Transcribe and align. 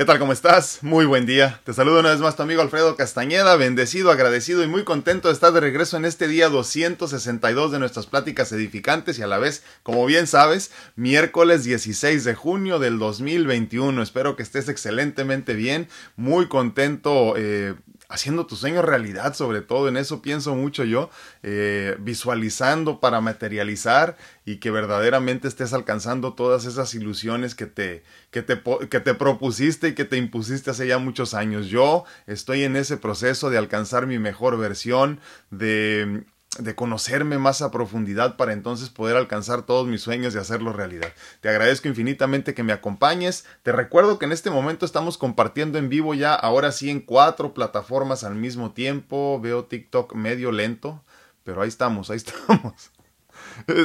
¿Qué 0.00 0.06
tal? 0.06 0.18
¿Cómo 0.18 0.32
estás? 0.32 0.78
Muy 0.80 1.04
buen 1.04 1.26
día. 1.26 1.60
Te 1.62 1.74
saludo 1.74 2.00
una 2.00 2.08
vez 2.08 2.20
más 2.20 2.34
tu 2.34 2.42
amigo 2.42 2.62
Alfredo 2.62 2.96
Castañeda, 2.96 3.54
bendecido, 3.56 4.10
agradecido 4.10 4.64
y 4.64 4.66
muy 4.66 4.82
contento 4.82 5.28
de 5.28 5.34
estar 5.34 5.52
de 5.52 5.60
regreso 5.60 5.98
en 5.98 6.06
este 6.06 6.26
día 6.26 6.48
262 6.48 7.70
de 7.70 7.78
nuestras 7.78 8.06
pláticas 8.06 8.50
edificantes 8.52 9.18
y 9.18 9.22
a 9.22 9.26
la 9.26 9.36
vez, 9.36 9.62
como 9.82 10.06
bien 10.06 10.26
sabes, 10.26 10.70
miércoles 10.96 11.64
16 11.64 12.24
de 12.24 12.34
junio 12.34 12.78
del 12.78 12.98
2021. 12.98 14.02
Espero 14.02 14.36
que 14.36 14.42
estés 14.42 14.70
excelentemente 14.70 15.52
bien, 15.52 15.86
muy 16.16 16.48
contento. 16.48 17.34
Eh, 17.36 17.74
haciendo 18.10 18.44
tus 18.44 18.58
sueños 18.58 18.84
realidad, 18.84 19.34
sobre 19.34 19.62
todo 19.62 19.88
en 19.88 19.96
eso 19.96 20.20
pienso 20.20 20.54
mucho 20.56 20.84
yo, 20.84 21.10
eh, 21.42 21.96
visualizando 22.00 23.00
para 23.00 23.20
materializar 23.20 24.16
y 24.44 24.56
que 24.56 24.72
verdaderamente 24.72 25.46
estés 25.46 25.72
alcanzando 25.72 26.34
todas 26.34 26.64
esas 26.66 26.92
ilusiones 26.94 27.54
que 27.54 27.66
te, 27.66 28.02
que 28.32 28.42
te, 28.42 28.60
que 28.90 29.00
te 29.00 29.14
propusiste 29.14 29.88
y 29.88 29.94
que 29.94 30.04
te 30.04 30.16
impusiste 30.16 30.70
hace 30.70 30.88
ya 30.88 30.98
muchos 30.98 31.34
años. 31.34 31.68
Yo 31.68 32.04
estoy 32.26 32.64
en 32.64 32.74
ese 32.76 32.96
proceso 32.96 33.48
de 33.48 33.58
alcanzar 33.58 34.06
mi 34.06 34.18
mejor 34.18 34.58
versión, 34.58 35.20
de 35.50 36.24
de 36.58 36.74
conocerme 36.74 37.38
más 37.38 37.62
a 37.62 37.70
profundidad 37.70 38.36
para 38.36 38.52
entonces 38.52 38.88
poder 38.88 39.16
alcanzar 39.16 39.62
todos 39.62 39.86
mis 39.86 40.00
sueños 40.00 40.34
y 40.34 40.38
hacerlos 40.38 40.74
realidad. 40.74 41.12
Te 41.40 41.48
agradezco 41.48 41.86
infinitamente 41.86 42.54
que 42.54 42.64
me 42.64 42.72
acompañes. 42.72 43.44
Te 43.62 43.70
recuerdo 43.70 44.18
que 44.18 44.26
en 44.26 44.32
este 44.32 44.50
momento 44.50 44.84
estamos 44.84 45.16
compartiendo 45.16 45.78
en 45.78 45.88
vivo 45.88 46.12
ya, 46.14 46.34
ahora 46.34 46.72
sí, 46.72 46.90
en 46.90 47.00
cuatro 47.00 47.54
plataformas 47.54 48.24
al 48.24 48.34
mismo 48.34 48.72
tiempo. 48.72 49.40
Veo 49.40 49.64
TikTok 49.64 50.14
medio 50.14 50.50
lento, 50.50 51.04
pero 51.44 51.62
ahí 51.62 51.68
estamos, 51.68 52.10
ahí 52.10 52.16
estamos. 52.24 52.90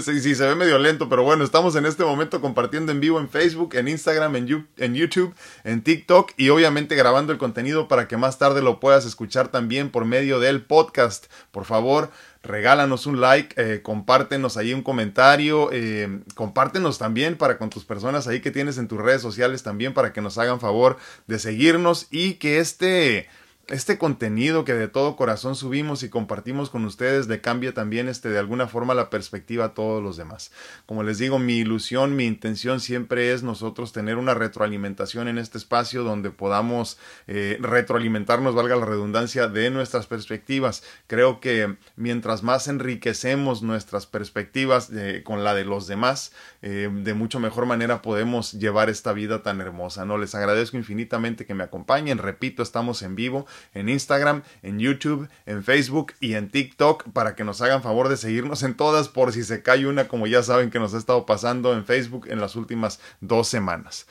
Sí, 0.04 0.20
sí, 0.22 0.36
se 0.36 0.46
ve 0.46 0.56
medio 0.56 0.80
lento, 0.80 1.10
pero 1.10 1.24
bueno, 1.24 1.44
estamos 1.44 1.76
en 1.76 1.86
este 1.86 2.04
momento 2.04 2.42
compartiendo 2.42 2.92
en 2.92 3.00
vivo 3.00 3.20
en 3.20 3.30
Facebook, 3.30 3.76
en 3.76 3.88
Instagram, 3.88 4.36
en, 4.36 4.68
en, 4.78 4.96
YouTube, 4.96 5.36
en 5.64 5.82
TikTok 5.82 6.32
y 6.38 6.50
obviamente 6.50 6.96
grabando 6.96 7.32
el 7.34 7.38
contenido 7.38 7.88
para 7.88 8.08
que 8.08 8.18
más 8.18 8.38
tarde 8.38 8.62
lo 8.62 8.80
puedas 8.80 9.06
escuchar 9.06 9.50
también 9.50 9.90
por 9.90 10.06
medio 10.06 10.40
del 10.40 10.64
podcast. 10.64 11.26
Por 11.52 11.66
favor, 11.66 12.12
regálanos 12.46 13.06
un 13.06 13.20
like, 13.20 13.56
eh, 13.62 13.82
compártenos 13.82 14.58
ahí 14.58 14.74
un 14.74 14.84
comentario, 14.84 15.70
eh, 15.72 16.22
compártenos 16.36 16.98
también 16.98 17.38
para 17.38 17.58
con 17.58 17.70
tus 17.70 17.86
personas 17.86 18.28
ahí 18.28 18.40
que 18.40 18.52
tienes 18.52 18.78
en 18.78 18.88
tus 18.88 19.00
redes 19.00 19.22
sociales 19.22 19.64
también 19.64 19.94
para 19.94 20.14
que 20.14 20.22
nos 20.22 20.38
hagan 20.38 20.60
favor 20.60 20.98
de 21.28 21.40
seguirnos 21.40 22.08
y 22.12 22.36
que 22.36 22.60
este 22.60 23.28
este 23.68 23.98
contenido 23.98 24.64
que 24.64 24.74
de 24.74 24.88
todo 24.88 25.16
corazón 25.16 25.56
subimos 25.56 26.04
y 26.04 26.10
compartimos 26.10 26.70
con 26.70 26.86
ustedes 26.86 27.28
le 27.28 27.42
cambia 27.42 27.74
también 27.74 28.08
este 28.08 28.30
de 28.30 28.38
alguna 28.38 28.68
forma 28.68 28.94
la 28.94 29.10
perspectiva 29.10 29.66
a 29.66 29.74
todos 29.74 30.04
los 30.04 30.18
demás. 30.18 30.52
Como 30.86 31.04
les 31.04 31.18
digo, 31.18 31.40
mi 31.40 31.58
ilusión, 31.58 32.16
mi 32.16 32.26
intención 32.26 32.80
siempre 32.80 33.34
es 33.34 33.44
nosotros 33.44 33.92
tener 33.92 34.18
una 34.18 34.34
retroalimentación 34.34 35.28
en 35.28 35.38
este 35.38 35.58
espacio 35.58 36.04
donde 36.04 36.30
podamos 36.30 37.00
eh, 37.28 37.58
retroalimentarnos, 37.60 38.54
valga 38.54 38.76
la 38.76 38.86
redundancia, 38.86 39.48
de 39.48 39.70
nuestras 39.72 40.08
perspectivas. 40.08 40.84
Creo 41.08 41.40
que 41.40 41.78
mientras 41.96 42.44
más 42.44 42.68
enriquecemos 42.68 43.64
nuestras 43.64 44.06
perspectivas 44.06 44.90
eh, 44.94 45.24
con 45.24 45.44
la 45.44 45.56
de 45.56 45.66
los 45.66 45.88
demás, 45.88 46.34
eh, 46.62 46.90
de 46.92 47.14
mucho 47.14 47.40
mejor 47.40 47.66
manera 47.66 48.02
podemos 48.02 48.54
llevar 48.54 48.90
esta 48.90 49.14
vida 49.14 49.42
tan 49.42 49.62
hermosa. 49.62 50.06
No 50.06 50.18
les 50.18 50.36
agradezco 50.36 50.78
infinitamente 50.78 51.46
que 51.46 51.56
me 51.56 51.64
acompañen. 51.64 52.18
Repito, 52.18 52.62
estamos 52.62 53.02
en 53.02 53.16
vivo 53.16 53.46
en 53.74 53.90
Instagram, 53.90 54.44
en 54.64 54.80
YouTube, 54.80 55.28
en 55.46 55.64
Facebook 55.64 56.14
y 56.20 56.34
en 56.34 56.50
TikTok 56.50 57.12
para 57.12 57.36
que 57.36 57.44
nos 57.44 57.62
hagan 57.62 57.84
favor 57.84 58.10
de 58.10 58.18
seguirnos 58.18 58.64
en 58.64 58.76
todas 58.76 59.10
por 59.10 59.32
si 59.32 59.44
se 59.44 59.62
cae 59.62 59.88
una 59.88 60.08
como 60.08 60.28
ya 60.28 60.44
saben 60.44 60.70
que 60.70 60.80
nos 60.80 60.94
ha 60.94 60.98
estado 60.98 61.26
pasando 61.26 61.74
en 61.74 61.86
Facebook 61.86 62.28
en 62.30 62.40
las 62.40 62.56
últimas 62.56 63.00
dos 63.22 63.48
semanas. 63.48 64.08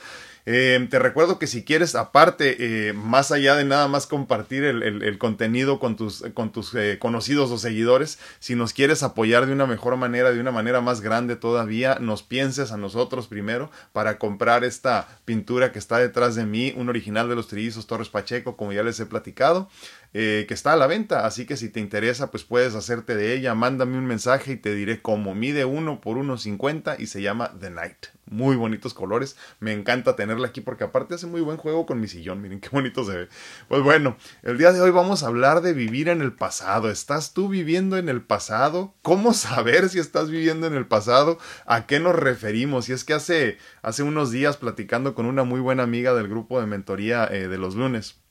Eh, 0.47 0.87
te 0.91 0.98
recuerdo 0.98 1.39
que 1.39 1.47
si 1.47 1.64
quieres, 1.64 1.95
aparte, 1.95 2.89
eh, 2.89 2.92
más 2.92 3.33
allá 3.33 3.55
de 3.55 3.64
nada 3.64 3.89
más 3.89 4.06
compartir 4.06 4.64
el, 4.64 5.19
contenido 5.19 5.78
con 5.78 5.97
tus, 5.97 6.23
con 6.34 6.53
tus 6.53 6.75
eh, 6.75 6.98
conocidos 6.98 7.50
o 7.50 7.56
seguidores, 7.56 8.19
si 8.41 8.54
nos 8.54 8.75
quieres 8.75 9.03
apoyar 9.03 9.47
de 9.47 9.53
una 9.53 9.66
mejor 9.66 9.97
manera, 9.97 10.33
de 10.33 10.41
una 10.41 10.50
manera 10.50 10.83
más 10.83 11.00
grande 11.00 11.37
todavía, 11.37 11.97
nos 11.99 12.22
pienses 12.22 12.72
a 12.72 12.77
nosotros 12.77 13.27
primero 13.27 13.71
para 13.93 14.19
comprar 14.19 14.65
esta 14.65 15.09
pintura 15.25 15.72
que 15.72 15.78
está 15.78 15.99
detrás 15.99 16.34
de 16.34 16.44
mí, 16.44 16.75
un 16.77 16.91
original 16.91 17.28
de 17.28 17.37
los 17.37 17.49
trillizos 17.49 17.87
Torres 17.87 18.10
Pacheco, 18.10 18.56
como 18.56 18.72
ya 18.72 18.83
les 18.83 19.00
he 19.00 19.06
platicado. 19.06 19.71
Que 20.14 20.47
está 20.50 20.72
a 20.72 20.76
la 20.76 20.86
venta, 20.86 21.26
así 21.26 21.44
que 21.44 21.56
si 21.56 21.69
te 21.69 21.80
interesa, 21.80 22.30
pues 22.30 22.44
puedes 22.44 22.75
hacerte 22.75 23.16
de 23.16 23.34
ella, 23.34 23.54
mándame 23.54 23.98
un 23.98 24.06
mensaje 24.06 24.52
y 24.52 24.56
te 24.56 24.75
diré 24.75 25.02
cómo 25.02 25.34
mide 25.34 25.64
uno 25.64 26.00
por 26.00 26.16
1.50 26.16 26.97
y 27.00 27.06
se 27.06 27.20
llama 27.20 27.52
The 27.58 27.70
Night 27.70 28.06
muy 28.26 28.56
bonitos 28.56 28.94
colores. 28.94 29.36
Me 29.60 29.72
encanta 29.72 30.16
tenerla 30.16 30.48
aquí 30.48 30.60
porque 30.60 30.84
aparte 30.84 31.14
hace 31.14 31.26
muy 31.26 31.41
buen 31.41 31.56
juego 31.56 31.86
con 31.86 32.00
mi 32.00 32.08
sillón. 32.08 32.42
Miren 32.42 32.60
qué 32.60 32.69
bonito 32.70 33.04
se 33.04 33.16
ve. 33.16 33.28
Pues 33.69 33.82
bueno, 33.82 34.16
el 34.42 34.58
día 34.58 34.72
de 34.72 34.80
hoy 34.80 34.91
vamos 34.91 35.22
a 35.22 35.28
hablar 35.28 35.60
de 35.60 35.72
vivir 35.72 36.08
en 36.08 36.20
el 36.20 36.32
pasado. 36.32 36.91
¿Estás 36.91 37.32
tú 37.32 37.48
viviendo 37.48 37.97
en 37.97 38.08
el 38.08 38.22
pasado? 38.22 38.94
¿Cómo 39.03 39.32
saber 39.34 39.88
si 39.88 39.98
estás 39.98 40.30
viviendo 40.30 40.66
en 40.66 40.74
el 40.74 40.86
pasado? 40.86 41.38
¿A 41.66 41.86
qué 41.86 42.00
nos 42.00 42.16
referimos? 42.16 42.88
Y 42.88 42.92
es 42.92 43.04
que 43.04 43.14
hace, 43.14 43.58
hace 43.82 44.03
unos 44.03 44.30
días 44.30 44.56
platicando 44.56 45.14
con 45.14 45.26
una 45.26 45.44
muy 45.44 45.60
buena 45.60 45.82
amiga 45.82 46.14
del 46.14 46.28
grupo 46.28 46.60
de 46.60 46.66
mentoría 46.66 47.26
eh, 47.30 47.48
de 47.48 47.58
los 47.58 47.74
lunes. 47.74 48.23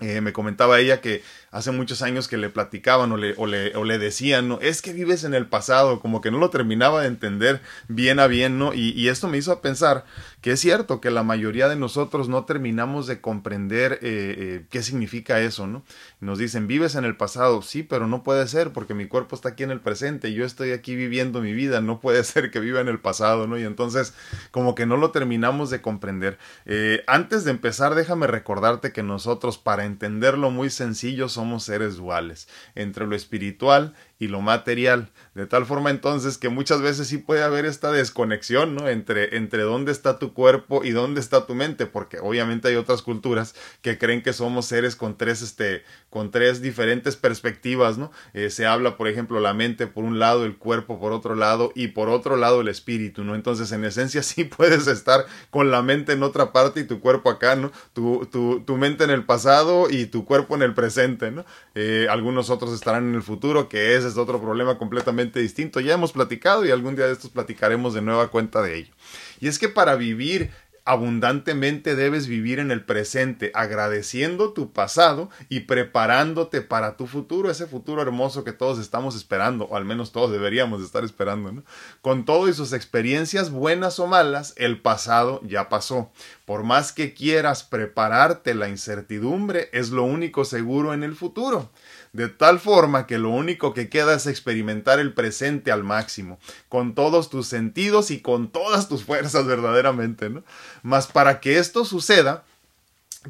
Eh, 0.00 0.20
me 0.20 0.32
comentaba 0.32 0.78
ella 0.80 1.00
que 1.00 1.22
hace 1.50 1.72
muchos 1.72 2.02
años 2.02 2.28
que 2.28 2.36
le 2.36 2.48
platicaban 2.48 3.10
o 3.12 3.16
le, 3.16 3.34
o 3.36 3.46
le, 3.46 3.74
o 3.76 3.84
decían, 3.84 4.48
¿no? 4.48 4.60
Es 4.60 4.82
que 4.82 4.92
vives 4.92 5.24
en 5.24 5.34
el 5.34 5.46
pasado, 5.46 6.00
como 6.00 6.20
que 6.20 6.30
no 6.30 6.38
lo 6.38 6.50
terminaba 6.50 7.02
de 7.02 7.08
entender 7.08 7.60
bien 7.88 8.20
a 8.20 8.26
bien, 8.26 8.58
¿no? 8.58 8.72
Y, 8.72 8.90
y 8.90 9.08
esto 9.08 9.28
me 9.28 9.38
hizo 9.38 9.60
pensar 9.60 10.04
que 10.40 10.52
es 10.52 10.60
cierto 10.60 11.00
que 11.00 11.10
la 11.10 11.22
mayoría 11.22 11.68
de 11.68 11.76
nosotros 11.76 12.28
no 12.28 12.44
terminamos 12.44 13.06
de 13.06 13.20
comprender 13.20 13.94
eh, 13.94 13.98
eh, 14.02 14.66
qué 14.70 14.82
significa 14.82 15.40
eso, 15.40 15.66
¿no? 15.66 15.82
Nos 16.20 16.38
dicen, 16.38 16.66
vives 16.66 16.94
en 16.94 17.04
el 17.04 17.16
pasado, 17.16 17.62
sí, 17.62 17.82
pero 17.82 18.06
no 18.06 18.22
puede 18.22 18.46
ser 18.48 18.72
porque 18.72 18.94
mi 18.94 19.06
cuerpo 19.06 19.36
está 19.36 19.50
aquí 19.50 19.64
en 19.64 19.70
el 19.70 19.80
presente, 19.80 20.32
yo 20.32 20.46
estoy 20.46 20.72
aquí 20.72 20.94
viviendo 20.94 21.42
mi 21.42 21.52
vida, 21.52 21.80
no 21.80 22.00
puede 22.00 22.24
ser 22.24 22.50
que 22.50 22.60
viva 22.60 22.80
en 22.80 22.88
el 22.88 23.00
pasado, 23.00 23.46
¿no? 23.46 23.58
Y 23.58 23.64
entonces, 23.64 24.14
como 24.50 24.74
que 24.74 24.86
no 24.86 24.96
lo 24.96 25.10
terminamos 25.10 25.68
de 25.68 25.82
comprender. 25.82 26.38
Eh, 26.64 27.02
antes 27.06 27.44
de 27.44 27.50
empezar, 27.50 27.94
déjame 27.94 28.26
recordarte 28.26 28.92
que 28.92 29.02
nosotros, 29.02 29.58
para 29.58 29.84
entenderlo 29.84 30.50
muy 30.50 30.70
sencillo, 30.70 31.28
somos 31.40 31.64
seres 31.64 31.96
duales, 31.96 32.48
entre 32.74 33.06
lo 33.06 33.16
espiritual 33.16 33.94
y 34.20 34.28
lo 34.28 34.42
material, 34.42 35.08
de 35.34 35.46
tal 35.46 35.64
forma 35.64 35.88
entonces 35.88 36.36
que 36.36 36.50
muchas 36.50 36.82
veces 36.82 37.08
sí 37.08 37.16
puede 37.16 37.42
haber 37.42 37.64
esta 37.64 37.90
desconexión, 37.90 38.74
¿no? 38.74 38.86
Entre, 38.86 39.38
entre 39.38 39.62
dónde 39.62 39.92
está 39.92 40.18
tu 40.18 40.34
cuerpo 40.34 40.84
y 40.84 40.90
dónde 40.90 41.20
está 41.20 41.46
tu 41.46 41.54
mente, 41.54 41.86
porque 41.86 42.18
obviamente 42.18 42.68
hay 42.68 42.76
otras 42.76 43.00
culturas 43.00 43.54
que 43.80 43.96
creen 43.96 44.22
que 44.22 44.34
somos 44.34 44.66
seres 44.66 44.94
con 44.94 45.16
tres, 45.16 45.40
este, 45.40 45.84
con 46.10 46.30
tres 46.30 46.60
diferentes 46.60 47.16
perspectivas, 47.16 47.96
¿no? 47.96 48.12
Eh, 48.34 48.50
se 48.50 48.66
habla, 48.66 48.98
por 48.98 49.08
ejemplo, 49.08 49.40
la 49.40 49.54
mente 49.54 49.86
por 49.86 50.04
un 50.04 50.18
lado, 50.18 50.44
el 50.44 50.58
cuerpo 50.58 51.00
por 51.00 51.12
otro 51.12 51.34
lado 51.34 51.72
y 51.74 51.88
por 51.88 52.10
otro 52.10 52.36
lado 52.36 52.60
el 52.60 52.68
espíritu, 52.68 53.24
¿no? 53.24 53.34
Entonces, 53.34 53.72
en 53.72 53.86
esencia 53.86 54.22
sí 54.22 54.44
puedes 54.44 54.86
estar 54.86 55.24
con 55.48 55.70
la 55.70 55.80
mente 55.80 56.12
en 56.12 56.22
otra 56.22 56.52
parte 56.52 56.80
y 56.80 56.84
tu 56.84 57.00
cuerpo 57.00 57.30
acá, 57.30 57.56
¿no? 57.56 57.72
Tu, 57.94 58.26
tu, 58.30 58.60
tu 58.66 58.76
mente 58.76 59.04
en 59.04 59.10
el 59.10 59.24
pasado 59.24 59.88
y 59.88 60.04
tu 60.04 60.26
cuerpo 60.26 60.56
en 60.56 60.62
el 60.62 60.74
presente, 60.74 61.30
¿no? 61.30 61.46
Eh, 61.74 62.06
algunos 62.10 62.50
otros 62.50 62.74
estarán 62.74 63.08
en 63.08 63.14
el 63.14 63.22
futuro, 63.22 63.70
que 63.70 63.96
es 63.96 64.09
es 64.10 64.18
otro 64.18 64.40
problema 64.40 64.78
completamente 64.78 65.40
distinto. 65.40 65.80
Ya 65.80 65.94
hemos 65.94 66.12
platicado 66.12 66.64
y 66.64 66.70
algún 66.70 66.96
día 66.96 67.06
de 67.06 67.12
estos 67.12 67.30
platicaremos 67.30 67.94
de 67.94 68.02
nueva 68.02 68.28
cuenta 68.28 68.62
de 68.62 68.76
ello. 68.76 68.92
Y 69.40 69.48
es 69.48 69.58
que 69.58 69.68
para 69.68 69.94
vivir 69.96 70.50
abundantemente 70.84 71.94
debes 71.94 72.26
vivir 72.26 72.58
en 72.58 72.70
el 72.70 72.84
presente, 72.84 73.52
agradeciendo 73.54 74.52
tu 74.52 74.72
pasado 74.72 75.30
y 75.48 75.60
preparándote 75.60 76.62
para 76.62 76.96
tu 76.96 77.06
futuro, 77.06 77.50
ese 77.50 77.66
futuro 77.66 78.02
hermoso 78.02 78.44
que 78.44 78.52
todos 78.52 78.78
estamos 78.78 79.14
esperando, 79.14 79.66
o 79.66 79.76
al 79.76 79.84
menos 79.84 80.12
todos 80.12 80.32
deberíamos 80.32 80.82
estar 80.82 81.04
esperando, 81.04 81.52
¿no? 81.52 81.62
Con 82.00 82.24
todo 82.24 82.48
y 82.48 82.54
sus 82.54 82.72
experiencias 82.72 83.50
buenas 83.50 84.00
o 84.00 84.06
malas, 84.06 84.54
el 84.56 84.80
pasado 84.80 85.40
ya 85.44 85.68
pasó. 85.68 86.10
Por 86.44 86.64
más 86.64 86.92
que 86.92 87.14
quieras 87.14 87.62
prepararte, 87.62 88.54
la 88.54 88.68
incertidumbre 88.68 89.68
es 89.72 89.90
lo 89.90 90.02
único 90.02 90.44
seguro 90.44 90.94
en 90.94 91.02
el 91.02 91.14
futuro 91.14 91.70
de 92.12 92.28
tal 92.28 92.58
forma 92.58 93.06
que 93.06 93.18
lo 93.18 93.30
único 93.30 93.72
que 93.72 93.88
queda 93.88 94.14
es 94.14 94.26
experimentar 94.26 94.98
el 94.98 95.14
presente 95.14 95.70
al 95.70 95.84
máximo, 95.84 96.38
con 96.68 96.94
todos 96.94 97.30
tus 97.30 97.46
sentidos 97.46 98.10
y 98.10 98.20
con 98.20 98.50
todas 98.50 98.88
tus 98.88 99.04
fuerzas 99.04 99.46
verdaderamente, 99.46 100.30
¿no? 100.30 100.42
Mas 100.82 101.06
para 101.06 101.40
que 101.40 101.58
esto 101.58 101.84
suceda, 101.84 102.44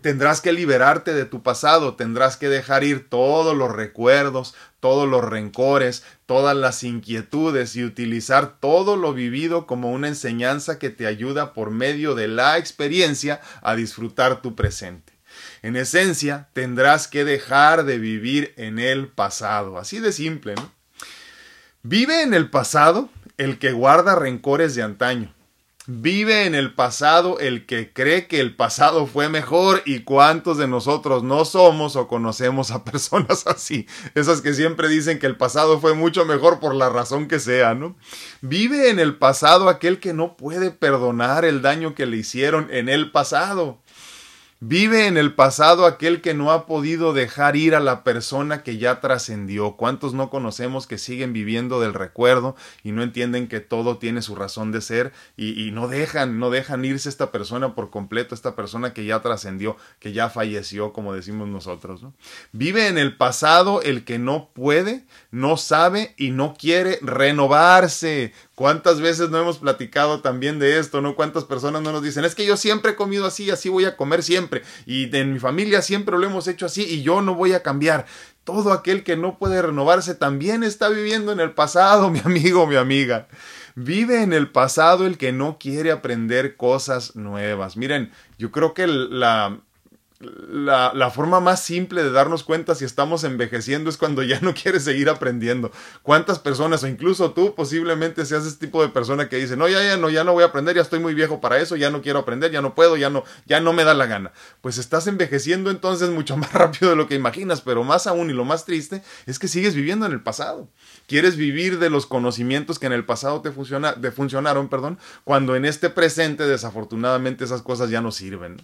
Tendrás 0.02 0.40
que 0.40 0.52
liberarte 0.52 1.14
de 1.14 1.24
tu 1.24 1.42
pasado, 1.42 1.96
tendrás 1.96 2.36
que 2.36 2.48
dejar 2.48 2.84
ir 2.84 3.08
todos 3.08 3.56
los 3.56 3.72
recuerdos, 3.72 4.54
todos 4.78 5.08
los 5.08 5.24
rencores, 5.24 6.04
todas 6.26 6.56
las 6.56 6.84
inquietudes 6.84 7.74
y 7.74 7.82
utilizar 7.82 8.60
todo 8.60 8.94
lo 8.94 9.12
vivido 9.14 9.66
como 9.66 9.90
una 9.90 10.06
enseñanza 10.06 10.78
que 10.78 10.90
te 10.90 11.08
ayuda 11.08 11.52
por 11.54 11.72
medio 11.72 12.14
de 12.14 12.28
la 12.28 12.56
experiencia 12.56 13.40
a 13.62 13.74
disfrutar 13.74 14.42
tu 14.42 14.54
presente. 14.54 15.09
En 15.62 15.76
esencia, 15.76 16.48
tendrás 16.52 17.08
que 17.08 17.24
dejar 17.24 17.84
de 17.84 17.98
vivir 17.98 18.54
en 18.56 18.78
el 18.78 19.08
pasado. 19.08 19.78
Así 19.78 19.98
de 19.98 20.12
simple, 20.12 20.54
¿no? 20.54 20.72
Vive 21.82 22.22
en 22.22 22.34
el 22.34 22.50
pasado 22.50 23.08
el 23.36 23.58
que 23.58 23.72
guarda 23.72 24.14
rencores 24.14 24.74
de 24.74 24.82
antaño. 24.82 25.34
Vive 25.86 26.44
en 26.44 26.54
el 26.54 26.74
pasado 26.74 27.40
el 27.40 27.66
que 27.66 27.92
cree 27.92 28.28
que 28.28 28.38
el 28.38 28.54
pasado 28.54 29.06
fue 29.06 29.28
mejor 29.28 29.82
y 29.86 30.00
cuántos 30.00 30.58
de 30.58 30.68
nosotros 30.68 31.24
no 31.24 31.44
somos 31.44 31.96
o 31.96 32.06
conocemos 32.06 32.70
a 32.70 32.84
personas 32.84 33.44
así. 33.48 33.86
Esas 34.14 34.40
que 34.40 34.54
siempre 34.54 34.88
dicen 34.88 35.18
que 35.18 35.26
el 35.26 35.36
pasado 35.36 35.80
fue 35.80 35.94
mucho 35.94 36.24
mejor 36.26 36.60
por 36.60 36.74
la 36.74 36.90
razón 36.90 37.26
que 37.28 37.40
sea, 37.40 37.74
¿no? 37.74 37.96
Vive 38.40 38.90
en 38.90 39.00
el 39.00 39.16
pasado 39.16 39.68
aquel 39.68 39.98
que 39.98 40.12
no 40.12 40.36
puede 40.36 40.70
perdonar 40.70 41.44
el 41.44 41.60
daño 41.60 41.94
que 41.94 42.06
le 42.06 42.18
hicieron 42.18 42.68
en 42.70 42.88
el 42.88 43.10
pasado. 43.10 43.79
Vive 44.62 45.06
en 45.06 45.16
el 45.16 45.32
pasado 45.32 45.86
aquel 45.86 46.20
que 46.20 46.34
no 46.34 46.52
ha 46.52 46.66
podido 46.66 47.14
dejar 47.14 47.56
ir 47.56 47.74
a 47.74 47.80
la 47.80 48.04
persona 48.04 48.62
que 48.62 48.76
ya 48.76 49.00
trascendió. 49.00 49.72
¿Cuántos 49.72 50.12
no 50.12 50.28
conocemos 50.28 50.86
que 50.86 50.98
siguen 50.98 51.32
viviendo 51.32 51.80
del 51.80 51.94
recuerdo 51.94 52.54
y 52.84 52.92
no 52.92 53.02
entienden 53.02 53.48
que 53.48 53.60
todo 53.60 53.96
tiene 53.96 54.20
su 54.20 54.34
razón 54.34 54.70
de 54.70 54.82
ser 54.82 55.14
y, 55.34 55.70
no 55.70 55.88
dejan, 55.88 56.38
no 56.38 56.50
dejan 56.50 56.84
irse 56.84 57.08
esta 57.08 57.32
persona 57.32 57.74
por 57.74 57.88
completo, 57.88 58.34
esta 58.34 58.54
persona 58.54 58.92
que 58.92 59.06
ya 59.06 59.22
trascendió, 59.22 59.78
que 59.98 60.12
ya 60.12 60.28
falleció, 60.28 60.92
como 60.92 61.14
decimos 61.14 61.48
nosotros? 61.48 62.02
¿no? 62.02 62.12
Vive 62.52 62.88
en 62.88 62.98
el 62.98 63.16
pasado 63.16 63.80
el 63.80 64.04
que 64.04 64.18
no 64.18 64.50
puede, 64.52 65.06
no 65.30 65.56
sabe 65.56 66.14
y 66.18 66.32
no 66.32 66.52
quiere 66.52 66.98
renovarse. 67.00 68.34
¿Cuántas 68.60 69.00
veces 69.00 69.30
no 69.30 69.38
hemos 69.38 69.56
platicado 69.56 70.20
también 70.20 70.58
de 70.58 70.78
esto, 70.78 71.00
no? 71.00 71.16
¿Cuántas 71.16 71.44
personas 71.44 71.80
no 71.80 71.92
nos 71.92 72.02
dicen, 72.02 72.26
es 72.26 72.34
que 72.34 72.44
yo 72.44 72.58
siempre 72.58 72.90
he 72.90 72.94
comido 72.94 73.24
así, 73.24 73.50
así 73.50 73.70
voy 73.70 73.86
a 73.86 73.96
comer 73.96 74.22
siempre, 74.22 74.49
y 74.86 75.14
en 75.16 75.32
mi 75.32 75.38
familia 75.38 75.82
siempre 75.82 76.18
lo 76.18 76.26
hemos 76.26 76.48
hecho 76.48 76.66
así 76.66 76.82
y 76.82 77.02
yo 77.02 77.22
no 77.22 77.34
voy 77.34 77.52
a 77.52 77.62
cambiar? 77.62 78.06
Todo 78.44 78.72
aquel 78.72 79.04
que 79.04 79.16
no 79.16 79.38
puede 79.38 79.60
renovarse 79.62 80.14
también 80.14 80.62
está 80.62 80.88
viviendo 80.88 81.32
en 81.32 81.40
el 81.40 81.52
pasado, 81.52 82.10
mi 82.10 82.20
amigo, 82.20 82.66
mi 82.66 82.76
amiga. 82.76 83.28
Vive 83.74 84.22
en 84.22 84.32
el 84.32 84.50
pasado 84.50 85.06
el 85.06 85.16
que 85.16 85.32
no 85.32 85.58
quiere 85.58 85.92
aprender 85.92 86.56
cosas 86.56 87.16
nuevas. 87.16 87.76
Miren, 87.76 88.10
yo 88.38 88.50
creo 88.50 88.74
que 88.74 88.86
la, 88.86 89.60
la, 90.20 90.92
la, 90.94 91.10
forma 91.10 91.40
más 91.40 91.62
simple 91.64 92.02
de 92.02 92.10
darnos 92.10 92.44
cuenta 92.44 92.74
si 92.74 92.84
estamos 92.84 93.24
envejeciendo 93.24 93.88
es 93.88 93.96
cuando 93.96 94.22
ya 94.22 94.38
no 94.40 94.52
quieres 94.62 94.84
seguir 94.84 95.08
aprendiendo. 95.08 95.72
¿Cuántas 96.02 96.38
personas, 96.38 96.82
o 96.82 96.88
incluso 96.88 97.32
tú, 97.32 97.54
posiblemente 97.54 98.26
seas 98.26 98.44
ese 98.44 98.58
tipo 98.58 98.82
de 98.82 98.90
persona 98.90 99.30
que 99.30 99.36
dice, 99.36 99.56
no, 99.56 99.66
ya, 99.66 99.82
ya 99.82 99.96
no, 99.96 100.10
ya 100.10 100.22
no 100.22 100.34
voy 100.34 100.42
a 100.42 100.48
aprender, 100.48 100.76
ya 100.76 100.82
estoy 100.82 101.00
muy 101.00 101.14
viejo 101.14 101.40
para 101.40 101.58
eso, 101.58 101.74
ya 101.74 101.90
no 101.90 102.02
quiero 102.02 102.18
aprender, 102.18 102.50
ya 102.50 102.60
no 102.60 102.74
puedo, 102.74 102.98
ya 102.98 103.08
no, 103.08 103.24
ya 103.46 103.60
no 103.60 103.72
me 103.72 103.84
da 103.84 103.94
la 103.94 104.04
gana. 104.04 104.32
Pues 104.60 104.76
estás 104.76 105.06
envejeciendo 105.06 105.70
entonces 105.70 106.10
mucho 106.10 106.36
más 106.36 106.52
rápido 106.52 106.90
de 106.90 106.96
lo 106.96 107.08
que 107.08 107.14
imaginas, 107.14 107.62
pero 107.62 107.82
más 107.82 108.06
aún 108.06 108.28
y 108.28 108.34
lo 108.34 108.44
más 108.44 108.66
triste 108.66 109.02
es 109.24 109.38
que 109.38 109.48
sigues 109.48 109.74
viviendo 109.74 110.04
en 110.04 110.12
el 110.12 110.22
pasado. 110.22 110.68
Quieres 111.06 111.36
vivir 111.36 111.78
de 111.78 111.88
los 111.88 112.04
conocimientos 112.04 112.78
que 112.78 112.86
en 112.86 112.92
el 112.92 113.06
pasado 113.06 113.40
te, 113.40 113.52
funciona, 113.52 113.94
te 113.94 114.10
funcionaron, 114.10 114.68
perdón, 114.68 114.98
cuando 115.24 115.56
en 115.56 115.64
este 115.64 115.88
presente 115.88 116.46
desafortunadamente 116.46 117.44
esas 117.44 117.62
cosas 117.62 117.88
ya 117.88 118.02
no 118.02 118.12
sirven. 118.12 118.58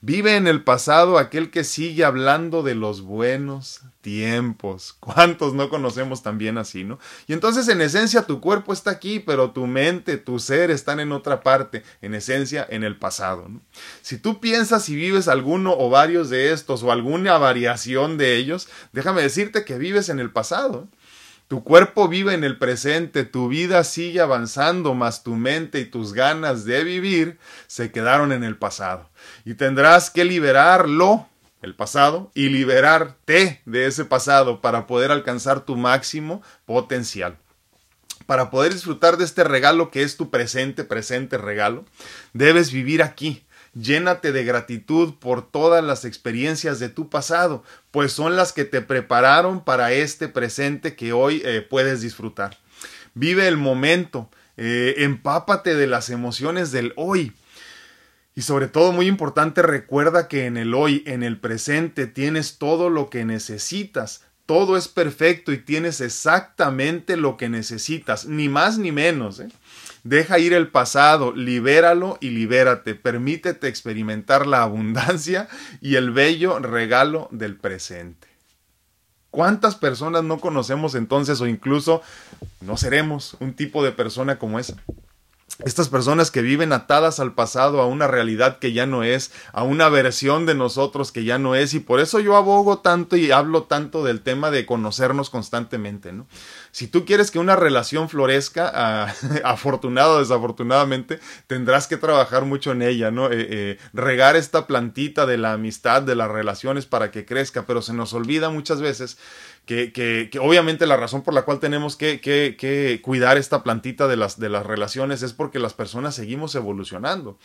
Vive 0.00 0.36
en 0.36 0.46
el 0.46 0.62
pasado 0.62 1.18
aquel 1.18 1.50
que 1.50 1.64
sigue 1.64 2.04
hablando 2.04 2.62
de 2.62 2.74
los 2.74 3.00
buenos 3.00 3.80
tiempos. 4.02 4.94
¿Cuántos 5.00 5.54
no 5.54 5.68
conocemos 5.68 6.22
también 6.22 6.58
así, 6.58 6.84
no? 6.84 6.98
Y 7.26 7.32
entonces 7.32 7.66
en 7.68 7.80
esencia 7.80 8.22
tu 8.22 8.40
cuerpo 8.40 8.72
está 8.72 8.90
aquí, 8.90 9.20
pero 9.20 9.52
tu 9.52 9.66
mente, 9.66 10.16
tu 10.16 10.38
ser 10.38 10.70
están 10.70 11.00
en 11.00 11.12
otra 11.12 11.42
parte, 11.42 11.82
en 12.02 12.14
esencia 12.14 12.66
en 12.68 12.84
el 12.84 12.96
pasado. 12.96 13.48
Si 14.02 14.18
tú 14.18 14.40
piensas 14.40 14.88
y 14.88 14.96
vives 14.96 15.28
alguno 15.28 15.74
o 15.76 15.90
varios 15.90 16.30
de 16.30 16.52
estos 16.52 16.82
o 16.82 16.92
alguna 16.92 17.38
variación 17.38 18.18
de 18.18 18.36
ellos, 18.36 18.68
déjame 18.92 19.22
decirte 19.22 19.64
que 19.64 19.78
vives 19.78 20.08
en 20.08 20.20
el 20.20 20.30
pasado. 20.30 20.88
Tu 21.48 21.62
cuerpo 21.62 22.08
vive 22.08 22.34
en 22.34 22.42
el 22.42 22.58
presente, 22.58 23.24
tu 23.24 23.46
vida 23.46 23.84
sigue 23.84 24.20
avanzando, 24.20 24.94
mas 24.94 25.22
tu 25.22 25.36
mente 25.36 25.78
y 25.78 25.84
tus 25.84 26.12
ganas 26.12 26.64
de 26.64 26.82
vivir 26.82 27.38
se 27.68 27.92
quedaron 27.92 28.32
en 28.32 28.42
el 28.42 28.56
pasado. 28.56 29.08
Y 29.46 29.54
tendrás 29.54 30.10
que 30.10 30.26
liberarlo, 30.26 31.26
el 31.62 31.74
pasado, 31.74 32.30
y 32.34 32.50
liberarte 32.50 33.62
de 33.64 33.86
ese 33.86 34.04
pasado 34.04 34.60
para 34.60 34.86
poder 34.86 35.10
alcanzar 35.10 35.64
tu 35.64 35.76
máximo 35.76 36.42
potencial. 36.66 37.38
Para 38.26 38.50
poder 38.50 38.74
disfrutar 38.74 39.16
de 39.16 39.24
este 39.24 39.44
regalo 39.44 39.90
que 39.90 40.02
es 40.02 40.18
tu 40.18 40.30
presente, 40.30 40.84
presente 40.84 41.38
regalo, 41.38 41.86
debes 42.34 42.72
vivir 42.72 43.02
aquí, 43.02 43.46
Llénate 43.78 44.32
de 44.32 44.42
gratitud 44.42 45.16
por 45.20 45.50
todas 45.50 45.84
las 45.84 46.06
experiencias 46.06 46.78
de 46.78 46.88
tu 46.88 47.10
pasado, 47.10 47.62
pues 47.90 48.10
son 48.10 48.34
las 48.34 48.54
que 48.54 48.64
te 48.64 48.80
prepararon 48.80 49.62
para 49.62 49.92
este 49.92 50.28
presente 50.28 50.96
que 50.96 51.12
hoy 51.12 51.42
eh, 51.44 51.60
puedes 51.60 52.00
disfrutar. 52.00 52.56
Vive 53.12 53.46
el 53.48 53.58
momento, 53.58 54.30
eh, 54.56 54.94
empápate 54.98 55.74
de 55.74 55.86
las 55.86 56.08
emociones 56.08 56.72
del 56.72 56.94
hoy. 56.96 57.34
Y 58.38 58.42
sobre 58.42 58.68
todo, 58.68 58.92
muy 58.92 59.06
importante, 59.06 59.62
recuerda 59.62 60.28
que 60.28 60.44
en 60.44 60.58
el 60.58 60.74
hoy, 60.74 61.02
en 61.06 61.22
el 61.22 61.40
presente, 61.40 62.06
tienes 62.06 62.58
todo 62.58 62.90
lo 62.90 63.08
que 63.08 63.24
necesitas. 63.24 64.24
Todo 64.44 64.76
es 64.76 64.88
perfecto 64.88 65.52
y 65.52 65.58
tienes 65.58 66.02
exactamente 66.02 67.16
lo 67.16 67.38
que 67.38 67.48
necesitas, 67.48 68.26
ni 68.26 68.50
más 68.50 68.76
ni 68.76 68.92
menos. 68.92 69.40
¿eh? 69.40 69.48
Deja 70.04 70.38
ir 70.38 70.52
el 70.52 70.68
pasado, 70.68 71.32
libéralo 71.34 72.18
y 72.20 72.28
libérate. 72.28 72.94
Permítete 72.94 73.68
experimentar 73.68 74.46
la 74.46 74.62
abundancia 74.62 75.48
y 75.80 75.94
el 75.94 76.10
bello 76.10 76.58
regalo 76.58 77.28
del 77.32 77.56
presente. 77.56 78.28
¿Cuántas 79.30 79.76
personas 79.76 80.24
no 80.24 80.40
conocemos 80.40 80.94
entonces 80.94 81.40
o 81.40 81.46
incluso 81.46 82.02
no 82.60 82.76
seremos 82.76 83.38
un 83.40 83.54
tipo 83.54 83.82
de 83.82 83.92
persona 83.92 84.38
como 84.38 84.58
esa? 84.58 84.76
Estas 85.64 85.88
personas 85.88 86.30
que 86.30 86.42
viven 86.42 86.72
atadas 86.74 87.18
al 87.18 87.32
pasado, 87.32 87.80
a 87.80 87.86
una 87.86 88.06
realidad 88.06 88.58
que 88.58 88.74
ya 88.74 88.84
no 88.84 89.04
es, 89.04 89.32
a 89.52 89.62
una 89.62 89.88
versión 89.88 90.44
de 90.44 90.54
nosotros 90.54 91.12
que 91.12 91.24
ya 91.24 91.38
no 91.38 91.54
es, 91.54 91.72
y 91.72 91.80
por 91.80 92.00
eso 92.00 92.20
yo 92.20 92.36
abogo 92.36 92.78
tanto 92.78 93.16
y 93.16 93.30
hablo 93.30 93.62
tanto 93.62 94.04
del 94.04 94.20
tema 94.20 94.50
de 94.50 94.66
conocernos 94.66 95.30
constantemente, 95.30 96.12
¿no? 96.12 96.26
Si 96.76 96.88
tú 96.88 97.06
quieres 97.06 97.30
que 97.30 97.38
una 97.38 97.56
relación 97.56 98.10
florezca, 98.10 99.04
afortunado 99.44 100.16
o 100.16 100.18
desafortunadamente, 100.18 101.20
tendrás 101.46 101.86
que 101.86 101.96
trabajar 101.96 102.44
mucho 102.44 102.72
en 102.72 102.82
ella, 102.82 103.10
¿no? 103.10 103.32
Eh, 103.32 103.46
eh, 103.48 103.78
regar 103.94 104.36
esta 104.36 104.66
plantita 104.66 105.24
de 105.24 105.38
la 105.38 105.54
amistad, 105.54 106.02
de 106.02 106.14
las 106.14 106.30
relaciones 106.30 106.84
para 106.84 107.10
que 107.10 107.24
crezca, 107.24 107.64
pero 107.64 107.80
se 107.80 107.94
nos 107.94 108.12
olvida 108.12 108.50
muchas 108.50 108.82
veces 108.82 109.16
que, 109.66 109.92
que, 109.92 110.28
que, 110.30 110.38
obviamente 110.38 110.86
la 110.86 110.96
razón 110.96 111.22
por 111.22 111.34
la 111.34 111.42
cual 111.42 111.58
tenemos 111.58 111.96
que, 111.96 112.20
que, 112.20 113.00
cuidar 113.02 113.36
esta 113.36 113.64
plantita 113.64 114.06
de 114.06 114.16
las, 114.16 114.38
de 114.38 114.48
las 114.48 114.64
relaciones 114.64 115.22
es 115.22 115.32
porque 115.32 115.58
las 115.58 115.74
personas 115.74 116.14
seguimos 116.14 116.54
evolucionando. 116.54 117.36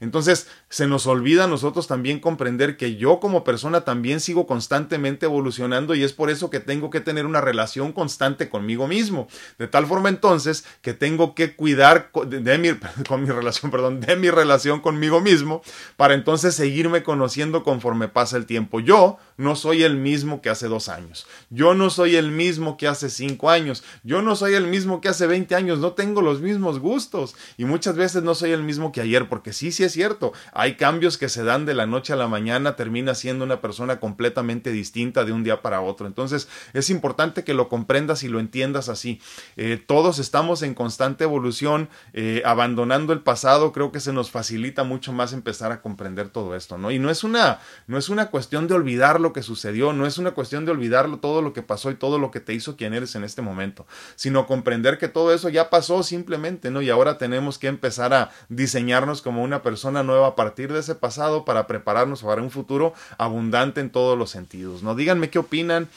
Entonces, 0.00 0.48
se 0.68 0.88
nos 0.88 1.06
olvida 1.06 1.44
a 1.44 1.46
nosotros 1.46 1.86
también 1.86 2.18
comprender 2.18 2.76
que 2.76 2.96
yo 2.96 3.20
como 3.20 3.44
persona 3.44 3.82
también 3.82 4.18
sigo 4.18 4.46
constantemente 4.48 5.26
evolucionando 5.26 5.94
y 5.94 6.02
es 6.02 6.12
por 6.12 6.30
eso 6.30 6.50
que 6.50 6.58
tengo 6.58 6.90
que 6.90 7.00
tener 7.00 7.26
una 7.26 7.40
relación 7.40 7.92
constante 7.92 8.48
conmigo 8.48 8.77
mismo. 8.86 9.28
De 9.58 9.66
tal 9.66 9.86
forma 9.86 10.08
entonces 10.08 10.64
que 10.82 10.94
tengo 10.94 11.34
que 11.34 11.56
cuidar 11.56 12.10
de, 12.26 12.58
mi, 12.58 12.70
con 13.08 13.22
mi 13.22 13.30
relación, 13.30 13.70
perdón, 13.70 14.00
de 14.00 14.16
mi 14.16 14.30
relación 14.30 14.80
conmigo 14.80 15.20
mismo 15.20 15.62
para 15.96 16.14
entonces 16.14 16.54
seguirme 16.54 17.02
conociendo 17.02 17.64
conforme 17.64 18.08
pasa 18.08 18.36
el 18.36 18.46
tiempo. 18.46 18.80
Yo 18.80 19.18
no 19.38 19.54
soy 19.54 19.84
el 19.84 19.96
mismo 19.96 20.42
que 20.42 20.50
hace 20.50 20.66
dos 20.66 20.88
años. 20.88 21.26
Yo 21.48 21.72
no 21.72 21.90
soy 21.90 22.16
el 22.16 22.32
mismo 22.32 22.76
que 22.76 22.88
hace 22.88 23.08
cinco 23.08 23.50
años. 23.50 23.84
Yo 24.02 24.20
no 24.20 24.34
soy 24.34 24.54
el 24.54 24.66
mismo 24.66 25.00
que 25.00 25.08
hace 25.08 25.28
20 25.28 25.54
años. 25.54 25.78
No 25.78 25.92
tengo 25.92 26.22
los 26.22 26.40
mismos 26.40 26.80
gustos. 26.80 27.36
Y 27.56 27.64
muchas 27.64 27.94
veces 27.94 28.24
no 28.24 28.34
soy 28.34 28.50
el 28.50 28.64
mismo 28.64 28.90
que 28.90 29.00
ayer, 29.00 29.28
porque 29.28 29.52
sí, 29.52 29.70
sí 29.70 29.84
es 29.84 29.92
cierto. 29.92 30.32
Hay 30.52 30.74
cambios 30.74 31.18
que 31.18 31.28
se 31.28 31.44
dan 31.44 31.66
de 31.66 31.74
la 31.74 31.86
noche 31.86 32.12
a 32.12 32.16
la 32.16 32.26
mañana, 32.26 32.74
termina 32.74 33.14
siendo 33.14 33.44
una 33.44 33.60
persona 33.60 34.00
completamente 34.00 34.72
distinta 34.72 35.24
de 35.24 35.30
un 35.30 35.44
día 35.44 35.62
para 35.62 35.82
otro. 35.82 36.08
Entonces 36.08 36.48
es 36.72 36.90
importante 36.90 37.44
que 37.44 37.54
lo 37.54 37.68
comprendas 37.68 38.24
y 38.24 38.28
lo 38.28 38.40
entiendas 38.40 38.88
así. 38.88 39.20
Eh, 39.56 39.80
todos 39.86 40.18
estamos 40.18 40.62
en 40.62 40.74
constante 40.74 41.22
evolución, 41.22 41.88
eh, 42.12 42.42
abandonando 42.44 43.12
el 43.12 43.20
pasado. 43.20 43.70
Creo 43.72 43.92
que 43.92 44.00
se 44.00 44.12
nos 44.12 44.32
facilita 44.32 44.82
mucho 44.82 45.12
más 45.12 45.32
empezar 45.32 45.70
a 45.70 45.80
comprender 45.80 46.28
todo 46.28 46.56
esto, 46.56 46.76
¿no? 46.76 46.90
Y 46.90 46.98
no 46.98 47.08
es 47.08 47.22
una, 47.22 47.60
no 47.86 47.98
es 47.98 48.08
una 48.08 48.30
cuestión 48.30 48.66
de 48.66 48.74
olvidar 48.74 49.20
lo 49.28 49.32
que 49.34 49.42
sucedió, 49.42 49.92
no 49.92 50.06
es 50.06 50.16
una 50.16 50.30
cuestión 50.30 50.64
de 50.64 50.72
olvidarlo 50.72 51.18
todo 51.18 51.42
lo 51.42 51.52
que 51.52 51.62
pasó 51.62 51.90
y 51.90 51.96
todo 51.96 52.18
lo 52.18 52.30
que 52.30 52.40
te 52.40 52.54
hizo 52.54 52.76
quien 52.76 52.94
eres 52.94 53.14
en 53.14 53.24
este 53.24 53.42
momento, 53.42 53.86
sino 54.16 54.46
comprender 54.46 54.96
que 54.96 55.08
todo 55.08 55.34
eso 55.34 55.50
ya 55.50 55.68
pasó 55.68 56.02
simplemente, 56.02 56.70
¿no? 56.70 56.80
Y 56.80 56.88
ahora 56.88 57.18
tenemos 57.18 57.58
que 57.58 57.66
empezar 57.66 58.14
a 58.14 58.30
diseñarnos 58.48 59.20
como 59.20 59.42
una 59.42 59.62
persona 59.62 60.02
nueva 60.02 60.28
a 60.28 60.36
partir 60.36 60.72
de 60.72 60.80
ese 60.80 60.94
pasado 60.94 61.44
para 61.44 61.66
prepararnos 61.66 62.22
para 62.22 62.40
un 62.40 62.50
futuro 62.50 62.94
abundante 63.18 63.82
en 63.82 63.90
todos 63.90 64.18
los 64.18 64.30
sentidos, 64.30 64.82
¿no? 64.82 64.94
Díganme 64.94 65.28
qué 65.28 65.38
opinan 65.38 65.88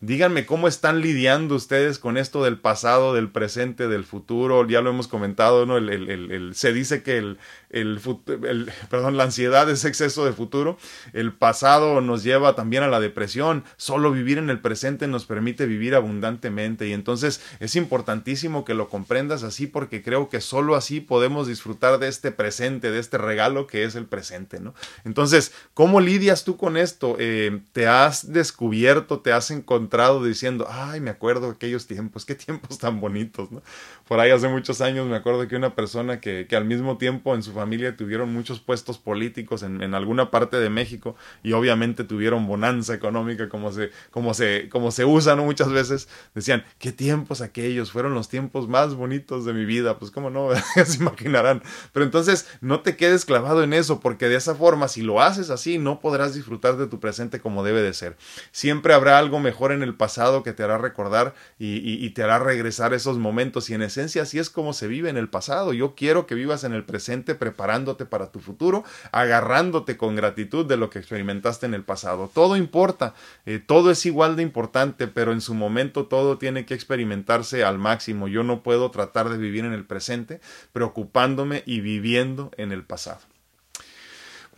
díganme 0.00 0.44
cómo 0.44 0.68
están 0.68 1.00
lidiando 1.00 1.54
ustedes 1.54 1.98
con 1.98 2.16
esto 2.16 2.44
del 2.44 2.58
pasado, 2.58 3.14
del 3.14 3.30
presente, 3.30 3.88
del 3.88 4.04
futuro. 4.04 4.66
Ya 4.68 4.80
lo 4.80 4.90
hemos 4.90 5.08
comentado, 5.08 5.64
¿no? 5.66 5.78
El, 5.78 6.54
se 6.54 6.72
dice 6.72 7.02
que 7.02 7.18
el, 7.18 7.38
el, 7.70 8.00
perdón, 8.90 9.16
la 9.16 9.24
ansiedad 9.24 9.68
es 9.70 9.84
exceso 9.84 10.24
de 10.24 10.32
futuro. 10.32 10.78
El 11.12 11.32
pasado 11.32 12.00
nos 12.00 12.22
lleva 12.22 12.54
también 12.54 12.82
a 12.82 12.88
la 12.88 13.00
depresión. 13.00 13.64
Solo 13.76 14.12
vivir 14.12 14.38
en 14.38 14.50
el 14.50 14.60
presente 14.60 15.06
nos 15.06 15.26
permite 15.26 15.66
vivir 15.66 15.94
abundantemente. 15.94 16.86
Y 16.86 16.92
entonces 16.92 17.40
es 17.60 17.76
importantísimo 17.76 18.64
que 18.64 18.74
lo 18.74 18.88
comprendas 18.88 19.42
así 19.42 19.66
porque 19.66 20.02
creo 20.02 20.28
que 20.28 20.40
solo 20.40 20.76
así 20.76 21.00
podemos 21.00 21.46
disfrutar 21.48 21.98
de 21.98 22.08
este 22.08 22.30
presente, 22.32 22.90
de 22.90 22.98
este 22.98 23.18
regalo 23.18 23.66
que 23.66 23.84
es 23.84 23.94
el 23.94 24.06
presente, 24.06 24.60
¿no? 24.60 24.74
Entonces, 25.04 25.52
¿cómo 25.74 26.00
lidias 26.00 26.44
tú 26.44 26.56
con 26.56 26.76
esto? 26.76 27.16
Eh, 27.18 27.60
¿Te 27.72 27.88
has 27.88 28.32
descubierto, 28.32 29.20
te 29.20 29.32
has 29.32 29.50
encontrado 29.50 30.22
diciendo, 30.24 30.66
ay, 30.70 31.00
me 31.00 31.10
acuerdo 31.10 31.46
de 31.48 31.52
aquellos 31.54 31.86
tiempos, 31.86 32.24
qué 32.24 32.34
tiempos 32.34 32.78
tan 32.78 33.00
bonitos, 33.00 33.50
¿no? 33.50 33.62
Por 34.08 34.20
ahí 34.20 34.30
hace 34.30 34.48
muchos 34.48 34.80
años 34.80 35.06
me 35.06 35.16
acuerdo 35.16 35.46
que 35.48 35.56
una 35.56 35.74
persona 35.74 36.20
que, 36.20 36.46
que 36.48 36.56
al 36.56 36.64
mismo 36.64 36.96
tiempo 36.96 37.34
en 37.34 37.42
su 37.42 37.52
familia 37.56 37.96
tuvieron 37.96 38.32
muchos 38.32 38.60
puestos 38.60 38.98
políticos 38.98 39.62
en, 39.62 39.94
alguna 39.94 40.30
parte 40.30 40.58
de 40.58 40.70
México 40.70 41.16
y 41.42 41.52
obviamente 41.52 42.04
tuvieron 42.04 42.46
bonanza 42.46 42.94
económica 42.94 43.48
como 43.48 43.72
se, 43.72 43.90
como 44.10 44.34
se, 44.34 44.68
como 44.70 44.90
se 44.90 45.04
usa 45.04 45.34
¿no? 45.36 45.44
muchas 45.44 45.70
veces, 45.70 46.08
decían, 46.34 46.64
qué 46.78 46.92
tiempos 46.92 47.40
aquellos, 47.40 47.90
fueron 47.90 48.14
los 48.14 48.28
tiempos 48.28 48.68
más 48.68 48.94
bonitos 48.94 49.44
de 49.44 49.52
mi 49.52 49.64
vida, 49.64 49.98
pues 49.98 50.10
cómo 50.10 50.30
no, 50.30 50.50
se 50.84 50.98
imaginarán. 50.98 51.62
Pero 51.92 52.04
entonces 52.04 52.48
no 52.60 52.80
te 52.80 52.96
quedes 52.96 53.24
clavado 53.24 53.62
en 53.62 53.72
eso, 53.72 54.00
porque 54.00 54.28
de 54.28 54.36
esa 54.36 54.54
forma, 54.54 54.88
si 54.88 55.02
lo 55.02 55.20
haces 55.20 55.50
así, 55.50 55.78
no 55.78 56.00
podrás 56.00 56.34
disfrutar 56.34 56.76
de 56.76 56.86
tu 56.86 57.00
presente 57.00 57.40
como 57.40 57.64
debe 57.64 57.82
de 57.82 57.94
ser. 57.94 58.16
Siempre 58.52 58.94
habrá 58.94 59.18
algo 59.18 59.40
mejor 59.40 59.72
en 59.72 59.82
el 59.82 59.94
pasado 59.94 60.42
que 60.42 60.52
te 60.52 60.62
hará 60.62 60.78
recordar 60.78 61.34
y, 61.58 61.76
y, 61.76 62.04
y 62.04 62.10
te 62.10 62.22
hará 62.22 62.38
regresar 62.38 62.94
esos 62.94 63.18
momentos 63.18 63.70
y 63.70 63.74
en 63.74 63.82
esencia 63.82 64.22
así 64.22 64.38
es 64.38 64.50
como 64.50 64.72
se 64.72 64.86
vive 64.86 65.10
en 65.10 65.16
el 65.16 65.28
pasado. 65.28 65.72
Yo 65.72 65.94
quiero 65.94 66.26
que 66.26 66.34
vivas 66.34 66.64
en 66.64 66.72
el 66.72 66.84
presente 66.84 67.34
preparándote 67.46 68.06
para 68.06 68.32
tu 68.32 68.40
futuro, 68.40 68.82
agarrándote 69.12 69.96
con 69.96 70.16
gratitud 70.16 70.66
de 70.66 70.76
lo 70.76 70.90
que 70.90 70.98
experimentaste 70.98 71.66
en 71.66 71.74
el 71.74 71.84
pasado. 71.84 72.28
Todo 72.34 72.56
importa, 72.56 73.14
eh, 73.44 73.60
todo 73.64 73.92
es 73.92 74.04
igual 74.04 74.34
de 74.34 74.42
importante, 74.42 75.06
pero 75.06 75.30
en 75.30 75.40
su 75.40 75.54
momento 75.54 76.06
todo 76.06 76.38
tiene 76.38 76.66
que 76.66 76.74
experimentarse 76.74 77.62
al 77.62 77.78
máximo. 77.78 78.26
Yo 78.26 78.42
no 78.42 78.64
puedo 78.64 78.90
tratar 78.90 79.28
de 79.28 79.38
vivir 79.38 79.64
en 79.64 79.72
el 79.72 79.84
presente 79.84 80.40
preocupándome 80.72 81.62
y 81.66 81.80
viviendo 81.80 82.50
en 82.56 82.72
el 82.72 82.82
pasado. 82.82 83.20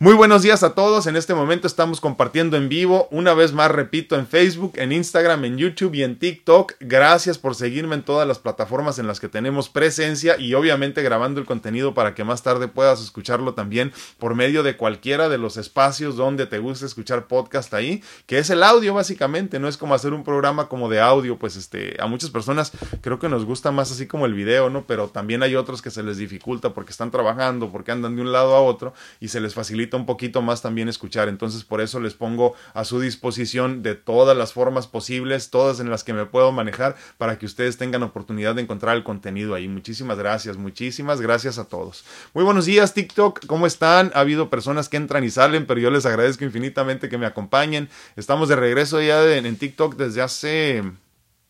Muy 0.01 0.13
buenos 0.13 0.43
días 0.43 0.63
a 0.63 0.75
todos. 0.75 1.07
En 1.07 1.17
este 1.17 1.33
momento 1.33 1.67
estamos 1.67 1.99
compartiendo 1.99 2.55
en 2.55 2.69
vivo, 2.69 3.09
una 3.11 3.33
vez 3.33 3.51
más 3.51 3.69
repito, 3.69 4.15
en 4.15 4.27
Facebook, 4.27 4.71
en 4.75 4.93
Instagram, 4.93 5.43
en 5.43 5.57
YouTube 5.57 5.93
y 5.93 6.03
en 6.03 6.17
TikTok. 6.17 6.75
Gracias 6.79 7.37
por 7.37 7.53
seguirme 7.53 7.95
en 7.95 8.03
todas 8.03 8.25
las 8.25 8.39
plataformas 8.39 8.97
en 8.97 9.07
las 9.07 9.19
que 9.19 9.27
tenemos 9.27 9.67
presencia 9.67 10.39
y 10.39 10.53
obviamente 10.53 11.03
grabando 11.03 11.41
el 11.41 11.45
contenido 11.45 11.93
para 11.93 12.15
que 12.15 12.23
más 12.23 12.43
tarde 12.43 12.69
puedas 12.69 13.01
escucharlo 13.01 13.55
también 13.55 13.91
por 14.19 14.35
medio 14.35 14.63
de 14.63 14.77
cualquiera 14.77 15.27
de 15.27 15.37
los 15.37 15.57
espacios 15.57 16.15
donde 16.15 16.45
te 16.45 16.59
guste 16.59 16.85
escuchar 16.85 17.27
podcast 17.27 17.73
ahí, 17.73 18.01
que 18.25 18.37
es 18.37 18.49
el 18.49 18.63
audio 18.63 18.93
básicamente, 18.93 19.59
no 19.59 19.67
es 19.67 19.75
como 19.75 19.95
hacer 19.95 20.13
un 20.13 20.23
programa 20.23 20.69
como 20.69 20.87
de 20.87 21.01
audio, 21.01 21.37
pues 21.37 21.57
este, 21.57 21.97
a 21.99 22.07
muchas 22.07 22.29
personas 22.29 22.71
creo 23.01 23.19
que 23.19 23.27
nos 23.27 23.43
gusta 23.43 23.71
más 23.71 23.91
así 23.91 24.07
como 24.07 24.25
el 24.25 24.33
video, 24.33 24.69
¿no? 24.69 24.85
Pero 24.87 25.09
también 25.09 25.43
hay 25.43 25.57
otros 25.57 25.81
que 25.81 25.91
se 25.91 26.03
les 26.03 26.15
dificulta 26.15 26.73
porque 26.73 26.91
están 26.91 27.11
trabajando, 27.11 27.69
porque 27.69 27.91
andan 27.91 28.15
de 28.15 28.21
un 28.21 28.31
lado 28.31 28.55
a 28.55 28.61
otro 28.61 28.93
y 29.19 29.27
se 29.27 29.41
les 29.41 29.53
facilita 29.53 29.88
un 29.97 30.05
poquito 30.05 30.41
más 30.41 30.61
también 30.61 30.89
escuchar. 30.89 31.29
Entonces 31.29 31.63
por 31.63 31.81
eso 31.81 31.99
les 31.99 32.13
pongo 32.13 32.53
a 32.73 32.83
su 32.83 32.99
disposición 32.99 33.83
de 33.83 33.95
todas 33.95 34.35
las 34.35 34.53
formas 34.53 34.87
posibles, 34.87 35.49
todas 35.49 35.79
en 35.79 35.89
las 35.89 36.03
que 36.03 36.13
me 36.13 36.25
puedo 36.25 36.51
manejar 36.51 36.95
para 37.17 37.37
que 37.37 37.45
ustedes 37.45 37.77
tengan 37.77 38.03
oportunidad 38.03 38.55
de 38.55 38.61
encontrar 38.61 38.95
el 38.95 39.03
contenido 39.03 39.55
ahí. 39.55 39.67
Muchísimas 39.67 40.17
gracias, 40.17 40.57
muchísimas 40.57 41.21
gracias 41.21 41.57
a 41.57 41.65
todos. 41.65 42.05
Muy 42.33 42.43
buenos 42.43 42.65
días 42.65 42.93
TikTok, 42.93 43.45
¿cómo 43.45 43.67
están? 43.67 44.11
Ha 44.13 44.21
habido 44.21 44.49
personas 44.49 44.89
que 44.89 44.97
entran 44.97 45.23
y 45.23 45.29
salen, 45.29 45.65
pero 45.65 45.79
yo 45.79 45.91
les 45.91 46.05
agradezco 46.05 46.45
infinitamente 46.45 47.09
que 47.09 47.17
me 47.17 47.25
acompañen. 47.25 47.89
Estamos 48.15 48.49
de 48.49 48.55
regreso 48.55 49.01
ya 49.01 49.19
en 49.35 49.55
TikTok 49.55 49.95
desde 49.95 50.21
hace 50.21 50.83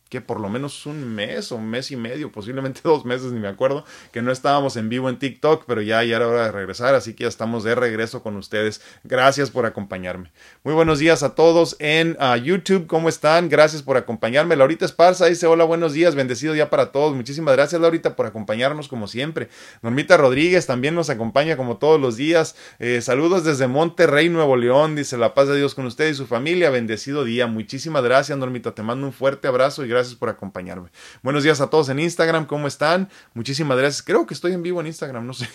que 0.09 0.21
por 0.21 0.39
lo 0.39 0.49
menos 0.49 0.87
un 0.87 1.07
mes 1.13 1.51
o 1.51 1.55
un 1.55 1.69
mes 1.69 1.91
y 1.91 1.95
medio, 1.95 2.31
posiblemente 2.31 2.81
dos 2.83 3.05
meses, 3.05 3.31
ni 3.31 3.39
me 3.39 3.47
acuerdo, 3.47 3.85
que 4.11 4.21
no 4.21 4.31
estábamos 4.31 4.75
en 4.75 4.89
vivo 4.89 5.07
en 5.07 5.19
TikTok, 5.19 5.65
pero 5.67 5.81
ya, 5.81 6.03
ya 6.03 6.15
era 6.17 6.27
hora 6.27 6.45
de 6.45 6.51
regresar, 6.51 6.95
así 6.95 7.13
que 7.13 7.23
ya 7.23 7.29
estamos 7.29 7.63
de 7.63 7.75
regreso 7.75 8.23
con 8.23 8.35
ustedes. 8.35 8.81
Gracias 9.03 9.51
por 9.51 9.65
acompañarme. 9.67 10.31
Muy 10.63 10.73
buenos 10.73 10.99
días 10.99 11.21
a 11.21 11.35
todos 11.35 11.75
en 11.79 12.17
uh, 12.19 12.35
YouTube, 12.35 12.87
¿cómo 12.87 13.07
están? 13.07 13.49
Gracias 13.49 13.83
por 13.83 13.97
acompañarme. 13.97 14.55
Laurita 14.55 14.85
Esparza 14.85 15.27
dice, 15.27 15.45
hola, 15.45 15.63
buenos 15.63 15.93
días, 15.93 16.15
bendecido 16.15 16.53
día 16.53 16.71
para 16.71 16.91
todos. 16.91 17.15
Muchísimas 17.15 17.55
gracias, 17.55 17.79
Laurita, 17.79 18.15
por 18.15 18.25
acompañarnos 18.25 18.87
como 18.87 19.07
siempre. 19.07 19.49
Normita 19.83 20.17
Rodríguez 20.17 20.65
también 20.65 20.95
nos 20.95 21.11
acompaña 21.11 21.55
como 21.55 21.77
todos 21.77 22.01
los 22.01 22.17
días. 22.17 22.55
Eh, 22.79 23.01
saludos 23.01 23.43
desde 23.43 23.67
Monterrey, 23.67 24.29
Nuevo 24.29 24.55
León, 24.55 24.95
dice 24.95 25.17
la 25.17 25.35
paz 25.35 25.47
de 25.47 25.57
Dios 25.57 25.75
con 25.75 25.85
usted 25.85 26.09
y 26.09 26.15
su 26.15 26.25
familia. 26.25 26.71
Bendecido 26.71 27.23
día. 27.23 27.45
Muchísimas 27.45 28.03
gracias, 28.03 28.37
Normita. 28.37 28.73
Te 28.73 28.81
mando 28.81 29.05
un 29.05 29.13
fuerte 29.13 29.47
abrazo 29.47 29.85
y 29.85 29.87
gracias 29.87 29.98
gracias 29.99 30.17
por 30.17 30.29
acompañarme. 30.29 30.89
Buenos 31.21 31.43
días 31.43 31.59
a 31.59 31.69
todos 31.69 31.89
en 31.89 31.99
Instagram, 31.99 32.45
¿cómo 32.45 32.67
están? 32.67 33.09
Muchísimas 33.33 33.77
gracias. 33.77 34.01
Creo 34.01 34.25
que 34.25 34.33
estoy 34.33 34.53
en 34.53 34.63
vivo 34.63 34.79
en 34.79 34.87
Instagram, 34.87 35.27
no 35.27 35.33
sé. 35.33 35.49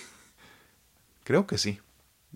Creo 1.24 1.46
que 1.46 1.56
sí. 1.56 1.80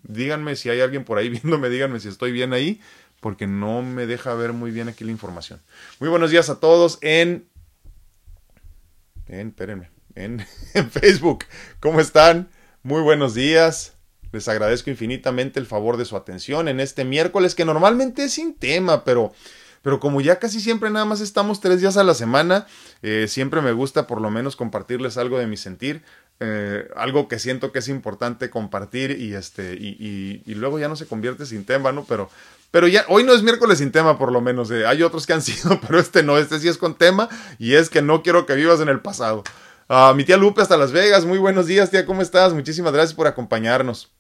Díganme 0.05 0.57
si 0.57 0.71
hay 0.71 0.81
alguien 0.81 1.05
por 1.05 1.19
ahí 1.19 1.29
viéndome, 1.29 1.69
díganme 1.69 2.01
si 2.01 2.09
estoy 2.09 2.33
bien 2.33 2.55
ahí, 2.55 2.81
porque 3.21 3.47
no 3.47 3.83
me 3.83 4.07
deja 4.07 4.33
ver 4.35 4.55
muy 4.55 4.71
bien 4.71 4.89
aquí 4.89 5.05
la 5.05 5.11
información. 5.11 5.61
Muy 6.01 6.09
buenos 6.09 6.31
días 6.31 6.49
a 6.49 6.61
todos 6.61 6.99
en... 7.03 7.47
En, 9.27 9.49
espérenme, 9.49 9.91
en, 10.15 10.47
en 10.75 10.91
Facebook. 10.91 11.45
¿Cómo 11.79 12.01
están? 12.01 12.49
Muy 12.83 13.03
buenos 13.03 13.35
días. 13.35 13.93
Les 14.33 14.49
agradezco 14.49 14.89
infinitamente 14.89 15.61
el 15.61 15.67
favor 15.67 15.99
de 15.99 16.07
su 16.07 16.17
atención 16.17 16.69
en 16.69 16.81
este 16.81 17.05
miércoles 17.05 17.55
que 17.55 17.67
normalmente 17.67 18.25
es 18.25 18.33
sin 18.33 18.55
tema, 18.55 19.05
pero 19.05 19.35
pero 19.89 20.01
como 20.01 20.21
ya 20.21 20.39
casi 20.39 20.61
siempre 20.61 20.91
nada 20.91 21.07
más 21.07 21.23
estamos 21.23 21.61
tres 21.63 21.81
días 21.81 21.97
a 21.97 22.05
la 22.05 22.13
semana, 22.13 22.67
eh, 23.01 23.25
siempre 23.27 23.63
me 23.63 23.73
gusta 23.73 24.07
por 24.07 24.21
lo 24.21 24.29
menos 24.29 24.55
compartirles 24.55 25.17
algo 25.17 25.39
de 25.39 25.47
mi 25.47 25.57
sentir, 25.57 26.03
eh, 26.41 26.91
algo 26.95 27.27
que 27.27 27.39
siento 27.39 27.73
que 27.73 27.79
es 27.79 27.89
importante 27.89 28.51
compartir 28.51 29.13
y 29.13 29.33
este 29.33 29.73
y, 29.81 30.43
luego 30.57 30.79
ya 30.79 30.89
no 30.89 30.97
se 30.97 31.07
convierte 31.07 31.47
sin 31.47 31.65
tema, 31.65 31.91
¿no? 31.91 32.05
Pero 32.05 32.29
pero 32.71 32.87
ya 32.87 33.07
hoy 33.09 33.25
no 33.25 33.33
es 33.33 33.43
miércoles 33.43 33.79
sin 33.79 33.91
tema 33.91 34.19
por 34.19 34.31
lo 34.31 34.43
menos, 34.43 34.71
eh, 34.71 34.85
hay 34.85 35.03
otros 35.03 35.27
que 35.27 35.33
han 35.33 35.41
sido, 35.49 35.81
pero 35.81 35.99
este 35.99 36.23
no, 36.23 36.37
este 36.37 36.61
sí 36.61 36.69
es 36.69 36.77
con 36.77 36.95
tema 36.95 37.31
y 37.59 37.73
es 37.73 37.89
que 37.89 38.03
no 38.03 38.23
quiero 38.23 38.45
que 38.45 38.57
vivas 38.57 38.81
en 38.81 38.91
el 38.91 39.01
pasado. 39.01 39.43
Uh, 39.89 40.15
mi 40.15 40.25
tía 40.25 40.37
Lupe 40.37 40.61
hasta 40.61 40.77
Las 40.77 40.93
Vegas, 40.93 41.25
muy 41.25 41.39
buenos 41.39 41.67
días 41.67 41.91
tía, 41.91 42.05
¿cómo 42.05 42.21
estás? 42.21 42.53
Muchísimas 42.53 42.93
gracias 42.93 43.15
por 43.15 43.27
acompañarnos. 43.27 44.13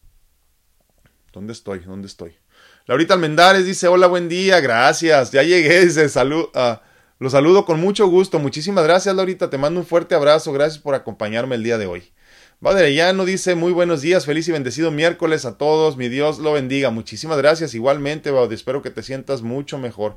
¿Dónde 1.30 1.52
estoy? 1.52 1.80
¿Dónde 1.80 2.06
estoy? 2.06 2.38
Laurita 2.88 3.12
Almendares 3.12 3.66
dice, 3.66 3.86
hola, 3.86 4.06
buen 4.06 4.30
día, 4.30 4.60
gracias, 4.60 5.30
ya 5.30 5.42
llegué, 5.42 5.84
dice, 5.84 6.08
salud, 6.08 6.46
uh, 6.54 6.78
lo 7.18 7.28
saludo 7.28 7.66
con 7.66 7.78
mucho 7.78 8.08
gusto, 8.08 8.38
muchísimas 8.38 8.82
gracias, 8.84 9.14
Laurita, 9.14 9.50
te 9.50 9.58
mando 9.58 9.78
un 9.78 9.84
fuerte 9.84 10.14
abrazo, 10.14 10.54
gracias 10.54 10.82
por 10.82 10.94
acompañarme 10.94 11.56
el 11.56 11.62
día 11.62 11.76
de 11.76 11.84
hoy. 11.84 12.14
no 12.62 13.24
dice, 13.26 13.54
muy 13.56 13.72
buenos 13.72 14.00
días, 14.00 14.24
feliz 14.24 14.48
y 14.48 14.52
bendecido 14.52 14.90
miércoles 14.90 15.44
a 15.44 15.58
todos, 15.58 15.98
mi 15.98 16.08
Dios 16.08 16.38
lo 16.38 16.54
bendiga, 16.54 16.88
muchísimas 16.88 17.36
gracias, 17.36 17.74
igualmente, 17.74 18.30
Baud, 18.30 18.50
espero 18.54 18.80
que 18.80 18.88
te 18.88 19.02
sientas 19.02 19.42
mucho 19.42 19.76
mejor. 19.76 20.16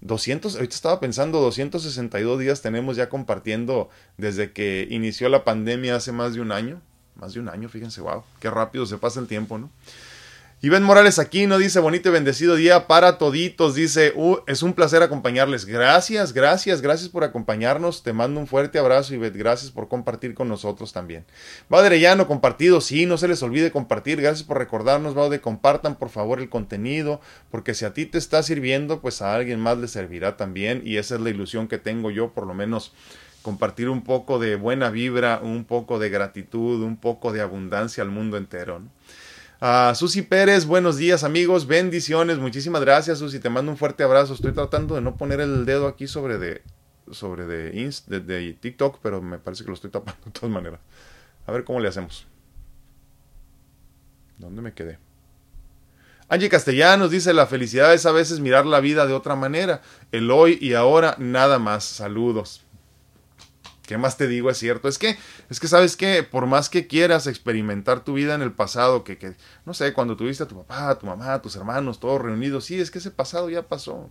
200, 0.00 0.54
ahorita 0.54 0.76
estaba 0.76 1.00
pensando, 1.00 1.40
262 1.40 2.38
días 2.38 2.62
tenemos 2.62 2.94
ya 2.94 3.08
compartiendo 3.08 3.88
desde 4.16 4.52
que 4.52 4.86
inició 4.88 5.28
la 5.28 5.42
pandemia 5.42 5.96
hace 5.96 6.12
más 6.12 6.34
de 6.34 6.40
un 6.40 6.52
año, 6.52 6.80
más 7.16 7.34
de 7.34 7.40
un 7.40 7.48
año, 7.48 7.68
fíjense, 7.68 8.00
wow, 8.00 8.22
qué 8.38 8.48
rápido 8.48 8.86
se 8.86 8.96
pasa 8.96 9.18
el 9.18 9.26
tiempo, 9.26 9.58
¿no? 9.58 9.70
Iván 10.64 10.84
Morales 10.84 11.18
aquí 11.18 11.48
no 11.48 11.58
dice 11.58 11.80
bonito 11.80 12.08
y 12.08 12.12
bendecido 12.12 12.54
día 12.54 12.86
para 12.86 13.18
toditos. 13.18 13.74
Dice, 13.74 14.12
uh, 14.14 14.36
es 14.46 14.62
un 14.62 14.74
placer 14.74 15.02
acompañarles. 15.02 15.64
Gracias, 15.64 16.32
gracias, 16.32 16.80
gracias 16.80 17.08
por 17.08 17.24
acompañarnos. 17.24 18.04
Te 18.04 18.12
mando 18.12 18.38
un 18.38 18.46
fuerte 18.46 18.78
abrazo, 18.78 19.12
Ivette. 19.12 19.36
Gracias 19.36 19.72
por 19.72 19.88
compartir 19.88 20.34
con 20.34 20.48
nosotros 20.48 20.92
también. 20.92 21.24
Llano, 21.68 22.28
compartido. 22.28 22.80
Sí, 22.80 23.06
no 23.06 23.18
se 23.18 23.26
les 23.26 23.42
olvide 23.42 23.72
compartir. 23.72 24.22
Gracias 24.22 24.46
por 24.46 24.56
recordarnos, 24.56 25.16
de 25.30 25.40
Compartan 25.40 25.96
por 25.96 26.10
favor 26.10 26.38
el 26.38 26.48
contenido, 26.48 27.20
porque 27.50 27.74
si 27.74 27.84
a 27.84 27.92
ti 27.92 28.06
te 28.06 28.18
está 28.18 28.44
sirviendo, 28.44 29.00
pues 29.00 29.20
a 29.20 29.34
alguien 29.34 29.58
más 29.58 29.78
le 29.78 29.88
servirá 29.88 30.36
también. 30.36 30.82
Y 30.84 30.98
esa 30.98 31.16
es 31.16 31.22
la 31.22 31.30
ilusión 31.30 31.66
que 31.66 31.78
tengo 31.78 32.12
yo, 32.12 32.34
por 32.34 32.46
lo 32.46 32.54
menos 32.54 32.92
compartir 33.42 33.88
un 33.88 34.04
poco 34.04 34.38
de 34.38 34.54
buena 34.54 34.90
vibra, 34.90 35.40
un 35.42 35.64
poco 35.64 35.98
de 35.98 36.08
gratitud, 36.08 36.82
un 36.82 36.96
poco 36.96 37.32
de 37.32 37.40
abundancia 37.40 38.04
al 38.04 38.10
mundo 38.10 38.36
entero. 38.36 38.80
Uh, 39.62 39.94
Susi 39.94 40.22
Pérez, 40.22 40.66
buenos 40.66 40.96
días 40.96 41.22
amigos, 41.22 41.68
bendiciones, 41.68 42.38
muchísimas 42.38 42.80
gracias 42.80 43.20
Susi, 43.20 43.38
te 43.38 43.48
mando 43.48 43.70
un 43.70 43.78
fuerte 43.78 44.02
abrazo. 44.02 44.34
Estoy 44.34 44.50
tratando 44.50 44.96
de 44.96 45.02
no 45.02 45.16
poner 45.16 45.38
el 45.38 45.64
dedo 45.64 45.86
aquí 45.86 46.08
sobre 46.08 46.36
de 46.36 46.62
sobre 47.12 47.46
de, 47.46 47.70
de, 48.08 48.52
TikTok, 48.54 48.98
pero 49.00 49.22
me 49.22 49.38
parece 49.38 49.62
que 49.62 49.68
lo 49.68 49.74
estoy 49.74 49.92
tapando 49.92 50.20
de 50.24 50.32
todas 50.32 50.50
maneras. 50.50 50.80
A 51.46 51.52
ver 51.52 51.62
cómo 51.62 51.78
le 51.78 51.86
hacemos. 51.86 52.26
¿Dónde 54.36 54.62
me 54.62 54.72
quedé? 54.74 54.98
Angie 56.28 56.48
Castellanos 56.48 57.12
dice, 57.12 57.32
la 57.32 57.46
felicidad 57.46 57.94
es 57.94 58.04
a 58.04 58.10
veces 58.10 58.40
mirar 58.40 58.66
la 58.66 58.80
vida 58.80 59.06
de 59.06 59.12
otra 59.12 59.36
manera. 59.36 59.80
El 60.10 60.32
hoy 60.32 60.58
y 60.60 60.74
ahora, 60.74 61.14
nada 61.20 61.60
más. 61.60 61.84
Saludos. 61.84 62.64
¿Qué 63.92 63.98
más 63.98 64.16
te 64.16 64.26
digo? 64.26 64.48
Es 64.48 64.56
cierto. 64.56 64.88
Es 64.88 64.96
que, 64.96 65.18
es 65.50 65.60
que 65.60 65.68
sabes 65.68 65.98
que 65.98 66.22
por 66.22 66.46
más 66.46 66.70
que 66.70 66.86
quieras 66.86 67.26
experimentar 67.26 68.02
tu 68.02 68.14
vida 68.14 68.34
en 68.34 68.40
el 68.40 68.50
pasado, 68.50 69.04
que, 69.04 69.18
que, 69.18 69.36
no 69.66 69.74
sé, 69.74 69.92
cuando 69.92 70.16
tuviste 70.16 70.44
a 70.44 70.48
tu 70.48 70.56
papá, 70.56 70.88
a 70.88 70.98
tu 70.98 71.04
mamá, 71.04 71.34
a 71.34 71.42
tus 71.42 71.56
hermanos, 71.56 72.00
todos 72.00 72.22
reunidos, 72.22 72.64
sí, 72.64 72.80
es 72.80 72.90
que 72.90 73.00
ese 73.00 73.10
pasado 73.10 73.50
ya 73.50 73.68
pasó. 73.68 74.08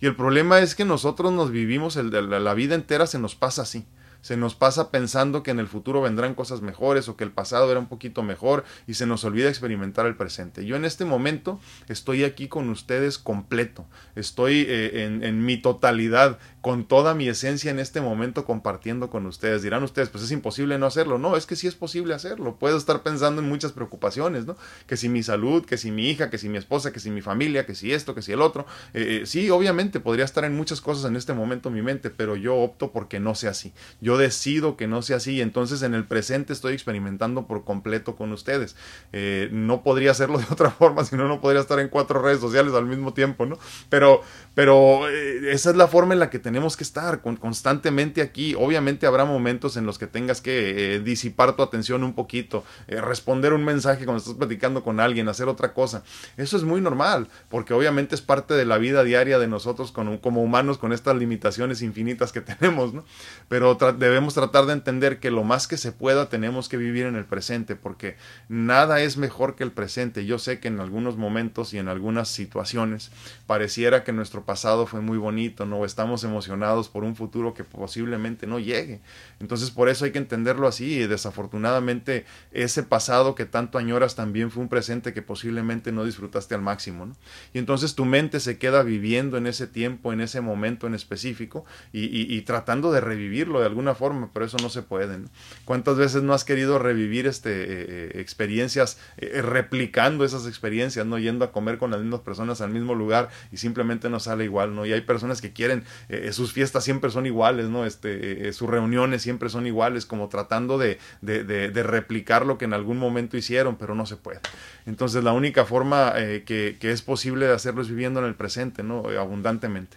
Y 0.00 0.06
el 0.06 0.16
problema 0.16 0.60
es 0.60 0.74
que 0.74 0.86
nosotros 0.86 1.30
nos 1.30 1.50
vivimos, 1.50 1.96
la 1.96 2.54
vida 2.54 2.74
entera 2.74 3.06
se 3.06 3.18
nos 3.18 3.34
pasa 3.34 3.60
así 3.60 3.86
se 4.22 4.36
nos 4.36 4.54
pasa 4.54 4.90
pensando 4.90 5.42
que 5.42 5.50
en 5.50 5.58
el 5.58 5.66
futuro 5.66 6.00
vendrán 6.00 6.34
cosas 6.34 6.62
mejores 6.62 7.08
o 7.08 7.16
que 7.16 7.24
el 7.24 7.32
pasado 7.32 7.70
era 7.70 7.80
un 7.80 7.88
poquito 7.88 8.22
mejor 8.22 8.64
y 8.86 8.94
se 8.94 9.04
nos 9.04 9.24
olvida 9.24 9.48
experimentar 9.48 10.06
el 10.06 10.16
presente. 10.16 10.64
Yo 10.64 10.76
en 10.76 10.84
este 10.84 11.04
momento 11.04 11.60
estoy 11.88 12.24
aquí 12.24 12.48
con 12.48 12.70
ustedes 12.70 13.18
completo, 13.18 13.84
estoy 14.14 14.64
eh, 14.68 15.04
en, 15.04 15.44
mi 15.44 15.56
totalidad, 15.56 16.38
con 16.62 16.84
toda 16.84 17.14
mi 17.14 17.28
esencia 17.28 17.72
en 17.72 17.80
este 17.80 18.00
momento 18.00 18.44
compartiendo 18.44 19.10
con 19.10 19.26
ustedes. 19.26 19.62
Dirán 19.62 19.82
ustedes, 19.82 20.10
pues 20.10 20.22
es 20.22 20.30
imposible 20.30 20.78
no 20.78 20.86
hacerlo. 20.86 21.18
No, 21.18 21.36
es 21.36 21.44
que 21.44 21.56
sí 21.56 21.66
es 21.66 21.74
posible 21.74 22.14
hacerlo. 22.14 22.54
Puedo 22.56 22.78
estar 22.78 23.02
pensando 23.02 23.42
en 23.42 23.48
muchas 23.48 23.72
preocupaciones, 23.72 24.46
¿no? 24.46 24.56
Que 24.86 24.96
si 24.96 25.08
mi 25.08 25.24
salud, 25.24 25.64
que 25.66 25.76
si 25.76 25.90
mi 25.90 26.08
hija, 26.08 26.30
que 26.30 26.38
si 26.38 26.48
mi 26.48 26.58
esposa, 26.58 26.92
que 26.92 27.00
si 27.00 27.10
mi 27.10 27.20
familia, 27.20 27.66
que 27.66 27.74
si 27.74 27.92
esto, 27.92 28.14
que 28.14 28.22
si 28.22 28.30
el 28.30 28.40
otro. 28.40 28.64
Eh, 28.94 29.22
eh, 29.22 29.26
sí, 29.26 29.50
obviamente 29.50 29.98
podría 29.98 30.24
estar 30.24 30.44
en 30.44 30.54
muchas 30.54 30.80
cosas 30.80 31.04
en 31.10 31.16
este 31.16 31.32
momento 31.32 31.68
en 31.68 31.74
mi 31.74 31.82
mente, 31.82 32.10
pero 32.10 32.36
yo 32.36 32.54
opto 32.54 32.92
porque 32.92 33.18
no 33.18 33.34
sea 33.34 33.50
así. 33.50 33.72
Yo 34.00 34.16
decido 34.16 34.76
que 34.76 34.86
no 34.86 35.02
sea 35.02 35.16
así 35.16 35.32
y 35.32 35.40
entonces 35.40 35.82
en 35.82 35.94
el 35.94 36.04
presente 36.04 36.52
estoy 36.52 36.74
experimentando 36.74 37.48
por 37.48 37.64
completo 37.64 38.14
con 38.14 38.30
ustedes. 38.30 38.76
Eh, 39.12 39.48
no 39.50 39.82
podría 39.82 40.12
hacerlo 40.12 40.38
de 40.38 40.46
otra 40.48 40.70
forma, 40.70 41.04
si 41.04 41.16
no, 41.16 41.26
no 41.26 41.40
podría 41.40 41.60
estar 41.60 41.80
en 41.80 41.88
cuatro 41.88 42.22
redes 42.22 42.38
sociales 42.38 42.72
al 42.74 42.86
mismo 42.86 43.14
tiempo, 43.14 43.46
¿no? 43.46 43.58
Pero, 43.88 44.22
pero 44.54 45.08
esa 45.08 45.70
es 45.70 45.76
la 45.76 45.88
forma 45.88 46.14
en 46.14 46.20
la 46.20 46.30
que 46.30 46.38
tenemos 46.38 46.51
que 46.76 46.84
estar 46.84 47.22
constantemente 47.22 48.22
aquí. 48.22 48.54
Obviamente 48.54 49.06
habrá 49.06 49.24
momentos 49.24 49.76
en 49.76 49.86
los 49.86 49.98
que 49.98 50.06
tengas 50.06 50.40
que 50.40 50.94
eh, 50.94 51.00
disipar 51.00 51.56
tu 51.56 51.62
atención 51.62 52.04
un 52.04 52.14
poquito, 52.14 52.64
eh, 52.86 53.00
responder 53.00 53.52
un 53.52 53.64
mensaje 53.64 54.04
cuando 54.04 54.18
estás 54.18 54.34
platicando 54.34 54.82
con 54.82 55.00
alguien, 55.00 55.28
hacer 55.28 55.48
otra 55.48 55.72
cosa. 55.72 56.02
Eso 56.36 56.56
es 56.56 56.62
muy 56.62 56.80
normal, 56.80 57.28
porque 57.48 57.74
obviamente 57.74 58.14
es 58.14 58.20
parte 58.20 58.54
de 58.54 58.64
la 58.64 58.78
vida 58.78 59.02
diaria 59.02 59.38
de 59.38 59.48
nosotros 59.48 59.92
como 59.92 60.42
humanos 60.42 60.78
con 60.78 60.92
estas 60.92 61.16
limitaciones 61.16 61.82
infinitas 61.82 62.32
que 62.32 62.40
tenemos, 62.52 62.92
¿no? 62.94 63.04
Pero 63.48 63.74
debemos 63.74 64.34
tratar 64.34 64.66
de 64.66 64.74
entender 64.74 65.18
que 65.18 65.30
lo 65.30 65.44
más 65.44 65.66
que 65.66 65.76
se 65.76 65.92
pueda 65.92 66.28
tenemos 66.28 66.68
que 66.68 66.76
vivir 66.76 67.06
en 67.06 67.16
el 67.16 67.24
presente, 67.24 67.76
porque 67.76 68.16
nada 68.48 69.00
es 69.00 69.16
mejor 69.16 69.56
que 69.56 69.64
el 69.64 69.72
presente. 69.72 70.26
Yo 70.26 70.38
sé 70.38 70.60
que 70.60 70.68
en 70.68 70.80
algunos 70.80 71.16
momentos 71.16 71.74
y 71.74 71.78
en 71.78 71.88
algunas 71.88 72.28
situaciones 72.28 73.10
pareciera 73.46 74.04
que 74.04 74.12
nuestro 74.12 74.44
pasado 74.44 74.86
fue 74.86 75.00
muy 75.00 75.18
bonito, 75.18 75.66
no 75.66 75.84
estamos 75.84 76.22
emocionados 76.24 76.41
por 76.88 77.04
un 77.04 77.16
futuro 77.16 77.54
que 77.54 77.64
posiblemente 77.64 78.46
no 78.46 78.58
llegue. 78.58 79.00
Entonces 79.40 79.70
por 79.70 79.88
eso 79.88 80.04
hay 80.04 80.12
que 80.12 80.18
entenderlo 80.18 80.68
así 80.68 80.94
y 80.94 81.06
desafortunadamente 81.06 82.24
ese 82.52 82.82
pasado 82.82 83.34
que 83.34 83.46
tanto 83.46 83.78
añoras 83.78 84.14
también 84.14 84.50
fue 84.50 84.62
un 84.62 84.68
presente 84.68 85.12
que 85.12 85.22
posiblemente 85.22 85.92
no 85.92 86.04
disfrutaste 86.04 86.54
al 86.54 86.62
máximo. 86.62 87.06
¿no? 87.06 87.16
Y 87.52 87.58
entonces 87.58 87.94
tu 87.94 88.04
mente 88.04 88.40
se 88.40 88.58
queda 88.58 88.82
viviendo 88.82 89.36
en 89.36 89.46
ese 89.46 89.66
tiempo, 89.66 90.12
en 90.12 90.20
ese 90.20 90.40
momento 90.40 90.86
en 90.86 90.94
específico 90.94 91.64
y, 91.92 92.40
tratando 92.42 92.92
de 92.92 93.00
revivirlo 93.00 93.60
de 93.60 93.66
alguna 93.66 93.94
forma, 93.94 94.30
pero 94.32 94.46
eso 94.46 94.56
no 94.58 94.68
se 94.68 94.82
puede. 94.82 95.18
¿Cuántas 95.64 95.96
veces 95.96 96.22
no 96.22 96.32
has 96.32 96.44
querido 96.44 96.78
revivir 96.78 97.26
este, 97.26 97.50
eh, 97.50 97.66
eh, 97.88 98.12
experiencias 98.16 98.98
eh, 99.16 99.42
replicando 99.42 100.24
esas 100.24 100.46
experiencias, 100.46 101.06
no 101.06 101.18
yendo 101.18 101.44
a 101.44 101.52
comer 101.52 101.78
con 101.78 101.90
las 101.90 102.00
mismas 102.00 102.20
personas 102.20 102.60
al 102.60 102.70
mismo 102.70 102.94
lugar 102.94 103.28
y 103.50 103.58
simplemente 103.58 104.08
no 104.08 104.20
sale 104.20 104.44
igual? 104.44 104.74
¿no? 104.74 104.86
Y 104.86 104.92
hay 104.92 105.02
personas 105.02 105.40
que 105.40 105.52
quieren 105.52 105.84
sus 106.32 106.52
fiestas 106.52 106.84
siempre 106.84 107.10
son 107.10 107.26
iguales, 107.26 107.68
¿no? 107.68 107.84
Este, 107.84 108.48
eh, 108.48 108.52
sus 108.52 108.68
reuniones 108.68 109.22
siempre 109.22 109.48
son 109.48 109.66
iguales, 109.66 110.06
como 110.06 110.28
tratando 110.28 110.78
de, 110.78 110.98
de, 111.20 111.44
de, 111.44 111.82
replicar 111.82 112.46
lo 112.46 112.58
que 112.58 112.64
en 112.64 112.74
algún 112.74 112.98
momento 112.98 113.36
hicieron, 113.36 113.76
pero 113.76 113.94
no 113.94 114.06
se 114.06 114.16
puede. 114.16 114.40
Entonces 114.86 115.24
la 115.24 115.32
única 115.32 115.64
forma 115.64 116.12
eh, 116.16 116.44
que, 116.44 116.76
es 116.80 117.02
posible 117.02 117.46
de 117.46 117.54
hacerlo 117.54 117.82
es 117.82 117.88
viviendo 117.88 118.20
en 118.20 118.26
el 118.26 118.34
presente, 118.34 118.82
¿no? 118.82 119.10
Eh, 119.10 119.18
abundantemente. 119.18 119.96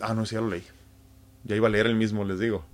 Ah, 0.00 0.14
no, 0.14 0.24
sí, 0.26 0.34
ya 0.34 0.40
lo 0.40 0.48
leí. 0.48 0.64
Ya 1.44 1.56
iba 1.56 1.68
a 1.68 1.70
leer 1.70 1.86
el 1.86 1.96
mismo, 1.96 2.24
les 2.24 2.38
digo. 2.38 2.64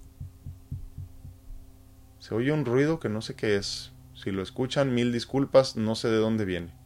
Se 2.19 2.35
oye 2.35 2.53
un 2.53 2.65
ruido 2.65 3.01
que 3.01 3.09
no 3.09 3.23
sé 3.23 3.35
qué 3.35 3.57
es. 3.57 3.93
Si 4.15 4.31
lo 4.31 4.43
escuchan, 4.43 4.95
mil 4.95 5.13
disculpas, 5.13 5.77
no 5.77 5.95
sé 5.95 6.09
de 6.09 6.17
dónde 6.17 6.45
viene. 6.45 6.78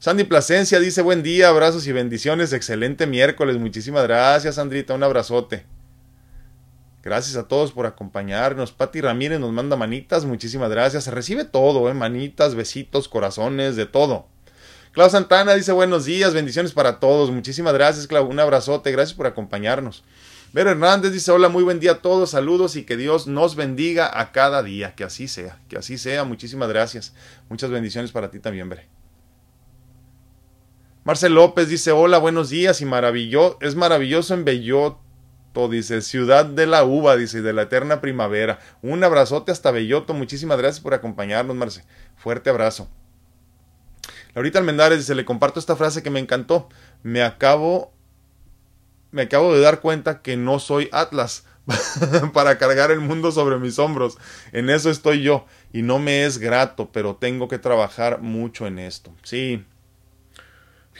Sandy 0.00 0.24
Plasencia 0.24 0.80
dice 0.80 1.02
buen 1.02 1.22
día, 1.22 1.50
abrazos 1.50 1.86
y 1.86 1.92
bendiciones, 1.92 2.54
excelente 2.54 3.06
miércoles, 3.06 3.58
muchísimas 3.58 4.04
gracias 4.04 4.54
Sandrita, 4.54 4.94
un 4.94 5.02
abrazote. 5.02 5.66
Gracias 7.02 7.36
a 7.36 7.46
todos 7.46 7.72
por 7.72 7.84
acompañarnos. 7.84 8.72
Pati 8.72 9.02
Ramírez 9.02 9.38
nos 9.40 9.52
manda 9.52 9.76
manitas, 9.76 10.24
muchísimas 10.24 10.70
gracias. 10.70 11.04
Se 11.04 11.10
recibe 11.10 11.44
todo, 11.44 11.90
¿eh? 11.90 11.92
manitas, 11.92 12.54
besitos, 12.54 13.08
corazones, 13.08 13.76
de 13.76 13.84
todo. 13.84 14.26
Clau 14.92 15.10
Santana 15.10 15.52
dice 15.52 15.72
buenos 15.72 16.06
días, 16.06 16.32
bendiciones 16.32 16.72
para 16.72 16.98
todos. 16.98 17.30
Muchísimas 17.30 17.74
gracias, 17.74 18.06
Clau. 18.06 18.26
Un 18.26 18.40
abrazote, 18.40 18.92
gracias 18.92 19.14
por 19.14 19.26
acompañarnos. 19.26 20.02
Vero 20.54 20.70
Hernández 20.70 21.12
dice 21.12 21.30
hola, 21.30 21.50
muy 21.50 21.62
buen 21.62 21.78
día 21.78 21.92
a 21.92 21.98
todos, 21.98 22.30
saludos 22.30 22.74
y 22.76 22.84
que 22.84 22.96
Dios 22.96 23.26
nos 23.26 23.54
bendiga 23.54 24.18
a 24.18 24.32
cada 24.32 24.62
día. 24.62 24.94
Que 24.94 25.04
así 25.04 25.28
sea, 25.28 25.58
que 25.68 25.76
así 25.76 25.98
sea. 25.98 26.24
Muchísimas 26.24 26.70
gracias. 26.70 27.12
Muchas 27.50 27.68
bendiciones 27.68 28.12
para 28.12 28.30
ti 28.30 28.38
también, 28.38 28.70
Bere. 28.70 28.99
Marcel 31.02 31.34
López 31.34 31.68
dice, 31.70 31.92
hola, 31.92 32.18
buenos 32.18 32.50
días 32.50 32.82
y 32.82 32.84
maravilloso, 32.84 33.56
es 33.62 33.74
maravilloso 33.74 34.34
en 34.34 34.44
Belloto, 34.44 35.68
dice, 35.70 36.02
ciudad 36.02 36.44
de 36.44 36.66
la 36.66 36.84
uva, 36.84 37.16
dice, 37.16 37.40
de 37.40 37.54
la 37.54 37.62
eterna 37.62 38.02
primavera. 38.02 38.58
Un 38.82 39.02
abrazote 39.02 39.50
hasta 39.50 39.70
Belloto, 39.70 40.12
muchísimas 40.12 40.58
gracias 40.58 40.80
por 40.80 40.92
acompañarnos, 40.92 41.56
Marce. 41.56 41.84
Fuerte 42.16 42.50
abrazo. 42.50 42.86
Laurita 44.34 44.58
Almendares 44.58 44.98
dice, 44.98 45.14
le 45.14 45.24
comparto 45.24 45.58
esta 45.58 45.74
frase 45.74 46.02
que 46.02 46.10
me 46.10 46.20
encantó. 46.20 46.68
Me 47.02 47.22
acabo, 47.22 47.94
me 49.10 49.22
acabo 49.22 49.54
de 49.54 49.60
dar 49.62 49.80
cuenta 49.80 50.20
que 50.20 50.36
no 50.36 50.58
soy 50.58 50.90
Atlas 50.92 51.46
para 52.34 52.58
cargar 52.58 52.90
el 52.90 53.00
mundo 53.00 53.32
sobre 53.32 53.58
mis 53.58 53.78
hombros. 53.78 54.18
En 54.52 54.68
eso 54.68 54.90
estoy 54.90 55.22
yo 55.22 55.46
y 55.72 55.80
no 55.80 55.98
me 55.98 56.26
es 56.26 56.36
grato, 56.36 56.92
pero 56.92 57.16
tengo 57.16 57.48
que 57.48 57.58
trabajar 57.58 58.20
mucho 58.20 58.66
en 58.66 58.78
esto. 58.78 59.14
Sí, 59.22 59.64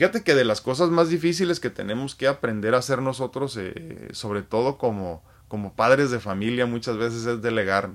Fíjate 0.00 0.22
que 0.22 0.34
de 0.34 0.46
las 0.46 0.62
cosas 0.62 0.88
más 0.88 1.10
difíciles 1.10 1.60
que 1.60 1.68
tenemos 1.68 2.14
que 2.14 2.26
aprender 2.26 2.74
a 2.74 2.78
hacer 2.78 3.02
nosotros, 3.02 3.54
eh, 3.58 4.08
sobre 4.12 4.40
todo 4.40 4.78
como, 4.78 5.22
como 5.46 5.74
padres 5.74 6.10
de 6.10 6.20
familia, 6.20 6.64
muchas 6.64 6.96
veces 6.96 7.26
es 7.26 7.42
delegar. 7.42 7.90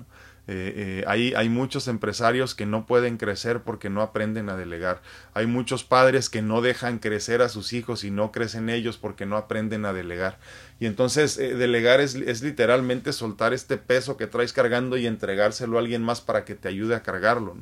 Eh, 0.48 1.02
eh, 1.02 1.04
hay, 1.08 1.34
hay, 1.34 1.50
muchos 1.50 1.88
empresarios 1.88 2.54
que 2.54 2.68
no 2.68 2.86
pueden 2.86 3.18
crecer 3.18 3.64
porque 3.64 3.90
no 3.90 4.04
aprenden 4.04 4.50
a 4.50 4.56
delegar. 4.56 5.02
Hay 5.34 5.48
muchos 5.48 5.84
padres 5.84 6.30
que 6.30 6.44
no 6.44 6.62
dejan 6.62 7.00
crecer 7.00 7.42
a 7.42 7.50
sus 7.50 7.74
hijos 7.74 8.04
y 8.04 8.12
no 8.12 8.32
crecen 8.32 8.70
ellos 8.70 8.98
porque 8.98 9.26
no 9.26 9.36
aprenden 9.36 9.84
a 9.86 9.92
delegar. 9.92 10.38
Y 10.80 10.86
entonces 10.86 11.38
delegar 11.38 12.02
es, 12.02 12.14
es, 12.14 12.44
literalmente 12.44 13.14
soltar 13.14 13.52
este 13.52 13.78
peso 13.78 14.16
que 14.16 14.28
traes 14.28 14.54
cargando 14.54 14.96
y 14.98 15.08
entregárselo 15.08 15.78
a 15.78 15.80
alguien 15.80 16.04
más 16.04 16.22
para 16.22 16.46
que 16.46 16.54
te 16.54 16.68
ayude 16.68 16.94
a 16.94 17.02
cargarlo. 17.02 17.58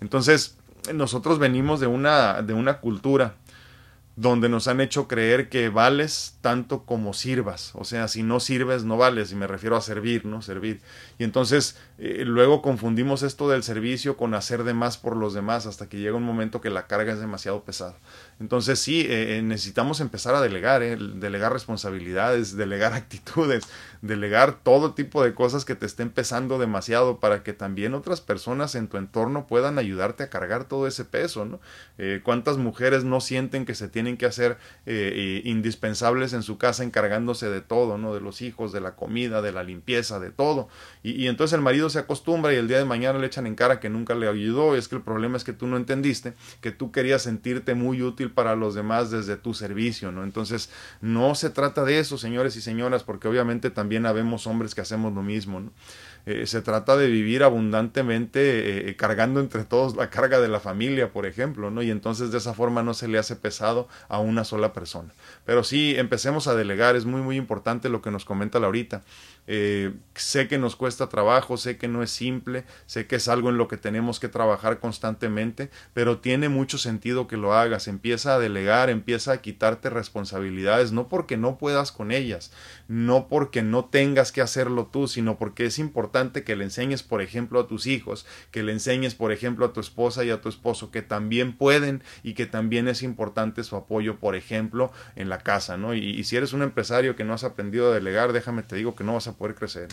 Entonces 0.00 0.56
nosotros 0.92 1.38
venimos 1.38 1.78
de 1.78 1.86
una, 1.86 2.42
de 2.42 2.52
una 2.52 2.80
cultura 2.80 3.36
donde 4.16 4.48
nos 4.48 4.66
han 4.66 4.80
hecho 4.80 5.08
creer 5.08 5.50
que 5.50 5.68
vales 5.68 6.38
tanto 6.40 6.84
como 6.84 7.12
sirvas. 7.12 7.72
O 7.74 7.84
sea, 7.84 8.08
si 8.08 8.22
no 8.22 8.40
sirves, 8.40 8.82
no 8.82 8.96
vales. 8.96 9.30
Y 9.30 9.34
me 9.34 9.46
refiero 9.46 9.76
a 9.76 9.82
servir, 9.82 10.24
¿no? 10.24 10.40
Servir. 10.40 10.80
Y 11.18 11.24
entonces 11.24 11.76
eh, 11.98 12.24
luego 12.24 12.62
confundimos 12.62 13.22
esto 13.22 13.48
del 13.48 13.62
servicio 13.62 14.16
con 14.16 14.32
hacer 14.32 14.64
de 14.64 14.72
más 14.72 14.96
por 14.96 15.16
los 15.16 15.34
demás 15.34 15.66
hasta 15.66 15.90
que 15.90 15.98
llega 15.98 16.16
un 16.16 16.22
momento 16.22 16.62
que 16.62 16.70
la 16.70 16.86
carga 16.86 17.12
es 17.12 17.20
demasiado 17.20 17.62
pesada. 17.64 17.94
Entonces 18.40 18.78
sí, 18.78 19.02
eh, 19.02 19.36
eh, 19.36 19.42
necesitamos 19.42 20.00
empezar 20.00 20.34
a 20.34 20.40
delegar, 20.40 20.80
delegar 20.80 21.52
responsabilidades, 21.52 22.56
delegar 22.56 22.94
actitudes, 22.94 23.64
delegar 24.00 24.62
todo 24.62 24.94
tipo 24.94 25.22
de 25.22 25.34
cosas 25.34 25.66
que 25.66 25.74
te 25.74 25.84
estén 25.84 26.08
pesando 26.08 26.58
demasiado 26.58 27.20
para 27.20 27.42
que 27.42 27.52
también 27.52 27.92
otras 27.92 28.22
personas 28.22 28.74
en 28.76 28.88
tu 28.88 28.96
entorno 28.96 29.46
puedan 29.46 29.78
ayudarte 29.78 30.22
a 30.22 30.30
cargar 30.30 30.64
todo 30.64 30.86
ese 30.86 31.04
peso, 31.04 31.44
¿no? 31.44 31.60
¿Cuántas 32.22 32.58
mujeres 32.58 33.04
no 33.04 33.20
sienten 33.20 33.64
que 33.64 33.74
se 33.74 33.88
tienen 33.88 34.05
que 34.16 34.26
hacer 34.26 34.58
indispensables 34.86 36.32
en 36.32 36.42
su 36.42 36.58
casa 36.58 36.84
encargándose 36.84 37.50
de 37.50 37.60
todo, 37.60 37.98
¿no? 37.98 38.14
De 38.14 38.20
los 38.20 38.42
hijos, 38.42 38.72
de 38.72 38.80
la 38.80 38.94
comida, 38.94 39.42
de 39.42 39.52
la 39.52 39.64
limpieza, 39.64 40.20
de 40.20 40.30
todo. 40.30 40.68
Y, 41.02 41.12
y 41.20 41.26
entonces 41.26 41.54
el 41.54 41.62
marido 41.62 41.90
se 41.90 41.98
acostumbra 41.98 42.52
y 42.52 42.56
el 42.56 42.68
día 42.68 42.78
de 42.78 42.84
mañana 42.84 43.18
le 43.18 43.26
echan 43.26 43.46
en 43.46 43.56
cara 43.56 43.80
que 43.80 43.88
nunca 43.88 44.14
le 44.14 44.28
ayudó. 44.28 44.76
Y 44.76 44.78
es 44.78 44.86
que 44.86 44.94
el 44.96 45.02
problema 45.02 45.36
es 45.36 45.42
que 45.42 45.52
tú 45.52 45.66
no 45.66 45.76
entendiste 45.76 46.34
que 46.60 46.70
tú 46.70 46.92
querías 46.92 47.22
sentirte 47.22 47.74
muy 47.74 48.02
útil 48.02 48.30
para 48.30 48.56
los 48.56 48.74
demás 48.74 49.10
desde 49.10 49.36
tu 49.36 49.54
servicio, 49.54 50.12
¿no? 50.12 50.24
Entonces, 50.24 50.70
no 51.00 51.34
se 51.34 51.50
trata 51.50 51.84
de 51.84 51.98
eso, 51.98 52.18
señores 52.18 52.56
y 52.56 52.60
señoras, 52.60 53.04
porque 53.04 53.28
obviamente 53.28 53.70
también 53.70 54.06
habemos 54.06 54.46
hombres 54.46 54.74
que 54.74 54.80
hacemos 54.80 55.12
lo 55.12 55.22
mismo, 55.22 55.60
¿no? 55.60 55.72
Eh, 56.26 56.46
se 56.46 56.60
trata 56.60 56.96
de 56.96 57.06
vivir 57.06 57.44
abundantemente 57.44 58.90
eh, 58.90 58.96
cargando 58.96 59.38
entre 59.38 59.64
todos 59.64 59.94
la 59.94 60.10
carga 60.10 60.40
de 60.40 60.48
la 60.48 60.58
familia, 60.58 61.12
por 61.12 61.24
ejemplo, 61.24 61.70
¿no? 61.70 61.82
Y 61.82 61.90
entonces 61.92 62.32
de 62.32 62.38
esa 62.38 62.52
forma 62.52 62.82
no 62.82 62.94
se 62.94 63.06
le 63.06 63.18
hace 63.18 63.36
pesado 63.36 63.86
a 64.08 64.18
una 64.18 64.42
sola 64.42 64.72
persona. 64.72 65.14
Pero 65.44 65.62
sí, 65.62 65.94
empecemos 65.96 66.48
a 66.48 66.56
delegar, 66.56 66.96
es 66.96 67.04
muy, 67.04 67.22
muy 67.22 67.36
importante 67.36 67.88
lo 67.88 68.02
que 68.02 68.10
nos 68.10 68.24
comenta 68.24 68.58
Laurita. 68.58 69.02
Eh, 69.46 69.94
sé 70.14 70.48
que 70.48 70.58
nos 70.58 70.76
cuesta 70.76 71.08
trabajo, 71.08 71.56
sé 71.56 71.76
que 71.76 71.88
no 71.88 72.02
es 72.02 72.10
simple, 72.10 72.64
sé 72.86 73.06
que 73.06 73.16
es 73.16 73.28
algo 73.28 73.50
en 73.50 73.58
lo 73.58 73.68
que 73.68 73.76
tenemos 73.76 74.18
que 74.18 74.28
trabajar 74.28 74.80
constantemente, 74.80 75.70
pero 75.94 76.18
tiene 76.18 76.48
mucho 76.48 76.78
sentido 76.78 77.28
que 77.28 77.36
lo 77.36 77.54
hagas. 77.54 77.88
Empieza 77.88 78.34
a 78.34 78.38
delegar, 78.38 78.90
empieza 78.90 79.32
a 79.32 79.42
quitarte 79.42 79.90
responsabilidades, 79.90 80.92
no 80.92 81.08
porque 81.08 81.36
no 81.36 81.58
puedas 81.58 81.92
con 81.92 82.10
ellas, 82.10 82.52
no 82.88 83.28
porque 83.28 83.62
no 83.62 83.84
tengas 83.84 84.32
que 84.32 84.40
hacerlo 84.40 84.86
tú, 84.86 85.08
sino 85.08 85.38
porque 85.38 85.66
es 85.66 85.78
importante 85.78 86.42
que 86.42 86.56
le 86.56 86.64
enseñes, 86.64 87.02
por 87.02 87.22
ejemplo, 87.22 87.60
a 87.60 87.68
tus 87.68 87.86
hijos, 87.86 88.26
que 88.50 88.62
le 88.62 88.72
enseñes, 88.72 89.14
por 89.14 89.32
ejemplo, 89.32 89.66
a 89.66 89.72
tu 89.72 89.80
esposa 89.80 90.24
y 90.24 90.30
a 90.30 90.40
tu 90.40 90.48
esposo, 90.48 90.90
que 90.90 91.02
también 91.02 91.56
pueden 91.56 92.02
y 92.22 92.34
que 92.34 92.46
también 92.46 92.88
es 92.88 93.02
importante 93.02 93.64
su 93.64 93.76
apoyo, 93.76 94.16
por 94.18 94.34
ejemplo, 94.34 94.92
en 95.14 95.28
la 95.28 95.38
casa, 95.38 95.76
¿no? 95.76 95.94
Y, 95.94 96.04
y 96.10 96.24
si 96.24 96.36
eres 96.36 96.52
un 96.52 96.62
empresario 96.62 97.16
que 97.16 97.24
no 97.24 97.34
has 97.34 97.44
aprendido 97.44 97.90
a 97.90 97.94
delegar, 97.94 98.32
déjame 98.32 98.62
te 98.62 98.76
digo 98.76 98.94
que 98.96 99.04
no 99.04 99.14
vas 99.14 99.28
a 99.28 99.35
poder 99.36 99.54
crecer. 99.54 99.88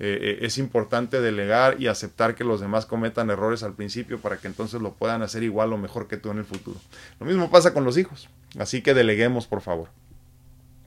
Eh, 0.00 0.18
eh, 0.20 0.38
es 0.42 0.58
importante 0.58 1.20
delegar 1.20 1.80
y 1.80 1.88
aceptar 1.88 2.34
que 2.34 2.44
los 2.44 2.60
demás 2.60 2.86
cometan 2.86 3.30
errores 3.30 3.62
al 3.62 3.74
principio 3.74 4.20
para 4.20 4.38
que 4.38 4.46
entonces 4.46 4.80
lo 4.80 4.94
puedan 4.94 5.22
hacer 5.22 5.42
igual 5.42 5.72
o 5.72 5.78
mejor 5.78 6.08
que 6.08 6.16
tú 6.16 6.30
en 6.30 6.38
el 6.38 6.44
futuro. 6.44 6.80
Lo 7.18 7.26
mismo 7.26 7.50
pasa 7.50 7.74
con 7.74 7.84
los 7.84 7.98
hijos, 7.98 8.28
así 8.58 8.82
que 8.82 8.94
deleguemos 8.94 9.46
por 9.46 9.60
favor. 9.60 9.88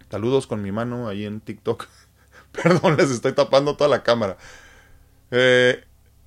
Saludos 0.09 0.47
con 0.47 0.61
mi 0.61 0.71
mano 0.71 1.07
ahí 1.07 1.25
en 1.25 1.39
TikTok. 1.39 1.87
Perdón, 2.51 2.97
les 2.97 3.11
estoy 3.11 3.33
tapando 3.33 3.77
toda 3.77 3.89
la 3.89 4.03
cámara. 4.03 4.37
Eh, 5.31 5.83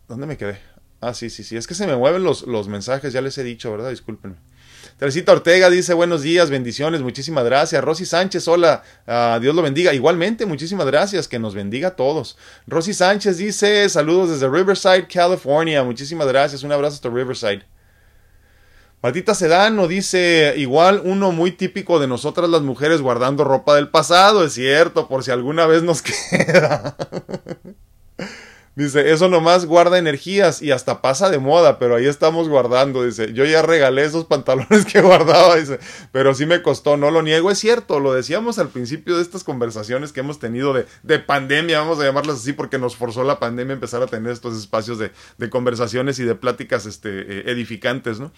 ¿Dónde 0.08 0.26
me 0.26 0.36
quedé? 0.36 0.58
Ah, 1.00 1.12
sí, 1.12 1.28
sí, 1.28 1.44
sí. 1.44 1.56
Es 1.56 1.66
que 1.66 1.74
se 1.74 1.86
me 1.86 1.96
mueven 1.96 2.24
los, 2.24 2.46
los 2.46 2.68
mensajes, 2.68 3.12
ya 3.12 3.20
les 3.20 3.36
he 3.36 3.44
dicho, 3.44 3.70
¿verdad? 3.70 3.90
Discúlpenme. 3.90 4.36
Teresita 4.98 5.32
Ortega 5.32 5.70
dice 5.70 5.94
buenos 5.94 6.22
días, 6.22 6.50
bendiciones, 6.50 7.02
muchísimas 7.02 7.44
gracias. 7.44 7.82
Rosy 7.82 8.06
Sánchez, 8.06 8.46
hola, 8.48 8.82
uh, 9.06 9.40
Dios 9.40 9.54
lo 9.54 9.62
bendiga. 9.62 9.92
Igualmente, 9.92 10.46
muchísimas 10.46 10.86
gracias, 10.86 11.28
que 11.28 11.38
nos 11.38 11.54
bendiga 11.54 11.88
a 11.88 11.96
todos. 11.96 12.36
Rosy 12.66 12.94
Sánchez 12.94 13.38
dice 13.38 13.88
saludos 13.88 14.30
desde 14.30 14.48
Riverside, 14.48 15.06
California. 15.08 15.82
Muchísimas 15.82 16.26
gracias, 16.26 16.62
un 16.62 16.72
abrazo 16.72 16.96
hasta 16.96 17.08
Riverside. 17.08 17.64
Martita 19.04 19.34
Sedano 19.34 19.86
dice, 19.86 20.54
igual 20.56 21.02
uno 21.04 21.30
muy 21.30 21.52
típico 21.52 22.00
de 22.00 22.06
nosotras 22.06 22.48
las 22.48 22.62
mujeres 22.62 23.02
guardando 23.02 23.44
ropa 23.44 23.74
del 23.74 23.90
pasado, 23.90 24.44
es 24.46 24.54
cierto, 24.54 25.08
por 25.08 25.22
si 25.22 25.30
alguna 25.30 25.66
vez 25.66 25.82
nos 25.82 26.00
queda. 26.30 26.96
Dice, 28.76 29.12
eso 29.12 29.28
nomás 29.28 29.66
guarda 29.66 29.98
energías 29.98 30.60
y 30.60 30.72
hasta 30.72 31.00
pasa 31.00 31.30
de 31.30 31.38
moda, 31.38 31.78
pero 31.78 31.94
ahí 31.94 32.06
estamos 32.06 32.48
guardando. 32.48 33.04
Dice, 33.04 33.32
yo 33.32 33.44
ya 33.44 33.62
regalé 33.62 34.04
esos 34.04 34.24
pantalones 34.24 34.84
que 34.84 35.00
guardaba, 35.02 35.54
dice, 35.54 35.78
pero 36.10 36.34
sí 36.34 36.44
me 36.44 36.60
costó, 36.60 36.96
no 36.96 37.12
lo 37.12 37.22
niego, 37.22 37.52
es 37.52 37.58
cierto, 37.58 38.00
lo 38.00 38.12
decíamos 38.12 38.58
al 38.58 38.70
principio 38.70 39.14
de 39.16 39.22
estas 39.22 39.44
conversaciones 39.44 40.12
que 40.12 40.20
hemos 40.20 40.40
tenido 40.40 40.72
de, 40.72 40.86
de 41.04 41.20
pandemia, 41.20 41.78
vamos 41.80 42.00
a 42.00 42.04
llamarlas 42.04 42.38
así, 42.38 42.52
porque 42.52 42.78
nos 42.78 42.96
forzó 42.96 43.22
la 43.22 43.38
pandemia 43.38 43.72
a 43.72 43.74
empezar 43.74 44.02
a 44.02 44.08
tener 44.08 44.32
estos 44.32 44.58
espacios 44.58 44.98
de, 44.98 45.12
de 45.38 45.50
conversaciones 45.50 46.18
y 46.18 46.24
de 46.24 46.34
pláticas 46.34 46.84
este, 46.86 47.10
eh, 47.10 47.42
edificantes, 47.52 48.18
¿no? 48.18 48.32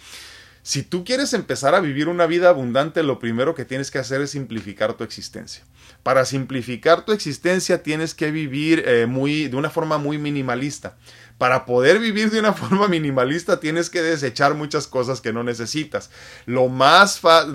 Si 0.67 0.83
tú 0.83 1.05
quieres 1.05 1.33
empezar 1.33 1.77
a 1.77 1.81
vivir 1.81 2.09
una 2.09 2.27
vida 2.27 2.49
abundante, 2.49 3.05
lo 3.05 3.21
primero 3.21 3.55
que 3.55 3.65
tienes 3.65 3.93
que 3.93 4.01
hacer 4.01 4.21
es 4.21 4.33
simplificar 4.33 4.95
tu 4.95 5.05
existencia. 5.05 5.63
Para 6.03 6.25
simplificar 6.25 7.05
tu 7.05 7.13
existencia 7.13 7.85
tienes 7.85 8.15
que 8.15 8.33
vivir 8.33 8.83
eh, 8.85 9.07
muy, 9.07 9.47
de 9.47 9.55
una 9.55 9.71
forma 9.71 9.97
muy 9.99 10.19
minimalista. 10.19 10.97
Para 11.39 11.67
poder 11.67 12.01
vivir 12.01 12.33
de 12.33 12.41
una 12.41 12.53
forma 12.53 12.89
minimalista 12.89 13.61
tienes 13.61 13.91
que 13.91 14.03
desechar 14.03 14.55
muchas 14.55 14.89
cosas 14.89 15.21
que 15.21 15.33
no 15.33 15.45
necesitas. 15.45 16.11
Lo 16.47 16.67
más 16.67 17.21
fácil, 17.21 17.55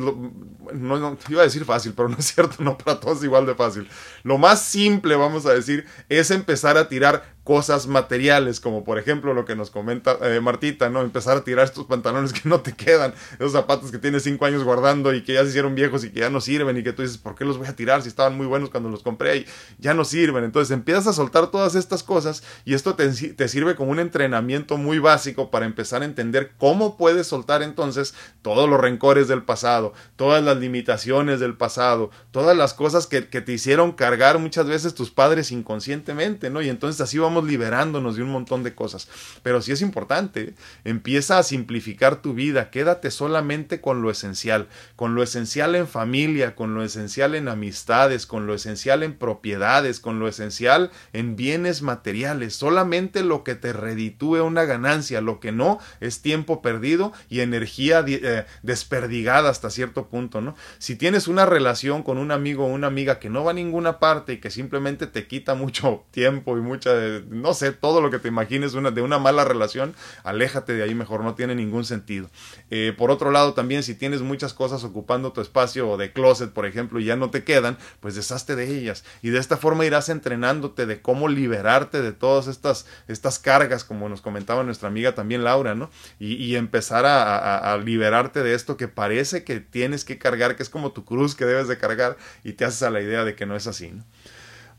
no, 0.72 0.98
no, 0.98 1.18
iba 1.28 1.42
a 1.42 1.46
decir 1.46 1.66
fácil, 1.66 1.92
pero 1.94 2.08
no 2.10 2.16
es 2.18 2.34
cierto, 2.34 2.64
no 2.64 2.78
para 2.78 3.02
todos 3.02 3.26
igual 3.26 3.46
de 3.46 3.56
fácil. 3.56 3.90
Lo 4.24 4.38
más 4.38 4.62
simple, 4.62 5.18
vamos 5.18 5.46
a 5.46 5.54
decir, 5.54 5.86
es 6.08 6.32
empezar 6.32 6.78
a 6.78 6.88
tirar 6.88 7.26
cosas 7.44 7.88
materiales, 7.88 8.60
como 8.60 8.84
por 8.84 9.00
ejemplo 9.00 9.34
lo 9.34 9.46
que 9.46 9.56
nos 9.56 9.72
comenta 9.72 10.18
eh, 10.22 10.40
Martita, 10.42 10.90
¿no? 10.90 11.02
Empezar 11.02 11.38
a 11.38 11.44
tirar 11.44 11.66
estos 11.66 11.86
pantalones 11.86 12.34
que 12.34 12.48
no 12.48 12.62
te 12.62 12.74
quedan, 12.74 13.14
esos 13.34 13.54
zapatos 13.54 13.92
que 13.92 13.98
tienes 13.98 14.24
cinco 14.24 14.46
años 14.46 14.64
guardando 14.64 15.14
y 15.14 15.24
que 15.24 15.34
ya 15.34 15.44
se 15.44 15.50
hicieron 15.50 15.74
viejos 15.74 16.04
y 16.04 16.12
que 16.12 16.20
ya 16.20 16.30
no 16.30 16.40
sirven 16.40 16.78
y 16.78 16.84
que 16.84 16.94
tú 16.94 17.02
dices, 17.02 17.18
¿por 17.18 17.36
qué 17.36 17.44
los 17.44 17.58
voy 17.58 17.68
a 17.68 17.76
tirar 17.76 18.04
si 18.04 18.10
estaban 18.10 18.38
muy 18.38 18.46
buenos 18.46 18.70
cuando 18.70 18.90
los 18.90 19.02
compré 19.02 19.38
y 19.38 19.46
ya 19.80 19.94
no 19.96 20.06
sirven? 20.06 20.44
Entonces 20.44 20.72
empiezas 20.72 21.08
a 21.08 21.14
soltar 21.14 21.50
todas 21.50 21.74
estas 21.74 22.04
cosas 22.04 22.44
y 22.64 22.76
esto 22.76 22.94
te, 22.94 23.10
te 23.10 23.48
sirve 23.48 23.76
como 23.76 23.92
un 23.92 24.00
entrenamiento 24.00 24.78
muy 24.78 25.00
básico 25.00 25.50
para 25.50 25.66
empezar 25.66 26.04
a 26.04 26.06
entender 26.06 26.52
cómo 26.58 26.96
puedes 26.96 27.26
soltar 27.26 27.64
entonces 27.64 28.14
todos 28.44 28.70
los 28.70 28.80
rencores 28.80 29.28
del 29.28 29.44
pasado, 29.44 29.94
todas 30.16 30.44
las 30.44 30.58
limitaciones 30.58 31.40
del 31.40 31.58
pasado, 31.58 32.12
todas 32.30 32.56
las 32.56 32.76
cosas 32.76 33.08
que, 33.08 33.28
que 33.30 33.42
te 33.42 33.54
hicieron 33.54 33.94
cargar 33.94 34.38
muchas 34.38 34.68
veces 34.68 34.94
tus 34.94 35.10
padres 35.10 35.52
inconscientemente, 35.52 36.52
¿no? 36.52 36.62
Y 36.62 36.70
entonces 36.70 37.02
así 37.02 37.18
vamos 37.18 37.31
liberándonos 37.40 38.16
de 38.16 38.24
un 38.24 38.32
montón 38.32 38.64
de 38.64 38.76
cosas. 38.76 39.08
Pero 39.44 39.62
sí 39.62 39.72
es 39.72 39.82
importante, 39.82 40.54
empieza 40.84 41.38
a 41.38 41.44
simplificar 41.44 42.22
tu 42.22 42.34
vida, 42.34 42.70
quédate 42.70 43.12
solamente 43.12 43.82
con 43.82 44.02
lo 44.02 44.12
esencial, 44.12 44.68
con 44.96 45.16
lo 45.16 45.24
esencial 45.24 45.76
en 45.76 45.88
familia, 45.88 46.56
con 46.56 46.76
lo 46.76 46.84
esencial 46.84 47.36
en 47.36 47.48
amistades, 47.48 48.26
con 48.26 48.48
lo 48.48 48.54
esencial 48.54 49.04
en 49.04 49.14
propiedades, 49.14 50.00
con 50.00 50.20
lo 50.20 50.28
esencial 50.28 50.92
en 51.14 51.36
bienes 51.36 51.82
materiales, 51.82 52.56
solamente 52.56 53.24
lo 53.24 53.44
que 53.44 53.56
te 53.56 53.74
reditúe 53.74 54.44
una 54.44 54.66
ganancia, 54.66 55.22
lo 55.22 55.40
que 55.40 55.52
no 55.52 55.80
es 56.00 56.22
tiempo 56.22 56.62
perdido 56.62 57.14
y 57.30 57.40
energía 57.40 58.04
eh, 58.08 58.46
desperdigada 58.64 59.50
hasta 59.50 59.70
cierto 59.70 60.08
punto, 60.08 60.42
¿no? 60.42 60.56
Si 60.78 60.96
tienes 60.96 61.28
una 61.28 61.46
relación 61.46 62.04
con 62.04 62.18
un 62.18 62.32
amigo 62.32 62.66
o 62.66 62.70
una 62.70 62.88
amiga 62.88 63.20
que 63.20 63.30
no 63.30 63.44
va 63.44 63.52
a 63.52 63.54
ninguna 63.54 64.00
parte 64.00 64.34
y 64.34 64.38
que 64.38 64.50
simplemente 64.50 65.08
te 65.08 65.28
quita 65.28 65.56
mucho 65.56 66.06
tiempo 66.12 66.58
y 66.58 66.62
mucha 66.62 66.92
no 67.30 67.54
sé, 67.54 67.72
todo 67.72 68.02
lo 68.02 68.10
que 68.10 68.20
te 68.20 68.28
imagines 68.28 68.72
de 68.72 69.02
una 69.02 69.20
mala 69.20 69.46
relación, 69.46 69.94
aléjate 70.24 70.74
de 70.74 70.84
ahí 70.84 70.96
mejor, 70.96 71.24
no 71.24 71.36
tiene 71.36 71.56
ningún 71.56 71.86
sentido. 71.86 72.30
Eh, 72.70 72.94
por 72.98 73.12
otro 73.12 73.32
lado, 73.32 73.54
también 73.54 73.84
si 73.84 73.96
tienes 73.96 74.22
muchas 74.22 74.54
cosas 74.54 74.84
ocupando 74.84 75.32
tu 75.32 75.42
espacio 75.42 75.98
de 75.98 76.12
closet, 76.14 76.52
por 76.52 76.66
ejemplo, 76.66 77.00
y 77.00 77.06
ya 77.06 77.16
no 77.16 77.30
te 77.30 77.44
quedan, 77.44 77.78
pues 78.00 78.16
deshazte 78.16 78.56
de 78.56 78.78
ellas. 78.78 79.04
Y 79.22 79.30
de 79.30 79.40
esta 79.40 79.58
forma 79.58 79.86
irás 79.86 80.10
entrenándote 80.10 80.86
de 80.86 81.02
cómo 81.02 81.28
liberarte 81.28 82.02
de 82.02 82.12
todas 82.12 82.48
estas, 82.48 82.86
estas 83.08 83.40
cargas, 83.40 83.84
como 83.84 84.10
nos 84.10 84.22
comentaba 84.22 84.64
nuestra 84.64 84.88
amiga 84.88 85.14
también 85.14 85.44
Laura, 85.44 85.76
¿no? 85.76 85.90
Y, 86.20 86.52
empezar 86.52 87.06
a, 87.06 87.74
a 87.74 87.78
liberarte 87.78 88.44
de 88.44 88.54
esto 88.54 88.76
que 88.76 88.88
parece 88.88 89.44
que 89.44 89.62
tienes 89.62 90.04
que 90.04 90.18
cargar, 90.18 90.56
que 90.56 90.64
es 90.64 90.70
como 90.70 90.92
tu 90.92 91.06
cruz 91.06 91.34
que 91.34 91.46
debes 91.46 91.68
de 91.68 91.78
cargar, 91.78 92.18
y 92.44 92.54
te 92.54 92.66
haces 92.66 92.84
a 92.84 92.90
la 92.90 93.02
idea 93.02 93.24
de 93.24 93.36
que 93.36 93.46
no 93.46 93.56
es 93.56 93.68
así, 93.68 93.90
¿no? 93.90 94.04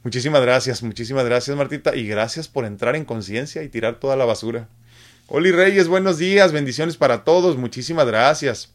Muchísimas 0.04 0.42
gracias, 0.42 0.82
muchísimas 0.82 1.24
gracias 1.24 1.56
Martita 1.56 1.94
y 1.94 2.06
gracias 2.06 2.48
por 2.48 2.64
entrar 2.64 2.96
en 2.96 3.04
conciencia 3.04 3.62
y 3.62 3.68
tirar 3.68 4.00
toda 4.00 4.16
la 4.16 4.24
basura. 4.24 4.68
Oli 5.28 5.52
Reyes, 5.52 5.86
buenos 5.86 6.18
días, 6.18 6.52
bendiciones 6.52 6.96
para 6.96 7.24
todos, 7.24 7.56
muchísimas 7.56 8.06
gracias. 8.06 8.72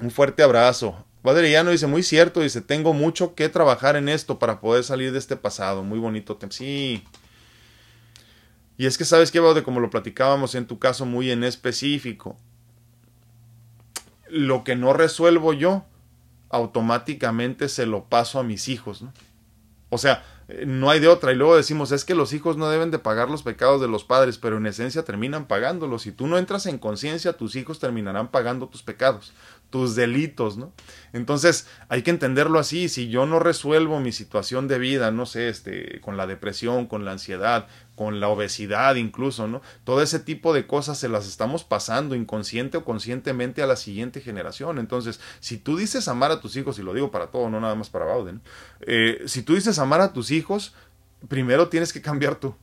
Un 0.00 0.10
fuerte 0.10 0.42
abrazo. 0.42 1.04
Valeriano 1.22 1.70
dice, 1.70 1.86
muy 1.86 2.02
cierto, 2.02 2.40
dice, 2.40 2.60
tengo 2.60 2.92
mucho 2.92 3.34
que 3.34 3.48
trabajar 3.48 3.96
en 3.96 4.10
esto 4.10 4.38
para 4.38 4.60
poder 4.60 4.84
salir 4.84 5.10
de 5.10 5.18
este 5.18 5.36
pasado. 5.36 5.82
Muy 5.82 5.98
bonito. 5.98 6.38
Sí. 6.50 7.02
Y 8.76 8.84
es 8.84 8.98
que 8.98 9.06
sabes 9.06 9.30
que, 9.30 9.40
de 9.40 9.62
como 9.62 9.80
lo 9.80 9.88
platicábamos 9.88 10.54
en 10.54 10.66
tu 10.66 10.78
caso 10.78 11.06
muy 11.06 11.30
en 11.30 11.42
específico, 11.42 12.36
lo 14.28 14.64
que 14.64 14.76
no 14.76 14.92
resuelvo 14.92 15.54
yo, 15.54 15.86
automáticamente 16.50 17.70
se 17.70 17.86
lo 17.86 18.04
paso 18.04 18.38
a 18.38 18.42
mis 18.42 18.68
hijos, 18.68 19.00
¿no? 19.00 19.12
O 19.88 19.96
sea, 19.96 20.24
no 20.66 20.90
hay 20.90 21.00
de 21.00 21.08
otra. 21.08 21.32
Y 21.32 21.36
luego 21.36 21.56
decimos, 21.56 21.92
es 21.92 22.04
que 22.04 22.14
los 22.14 22.32
hijos 22.32 22.56
no 22.56 22.68
deben 22.68 22.90
de 22.90 22.98
pagar 22.98 23.30
los 23.30 23.42
pecados 23.42 23.80
de 23.80 23.88
los 23.88 24.04
padres, 24.04 24.38
pero 24.38 24.58
en 24.58 24.66
esencia 24.66 25.04
terminan 25.04 25.46
pagándolos. 25.46 26.02
Si 26.02 26.12
tú 26.12 26.26
no 26.26 26.38
entras 26.38 26.66
en 26.66 26.78
conciencia, 26.78 27.34
tus 27.34 27.56
hijos 27.56 27.78
terminarán 27.78 28.30
pagando 28.30 28.68
tus 28.68 28.82
pecados 28.82 29.32
tus 29.74 29.96
delitos, 29.96 30.56
¿no? 30.56 30.72
Entonces, 31.12 31.66
hay 31.88 32.02
que 32.02 32.12
entenderlo 32.12 32.60
así, 32.60 32.88
si 32.88 33.08
yo 33.08 33.26
no 33.26 33.40
resuelvo 33.40 33.98
mi 33.98 34.12
situación 34.12 34.68
de 34.68 34.78
vida, 34.78 35.10
no 35.10 35.26
sé, 35.26 35.48
este, 35.48 36.00
con 36.00 36.16
la 36.16 36.28
depresión, 36.28 36.86
con 36.86 37.04
la 37.04 37.10
ansiedad, 37.10 37.66
con 37.96 38.20
la 38.20 38.28
obesidad 38.28 38.94
incluso, 38.94 39.48
¿no? 39.48 39.62
Todo 39.82 40.00
ese 40.00 40.20
tipo 40.20 40.54
de 40.54 40.68
cosas 40.68 40.98
se 40.98 41.08
las 41.08 41.26
estamos 41.26 41.64
pasando 41.64 42.14
inconsciente 42.14 42.76
o 42.76 42.84
conscientemente 42.84 43.64
a 43.64 43.66
la 43.66 43.74
siguiente 43.74 44.20
generación. 44.20 44.78
Entonces, 44.78 45.18
si 45.40 45.58
tú 45.58 45.76
dices 45.76 46.06
amar 46.06 46.30
a 46.30 46.40
tus 46.40 46.54
hijos, 46.54 46.78
y 46.78 46.82
lo 46.82 46.94
digo 46.94 47.10
para 47.10 47.32
todo, 47.32 47.50
no 47.50 47.60
nada 47.60 47.74
más 47.74 47.90
para 47.90 48.04
Bauden, 48.04 48.42
eh, 48.82 49.24
si 49.26 49.42
tú 49.42 49.56
dices 49.56 49.80
amar 49.80 50.00
a 50.02 50.12
tus 50.12 50.30
hijos, 50.30 50.72
primero 51.26 51.68
tienes 51.68 51.92
que 51.92 52.00
cambiar 52.00 52.36
tú 52.36 52.54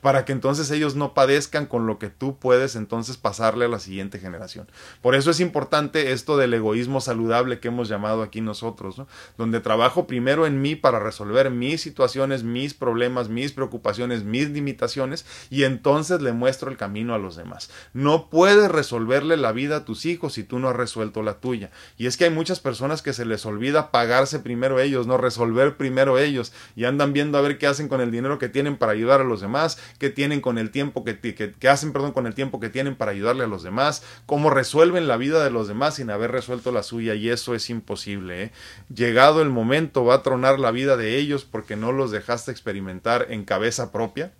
para 0.00 0.24
que 0.24 0.32
entonces 0.32 0.70
ellos 0.70 0.94
no 0.94 1.14
padezcan 1.14 1.66
con 1.66 1.86
lo 1.86 1.98
que 1.98 2.08
tú 2.08 2.38
puedes 2.38 2.76
entonces 2.76 3.16
pasarle 3.16 3.66
a 3.66 3.68
la 3.68 3.78
siguiente 3.78 4.18
generación. 4.18 4.68
Por 5.02 5.14
eso 5.14 5.30
es 5.30 5.40
importante 5.40 6.12
esto 6.12 6.36
del 6.36 6.54
egoísmo 6.54 7.00
saludable 7.00 7.60
que 7.60 7.68
hemos 7.68 7.88
llamado 7.88 8.22
aquí 8.22 8.40
nosotros, 8.40 8.98
¿no? 8.98 9.06
donde 9.36 9.60
trabajo 9.60 10.06
primero 10.06 10.46
en 10.46 10.60
mí 10.60 10.76
para 10.76 10.98
resolver 10.98 11.50
mis 11.50 11.80
situaciones, 11.80 12.42
mis 12.42 12.74
problemas, 12.74 13.28
mis 13.28 13.52
preocupaciones, 13.52 14.24
mis 14.24 14.50
limitaciones 14.50 15.26
y 15.50 15.64
entonces 15.64 16.22
le 16.22 16.32
muestro 16.32 16.70
el 16.70 16.76
camino 16.76 17.14
a 17.14 17.18
los 17.18 17.36
demás. 17.36 17.70
No 17.92 18.30
puedes 18.30 18.70
resolverle 18.70 19.36
la 19.36 19.52
vida 19.52 19.76
a 19.76 19.84
tus 19.84 20.06
hijos 20.06 20.34
si 20.34 20.44
tú 20.44 20.58
no 20.58 20.68
has 20.68 20.76
resuelto 20.76 21.22
la 21.22 21.34
tuya. 21.40 21.70
Y 21.96 22.06
es 22.06 22.16
que 22.16 22.24
hay 22.24 22.30
muchas 22.30 22.60
personas 22.60 23.02
que 23.02 23.12
se 23.12 23.24
les 23.24 23.44
olvida 23.46 23.90
pagarse 23.90 24.38
primero 24.38 24.80
ellos, 24.80 25.06
no 25.06 25.16
resolver 25.16 25.76
primero 25.76 26.18
ellos 26.18 26.52
y 26.76 26.84
andan 26.84 27.12
viendo 27.12 27.38
a 27.38 27.40
ver 27.40 27.58
qué 27.58 27.66
hacen 27.66 27.88
con 27.88 28.00
el 28.00 28.10
dinero 28.10 28.38
que 28.38 28.48
tienen 28.48 28.76
para 28.76 28.92
ayudar 28.92 29.20
a 29.20 29.24
los 29.24 29.40
demás 29.40 29.78
que 29.98 30.10
tienen 30.10 30.40
con 30.40 30.58
el 30.58 30.70
tiempo 30.70 31.04
que, 31.04 31.18
que, 31.18 31.68
hacen, 31.68 31.92
perdón, 31.92 32.12
con 32.12 32.26
el 32.26 32.34
tiempo 32.34 32.60
que 32.60 32.68
tienen 32.68 32.96
para 32.96 33.12
ayudarle 33.12 33.44
a 33.44 33.48
los 33.48 33.62
demás, 33.62 34.02
cómo 34.26 34.50
resuelven 34.50 35.08
la 35.08 35.16
vida 35.16 35.42
de 35.42 35.50
los 35.50 35.68
demás 35.68 35.96
sin 35.96 36.10
haber 36.10 36.30
resuelto 36.30 36.72
la 36.72 36.82
suya 36.82 37.14
y 37.14 37.28
eso 37.28 37.54
es 37.54 37.70
imposible. 37.70 38.44
¿eh? 38.44 38.52
Llegado 38.94 39.42
el 39.42 39.50
momento 39.50 40.04
va 40.04 40.16
a 40.16 40.22
tronar 40.22 40.58
la 40.58 40.70
vida 40.70 40.96
de 40.96 41.16
ellos 41.16 41.44
porque 41.44 41.76
no 41.76 41.92
los 41.92 42.10
dejaste 42.10 42.50
experimentar 42.50 43.26
en 43.30 43.44
cabeza 43.44 43.92
propia 43.92 44.32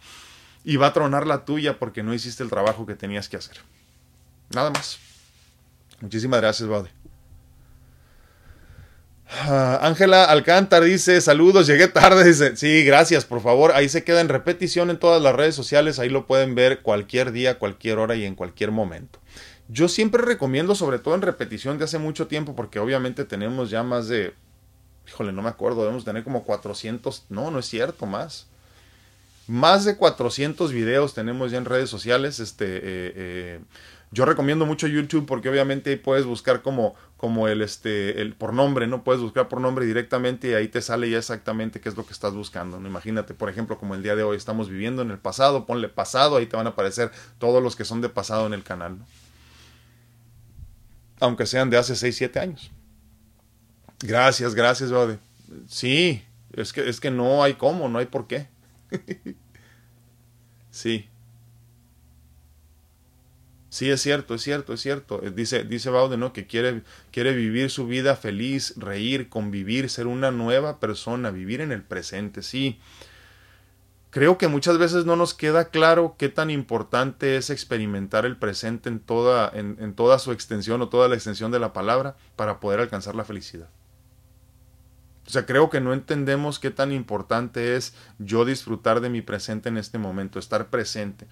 y 0.64 0.76
va 0.76 0.88
a 0.88 0.92
tronar 0.92 1.26
la 1.26 1.44
tuya 1.44 1.78
porque 1.78 2.02
no 2.02 2.14
hiciste 2.14 2.42
el 2.42 2.50
trabajo 2.50 2.86
que 2.86 2.94
tenías 2.94 3.28
que 3.28 3.36
hacer. 3.36 3.58
Nada 4.50 4.70
más. 4.70 4.98
Muchísimas 6.00 6.40
gracias, 6.40 6.68
Baude. 6.68 6.90
Ah, 9.30 9.80
Ángela 9.82 10.24
Alcántar 10.24 10.84
dice, 10.84 11.20
saludos, 11.20 11.66
llegué 11.66 11.88
tarde, 11.88 12.24
dice, 12.24 12.56
sí, 12.56 12.82
gracias, 12.82 13.26
por 13.26 13.42
favor, 13.42 13.72
ahí 13.72 13.88
se 13.90 14.02
queda 14.02 14.22
en 14.22 14.30
repetición 14.30 14.88
en 14.88 14.98
todas 14.98 15.20
las 15.20 15.34
redes 15.34 15.54
sociales, 15.54 15.98
ahí 15.98 16.08
lo 16.08 16.26
pueden 16.26 16.54
ver 16.54 16.80
cualquier 16.80 17.32
día, 17.32 17.58
cualquier 17.58 17.98
hora 17.98 18.14
y 18.14 18.24
en 18.24 18.34
cualquier 18.34 18.70
momento. 18.70 19.18
Yo 19.68 19.88
siempre 19.88 20.22
recomiendo, 20.22 20.74
sobre 20.74 20.98
todo 20.98 21.14
en 21.14 21.20
repetición 21.20 21.76
de 21.76 21.84
hace 21.84 21.98
mucho 21.98 22.26
tiempo, 22.26 22.56
porque 22.56 22.78
obviamente 22.78 23.26
tenemos 23.26 23.68
ya 23.68 23.82
más 23.82 24.08
de, 24.08 24.32
híjole, 25.06 25.30
no 25.32 25.42
me 25.42 25.50
acuerdo, 25.50 25.82
debemos 25.82 26.06
tener 26.06 26.24
como 26.24 26.44
400, 26.44 27.26
no, 27.28 27.50
no 27.50 27.58
es 27.58 27.66
cierto, 27.66 28.06
más. 28.06 28.46
Más 29.46 29.84
de 29.84 29.96
400 29.96 30.72
videos 30.72 31.12
tenemos 31.12 31.50
ya 31.50 31.58
en 31.58 31.66
redes 31.66 31.90
sociales, 31.90 32.40
este, 32.40 32.64
eh, 32.66 32.80
eh, 32.82 33.60
yo 34.10 34.24
recomiendo 34.24 34.64
mucho 34.64 34.86
YouTube 34.86 35.26
porque 35.26 35.50
obviamente 35.50 35.96
puedes 35.98 36.24
buscar 36.24 36.62
como, 36.62 36.94
como 37.18 37.46
el, 37.46 37.60
este, 37.60 38.22
el 38.22 38.34
por 38.34 38.54
nombre, 38.54 38.86
¿no? 38.86 39.04
Puedes 39.04 39.20
buscar 39.20 39.48
por 39.48 39.60
nombre 39.60 39.84
directamente 39.84 40.48
y 40.48 40.54
ahí 40.54 40.68
te 40.68 40.80
sale 40.80 41.10
ya 41.10 41.18
exactamente 41.18 41.80
qué 41.80 41.90
es 41.90 41.96
lo 41.96 42.06
que 42.06 42.14
estás 42.14 42.32
buscando, 42.32 42.80
¿no? 42.80 42.88
Imagínate, 42.88 43.34
por 43.34 43.50
ejemplo, 43.50 43.78
como 43.78 43.94
el 43.94 44.02
día 44.02 44.16
de 44.16 44.22
hoy 44.22 44.36
estamos 44.36 44.70
viviendo 44.70 45.02
en 45.02 45.10
el 45.10 45.18
pasado, 45.18 45.66
ponle 45.66 45.88
pasado, 45.88 46.36
ahí 46.36 46.46
te 46.46 46.56
van 46.56 46.66
a 46.66 46.70
aparecer 46.70 47.10
todos 47.38 47.62
los 47.62 47.76
que 47.76 47.84
son 47.84 48.00
de 48.00 48.08
pasado 48.08 48.46
en 48.46 48.54
el 48.54 48.62
canal. 48.62 48.96
Aunque 51.20 51.44
sean 51.44 51.68
de 51.68 51.76
hace 51.76 51.94
6, 51.94 52.16
7 52.16 52.40
años. 52.40 52.70
Gracias, 54.00 54.54
gracias, 54.54 54.90
Bode. 54.90 55.18
Sí, 55.68 56.22
es 56.52 56.72
que, 56.72 56.88
es 56.88 57.00
que 57.00 57.10
no 57.10 57.42
hay 57.42 57.54
cómo, 57.54 57.88
no 57.88 57.98
hay 57.98 58.06
por 58.06 58.26
qué. 58.26 58.48
sí. 60.70 61.08
Sí, 63.78 63.88
es 63.90 64.02
cierto, 64.02 64.34
es 64.34 64.42
cierto, 64.42 64.72
es 64.72 64.80
cierto. 64.80 65.22
Eh, 65.22 65.30
dice, 65.30 65.62
dice 65.62 65.88
Baude, 65.88 66.16
¿no? 66.16 66.32
Que 66.32 66.48
quiere, 66.48 66.82
quiere 67.12 67.32
vivir 67.32 67.70
su 67.70 67.86
vida 67.86 68.16
feliz, 68.16 68.74
reír, 68.76 69.28
convivir, 69.28 69.88
ser 69.88 70.08
una 70.08 70.32
nueva 70.32 70.80
persona, 70.80 71.30
vivir 71.30 71.60
en 71.60 71.70
el 71.70 71.84
presente, 71.84 72.42
sí. 72.42 72.80
Creo 74.10 74.36
que 74.36 74.48
muchas 74.48 74.78
veces 74.78 75.04
no 75.04 75.14
nos 75.14 75.32
queda 75.32 75.68
claro 75.68 76.16
qué 76.18 76.28
tan 76.28 76.50
importante 76.50 77.36
es 77.36 77.50
experimentar 77.50 78.26
el 78.26 78.36
presente 78.36 78.88
en 78.88 78.98
toda, 78.98 79.48
en, 79.54 79.76
en 79.78 79.94
toda 79.94 80.18
su 80.18 80.32
extensión 80.32 80.82
o 80.82 80.88
toda 80.88 81.06
la 81.06 81.14
extensión 81.14 81.52
de 81.52 81.60
la 81.60 81.72
palabra 81.72 82.16
para 82.34 82.58
poder 82.58 82.80
alcanzar 82.80 83.14
la 83.14 83.24
felicidad. 83.24 83.68
O 85.24 85.30
sea, 85.30 85.46
creo 85.46 85.70
que 85.70 85.80
no 85.80 85.92
entendemos 85.92 86.58
qué 86.58 86.72
tan 86.72 86.90
importante 86.90 87.76
es 87.76 87.94
yo 88.18 88.44
disfrutar 88.44 89.00
de 89.00 89.08
mi 89.08 89.22
presente 89.22 89.68
en 89.68 89.76
este 89.76 89.98
momento, 89.98 90.40
estar 90.40 90.68
presente 90.68 91.28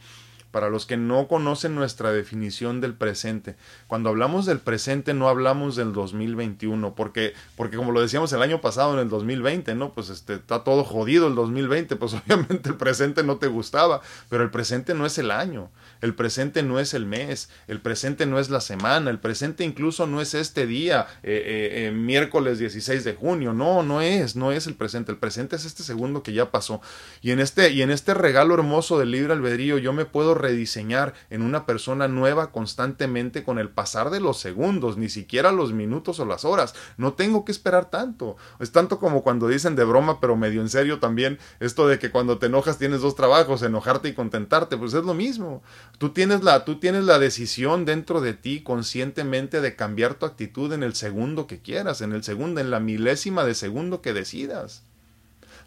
para 0.51 0.71
los 0.71 0.87
que 0.87 0.97
no 0.97 1.29
conocen 1.29 1.75
nuestra 1.75 2.13
definición 2.13 2.81
del 2.81 2.95
presente. 2.95 3.57
Cuando 3.87 4.09
hablamos 4.09 4.47
del 4.47 4.59
presente 4.59 5.15
no 5.15 5.29
hablamos 5.29 5.77
del 5.77 5.93
2021, 5.93 6.95
porque, 6.95 7.35
porque 7.57 7.77
como 7.77 7.93
lo 7.93 8.01
decíamos 8.01 8.33
el 8.33 8.43
año 8.43 8.61
pasado 8.61 8.95
en 8.95 9.01
el 9.01 9.09
2020, 9.09 9.75
¿no? 9.75 9.93
Pues 9.93 10.11
este, 10.11 10.35
está 10.35 10.65
todo 10.65 10.85
jodido 10.85 11.27
el 11.27 11.35
2020, 11.35 11.97
pues 11.97 12.15
obviamente 12.27 12.71
el 12.71 12.77
presente 12.77 13.23
no 13.23 13.37
te 13.37 13.49
gustaba, 13.49 14.01
pero 14.29 14.43
el 14.43 14.51
presente 14.51 14.95
no 14.95 15.07
es 15.07 15.19
el 15.19 15.31
año, 15.31 15.71
el 16.01 16.15
presente 16.15 16.63
no 16.63 16.79
es 16.79 16.95
el 16.95 17.07
mes, 17.07 17.49
el 17.69 17.81
presente 17.81 18.27
no 18.27 18.39
es 18.39 18.51
la 18.51 18.61
semana, 18.61 19.11
el 19.11 19.19
presente 19.19 19.65
incluso 19.65 20.07
no 20.07 20.21
es 20.21 20.35
este 20.35 20.67
día, 20.67 21.07
eh, 21.23 21.43
eh, 21.45 21.87
eh, 21.87 21.91
miércoles 21.93 22.59
16 22.59 23.05
de 23.05 23.15
junio, 23.15 23.53
no, 23.53 23.83
no 23.83 24.01
es, 24.01 24.37
no 24.37 24.53
es 24.53 24.67
el 24.67 24.75
presente, 24.75 25.13
el 25.13 25.19
presente 25.19 25.57
es 25.57 25.65
este 25.65 25.83
segundo 25.83 26.23
que 26.23 26.33
ya 26.33 26.51
pasó. 26.51 26.81
Y 27.21 27.31
en 27.31 27.41
este, 27.41 27.71
y 27.71 27.83
en 27.83 27.91
este 27.91 28.15
regalo 28.15 28.55
hermoso 28.55 28.99
del 28.99 29.11
libre 29.11 29.33
albedrío 29.33 29.79
yo 29.79 29.93
me 29.93 30.05
puedo 30.05 30.35
rediseñar 30.35 31.15
en 31.31 31.43
una 31.43 31.67
persona 31.67 32.09
nueva 32.09 32.53
constantemente 32.53 33.43
con 33.43 33.59
el 33.59 33.71
pasar 33.71 34.11
de 34.11 34.21
los 34.21 34.39
segundos, 34.39 34.97
ni 34.97 35.09
siquiera 35.09 35.53
los 35.53 35.73
minutos 35.73 36.21
o 36.21 36.25
las 36.25 36.45
horas, 36.45 36.75
no 36.97 37.15
tengo 37.15 37.45
que 37.45 37.53
esperar 37.53 37.91
tanto. 37.91 38.37
Es 38.61 38.73
tanto 38.73 38.99
como 38.99 39.23
cuando 39.23 39.49
dicen 39.49 39.77
de 39.77 39.85
broma, 39.85 40.21
pero 40.21 40.37
medio 40.37 40.61
en 40.61 40.69
serio 40.69 40.99
también, 40.99 41.39
esto 41.61 41.89
de 41.89 41.99
que 41.99 42.11
cuando 42.11 42.39
te 42.39 42.47
enojas 42.47 42.79
tienes 42.79 43.01
dos 43.01 43.15
trabajos, 43.15 43.63
enojarte 43.63 44.09
y 44.09 44.15
contentarte, 44.15 44.77
pues 44.77 44.95
es 44.95 45.05
lo 45.05 45.15
mismo. 45.15 45.63
Tú 45.99 46.11
tienes 46.11 46.43
la, 46.43 46.65
tú 46.65 46.79
tienes 46.79 47.05
la 47.05 47.19
decisión 47.19 47.85
dentro 47.85 48.21
de 48.21 48.35
ti 48.35 48.63
conscientemente 48.63 49.61
de 49.61 49.77
cambiar 49.77 50.15
tu 50.15 50.27
actitud 50.27 50.73
en 50.73 50.83
el 50.83 50.95
segundo 50.95 51.47
que 51.47 51.61
quieras, 51.61 52.03
en 52.03 52.13
el 52.13 52.23
segundo, 52.23 52.61
en 52.61 52.71
la 52.71 52.81
milésima 52.81 53.45
de 53.45 53.55
segundo 53.55 54.03
que 54.03 54.13
decidas. 54.13 54.83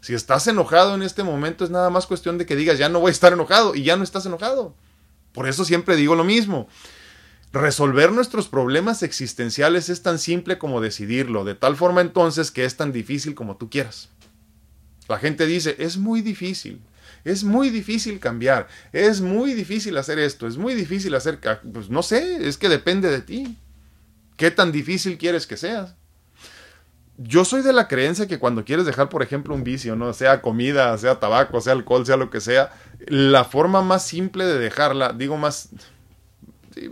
Si 0.00 0.14
estás 0.14 0.46
enojado 0.46 0.94
en 0.94 1.02
este 1.02 1.24
momento 1.24 1.64
es 1.64 1.70
nada 1.70 1.90
más 1.90 2.06
cuestión 2.06 2.38
de 2.38 2.46
que 2.46 2.56
digas 2.56 2.78
ya 2.78 2.88
no 2.88 3.00
voy 3.00 3.10
a 3.10 3.12
estar 3.12 3.32
enojado 3.32 3.74
y 3.74 3.82
ya 3.82 3.96
no 3.96 4.04
estás 4.04 4.24
enojado. 4.24 4.74
Por 5.32 5.48
eso 5.48 5.64
siempre 5.64 5.96
digo 5.96 6.14
lo 6.14 6.24
mismo. 6.24 6.68
Resolver 7.52 8.12
nuestros 8.12 8.48
problemas 8.48 9.02
existenciales 9.02 9.88
es 9.88 10.02
tan 10.02 10.20
simple 10.20 10.58
como 10.58 10.80
decidirlo, 10.80 11.44
de 11.44 11.56
tal 11.56 11.74
forma 11.74 12.00
entonces 12.00 12.52
que 12.52 12.64
es 12.64 12.76
tan 12.76 12.92
difícil 12.92 13.34
como 13.34 13.56
tú 13.56 13.68
quieras. 13.68 14.08
La 15.08 15.18
gente 15.18 15.46
dice, 15.46 15.74
es 15.80 15.96
muy 15.96 16.22
difícil. 16.22 16.80
Es 17.24 17.44
muy 17.44 17.70
difícil 17.70 18.18
cambiar, 18.18 18.68
es 18.92 19.20
muy 19.20 19.54
difícil 19.54 19.96
hacer 19.96 20.18
esto, 20.18 20.46
es 20.46 20.56
muy 20.56 20.74
difícil 20.74 21.14
hacer... 21.14 21.38
Pues 21.72 21.90
no 21.90 22.02
sé, 22.02 22.48
es 22.48 22.56
que 22.56 22.68
depende 22.68 23.10
de 23.10 23.20
ti. 23.20 23.56
¿Qué 24.36 24.50
tan 24.50 24.72
difícil 24.72 25.18
quieres 25.18 25.46
que 25.46 25.56
seas? 25.56 25.94
Yo 27.18 27.44
soy 27.44 27.60
de 27.60 27.74
la 27.74 27.86
creencia 27.86 28.26
que 28.26 28.38
cuando 28.38 28.64
quieres 28.64 28.86
dejar, 28.86 29.10
por 29.10 29.22
ejemplo, 29.22 29.54
un 29.54 29.62
vicio, 29.62 29.94
¿no? 29.94 30.14
Sea 30.14 30.40
comida, 30.40 30.96
sea 30.96 31.20
tabaco, 31.20 31.60
sea 31.60 31.74
alcohol, 31.74 32.06
sea 32.06 32.16
lo 32.16 32.30
que 32.30 32.40
sea, 32.40 32.72
la 33.06 33.44
forma 33.44 33.82
más 33.82 34.06
simple 34.06 34.46
de 34.46 34.58
dejarla, 34.58 35.12
digo 35.12 35.36
más... 35.36 35.68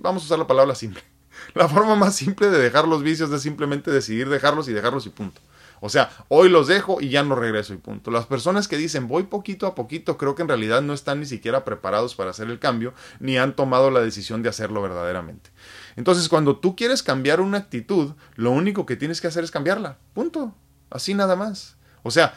vamos 0.01 0.23
a 0.23 0.27
usar 0.27 0.38
la 0.38 0.47
palabra 0.47 0.75
simple. 0.75 1.03
La 1.55 1.69
forma 1.69 1.95
más 1.95 2.17
simple 2.17 2.51
de 2.51 2.59
dejar 2.59 2.87
los 2.87 3.03
vicios 3.03 3.31
es 3.31 3.43
simplemente 3.43 3.91
decidir 3.91 4.29
dejarlos 4.29 4.69
y 4.69 4.73
dejarlos 4.73 5.07
y 5.07 5.11
punto. 5.11 5.41
O 5.81 5.88
sea, 5.88 6.11
hoy 6.29 6.49
los 6.49 6.67
dejo 6.67 7.01
y 7.01 7.09
ya 7.09 7.23
no 7.23 7.35
regreso 7.35 7.75
y 7.75 7.79
punto. 7.79 8.11
Las 8.11 8.27
personas 8.27 8.69
que 8.69 8.77
dicen 8.77 9.09
voy 9.09 9.25
poquito 9.25 9.67
a 9.67 9.75
poquito 9.75 10.19
creo 10.19 10.35
que 10.35 10.43
en 10.43 10.49
realidad 10.49 10.83
no 10.83 10.93
están 10.93 11.21
ni 11.21 11.27
siquiera 11.27 11.64
preparados 11.64 12.14
para 12.14 12.31
hacer 12.31 12.49
el 12.49 12.59
cambio 12.59 12.95
ni 13.21 13.38
han 13.38 13.55
tomado 13.55 13.91
la 13.91 14.01
decisión 14.01 14.43
de 14.43 14.49
hacerlo 14.49 14.83
verdaderamente. 14.83 15.51
Entonces, 15.97 16.29
cuando 16.29 16.59
tú 16.59 16.77
quieres 16.77 17.03
cambiar 17.03 17.41
una 17.41 17.59
actitud, 17.59 18.12
lo 18.37 18.51
único 18.51 18.87
que 18.87 18.97
tienes 18.97 19.21
que 19.21 19.27
hacer 19.27 19.45
es 19.45 19.51
cambiarla. 19.51 19.99
Punto. 20.14 20.55
Así 20.91 21.14
nada 21.14 21.37
más. 21.37 21.77
O 22.03 22.11
sea, 22.11 22.35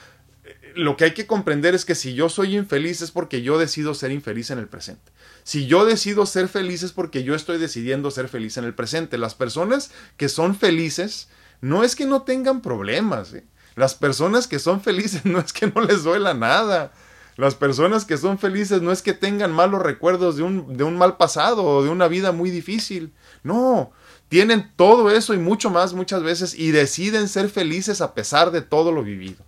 lo 0.76 0.98
que 0.98 1.06
hay 1.06 1.14
que 1.14 1.28
comprender 1.28 1.76
es 1.76 1.86
que 1.86 1.96
si 1.96 2.14
yo 2.14 2.30
soy 2.30 2.58
infeliz 2.58 3.02
es 3.02 3.12
porque 3.12 3.42
yo 3.42 3.58
decido 3.58 3.94
ser 3.94 4.12
infeliz 4.12 4.52
en 4.52 4.60
el 4.60 4.68
presente. 4.68 5.12
Si 5.44 5.68
yo 5.68 5.86
decido 5.86 6.26
ser 6.26 6.48
feliz 6.48 6.84
es 6.84 6.92
porque 6.92 7.24
yo 7.24 7.36
estoy 7.36 7.58
decidiendo 7.58 8.12
ser 8.12 8.28
feliz 8.28 8.58
en 8.58 8.66
el 8.66 8.74
presente. 8.74 9.18
Las 9.18 9.36
personas 9.36 9.92
que 10.18 10.30
son 10.30 10.56
felices 10.56 11.30
no 11.62 11.84
es 11.84 11.95
que 11.95 12.06
no 12.06 12.24
tengan 12.24 12.62
problemas. 12.62 13.34
¿eh? 13.34 13.45
Las 13.76 13.95
personas 13.95 14.47
que 14.47 14.60
son 14.60 14.82
felices 14.82 15.26
no 15.26 15.39
es 15.39 15.54
que 15.54 15.67
no 15.67 15.82
les 15.82 16.04
duela 16.04 16.34
nada. 16.34 16.91
Las 17.38 17.56
personas 17.56 18.04
que 18.04 18.17
son 18.17 18.38
felices 18.38 18.82
no 18.82 18.91
es 18.91 19.02
que 19.02 19.13
tengan 19.13 19.52
malos 19.52 19.82
recuerdos 19.82 20.36
de 20.36 20.43
un, 20.43 20.76
de 20.76 20.84
un 20.84 20.97
mal 20.97 21.17
pasado 21.17 21.63
o 21.63 21.84
de 21.84 21.89
una 21.89 22.08
vida 22.08 22.32
muy 22.32 22.50
difícil. 22.50 23.13
No, 23.43 23.91
tienen 24.28 24.71
todo 24.76 25.10
eso 25.10 25.34
y 25.34 25.38
mucho 25.38 25.69
más 25.69 25.93
muchas 25.93 26.24
veces 26.24 26.54
y 26.54 26.71
deciden 26.71 27.28
ser 27.28 27.50
felices 27.50 28.02
a 28.02 28.13
pesar 28.13 28.52
de 28.52 28.62
todo 28.62 28.91
lo 28.91 29.04
vivido. 29.04 29.43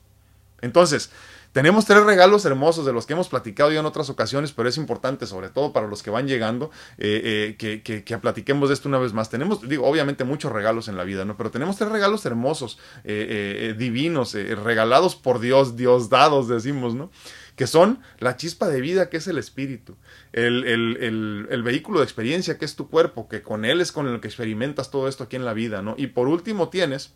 Entonces, 0.62 1.12
tenemos 1.54 1.86
tres 1.86 2.04
regalos 2.04 2.44
hermosos 2.46 2.84
de 2.84 2.92
los 2.94 3.06
que 3.06 3.14
hemos 3.14 3.30
platicado 3.30 3.72
ya 3.72 3.80
en 3.80 3.86
otras 3.86 4.10
ocasiones, 4.10 4.52
pero 4.52 4.68
es 4.68 4.78
importante, 4.78 5.28
sobre 5.28 5.50
todo 5.50 5.72
para 5.72 5.88
los 5.88 6.02
que 6.02 6.10
van 6.10 6.28
llegando, 6.28 6.72
eh, 6.98 7.56
eh, 7.60 7.82
que, 7.84 8.04
que, 8.04 8.18
platiquemos 8.18 8.70
de 8.70 8.74
esto 8.74 8.90
una 8.90 8.98
vez 8.98 9.14
más. 9.14 9.30
Tenemos, 9.30 9.62
digo, 9.70 9.88
obviamente 9.88 10.24
muchos 10.24 10.52
regalos 10.52 10.88
en 10.88 10.98
la 10.98 11.04
vida, 11.04 11.26
¿no? 11.26 11.38
Pero 11.38 11.52
tenemos 11.52 11.78
tres 11.78 11.92
regalos 11.92 12.26
hermosos, 12.26 12.80
eh, 13.04 13.76
divinos, 13.78 14.34
regalados 14.34 15.16
por 15.16 15.40
Dios, 15.40 15.78
Dios 15.78 16.10
dados, 16.10 16.48
decimos, 16.48 16.96
¿no? 16.96 17.12
que 17.56 17.68
son 17.68 18.00
la 18.18 18.36
chispa 18.36 18.68
de 18.68 18.82
vida 18.82 19.12
que 19.12 19.18
es 19.18 19.28
el 19.28 19.38
espíritu, 19.38 19.96
el, 20.32 21.62
vehículo 21.64 22.00
de 22.00 22.06
experiencia 22.06 22.58
que 22.58 22.66
es 22.66 22.76
tu 22.76 22.90
cuerpo, 22.90 23.30
que 23.30 23.44
con 23.44 23.64
él 23.64 23.80
es 23.80 23.92
con 23.92 24.08
el 24.08 24.20
que 24.20 24.28
experimentas 24.28 24.90
todo 24.90 25.08
esto 25.08 25.26
aquí 25.26 25.36
en 25.36 25.46
la 25.46 25.54
vida, 25.54 25.84
¿no? 25.84 25.94
Y 25.96 26.08
por 26.08 26.28
último 26.28 26.70
tienes 26.70 27.14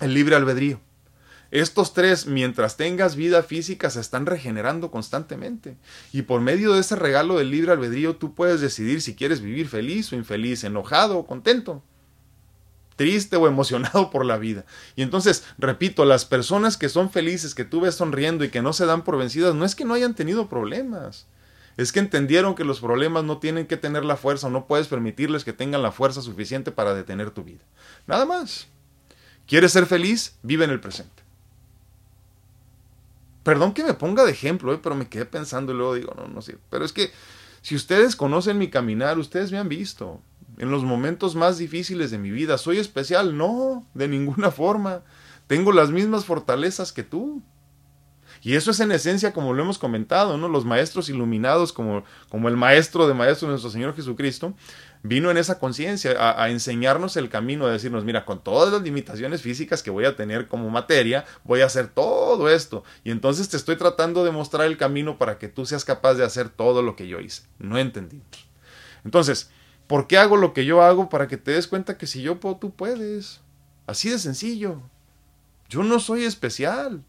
el 0.00 0.14
libre 0.14 0.36
albedrío. 0.36 0.80
Estos 1.50 1.94
tres, 1.94 2.26
mientras 2.26 2.76
tengas 2.76 3.16
vida 3.16 3.42
física, 3.42 3.88
se 3.88 4.00
están 4.00 4.26
regenerando 4.26 4.90
constantemente. 4.90 5.78
Y 6.12 6.22
por 6.22 6.42
medio 6.42 6.74
de 6.74 6.80
ese 6.80 6.94
regalo 6.94 7.38
del 7.38 7.50
libre 7.50 7.72
albedrío, 7.72 8.16
tú 8.16 8.34
puedes 8.34 8.60
decidir 8.60 9.00
si 9.00 9.14
quieres 9.14 9.40
vivir 9.40 9.68
feliz 9.68 10.12
o 10.12 10.16
infeliz, 10.16 10.62
enojado 10.64 11.16
o 11.16 11.26
contento, 11.26 11.82
triste 12.96 13.36
o 13.36 13.48
emocionado 13.48 14.10
por 14.10 14.26
la 14.26 14.36
vida. 14.36 14.66
Y 14.94 15.02
entonces, 15.02 15.44
repito, 15.56 16.04
las 16.04 16.26
personas 16.26 16.76
que 16.76 16.90
son 16.90 17.10
felices, 17.10 17.54
que 17.54 17.64
tú 17.64 17.80
ves 17.80 17.94
sonriendo 17.94 18.44
y 18.44 18.50
que 18.50 18.60
no 18.60 18.74
se 18.74 18.84
dan 18.84 19.02
por 19.02 19.16
vencidas, 19.16 19.54
no 19.54 19.64
es 19.64 19.74
que 19.74 19.86
no 19.86 19.94
hayan 19.94 20.14
tenido 20.14 20.50
problemas. 20.50 21.26
Es 21.78 21.92
que 21.92 22.00
entendieron 22.00 22.56
que 22.56 22.64
los 22.64 22.80
problemas 22.80 23.24
no 23.24 23.38
tienen 23.38 23.66
que 23.66 23.76
tener 23.76 24.04
la 24.04 24.16
fuerza 24.16 24.48
o 24.48 24.50
no 24.50 24.66
puedes 24.66 24.88
permitirles 24.88 25.44
que 25.44 25.52
tengan 25.52 25.80
la 25.80 25.92
fuerza 25.92 26.20
suficiente 26.20 26.72
para 26.72 26.92
detener 26.92 27.30
tu 27.30 27.44
vida. 27.44 27.64
Nada 28.06 28.26
más. 28.26 28.66
¿Quieres 29.46 29.72
ser 29.72 29.86
feliz? 29.86 30.34
Vive 30.42 30.64
en 30.64 30.72
el 30.72 30.80
presente. 30.80 31.27
Perdón 33.48 33.72
que 33.72 33.82
me 33.82 33.94
ponga 33.94 34.26
de 34.26 34.30
ejemplo, 34.30 34.74
eh, 34.74 34.80
pero 34.82 34.94
me 34.94 35.08
quedé 35.08 35.24
pensando 35.24 35.72
y 35.72 35.74
luego 35.74 35.94
digo, 35.94 36.12
no, 36.14 36.28
no 36.28 36.42
sé. 36.42 36.58
Pero 36.68 36.84
es 36.84 36.92
que 36.92 37.10
si 37.62 37.76
ustedes 37.76 38.14
conocen 38.14 38.58
mi 38.58 38.68
caminar, 38.68 39.18
ustedes 39.18 39.50
me 39.52 39.56
han 39.56 39.70
visto. 39.70 40.20
En 40.58 40.70
los 40.70 40.84
momentos 40.84 41.34
más 41.34 41.56
difíciles 41.56 42.10
de 42.10 42.18
mi 42.18 42.30
vida, 42.30 42.58
¿soy 42.58 42.76
especial? 42.76 43.38
No, 43.38 43.86
de 43.94 44.06
ninguna 44.06 44.50
forma. 44.50 45.00
Tengo 45.46 45.72
las 45.72 45.90
mismas 45.90 46.26
fortalezas 46.26 46.92
que 46.92 47.04
tú. 47.04 47.42
Y 48.42 48.54
eso 48.54 48.70
es 48.70 48.80
en 48.80 48.92
esencia, 48.92 49.32
como 49.32 49.54
lo 49.54 49.62
hemos 49.62 49.78
comentado, 49.78 50.36
¿no? 50.36 50.48
Los 50.50 50.66
maestros 50.66 51.08
iluminados, 51.08 51.72
como, 51.72 52.04
como 52.28 52.50
el 52.50 52.56
maestro 52.58 53.08
de 53.08 53.14
maestros, 53.14 53.48
nuestro 53.48 53.70
Señor 53.70 53.96
Jesucristo, 53.96 54.52
vino 55.02 55.30
en 55.30 55.36
esa 55.36 55.58
conciencia 55.58 56.14
a, 56.18 56.48
enseñarnos 56.50 57.16
el 57.16 57.28
camino, 57.28 57.66
a 57.66 57.72
decirnos, 57.72 58.04
mira, 58.04 58.24
con 58.24 58.42
todas 58.42 58.72
las 58.72 58.82
limitaciones 58.82 59.42
físicas 59.42 59.82
que 59.82 59.90
voy 59.90 60.04
a 60.04 60.16
tener 60.16 60.48
como 60.48 60.70
materia, 60.70 61.24
voy 61.44 61.60
a 61.60 61.66
hacer 61.66 61.88
todo 61.88 62.48
esto. 62.50 62.84
Y 63.04 63.10
entonces 63.10 63.48
te 63.48 63.56
estoy 63.56 63.76
tratando 63.76 64.24
de 64.24 64.30
mostrar 64.30 64.66
el 64.66 64.76
camino 64.76 65.18
para 65.18 65.38
que 65.38 65.48
tú 65.48 65.66
seas 65.66 65.84
capaz 65.84 66.14
de 66.14 66.24
hacer 66.24 66.48
todo 66.48 66.82
lo 66.82 66.96
que 66.96 67.08
yo 67.08 67.20
hice. 67.20 67.42
No 67.58 67.78
entendí. 67.78 68.22
Entonces, 69.04 69.50
¿por 69.86 70.06
qué 70.06 70.18
hago 70.18 70.36
lo 70.36 70.52
que 70.52 70.64
yo 70.64 70.82
hago? 70.82 71.08
Para 71.08 71.28
que 71.28 71.36
te 71.36 71.52
des 71.52 71.68
cuenta 71.68 71.98
que 71.98 72.06
si 72.06 72.22
yo 72.22 72.40
puedo, 72.40 72.56
tú 72.56 72.74
puedes. 72.74 73.40
Así 73.86 74.10
de 74.10 74.18
sencillo. 74.18 74.82
Yo 75.68 75.82
no 75.82 76.00
soy 76.00 76.24
especial. 76.24 77.02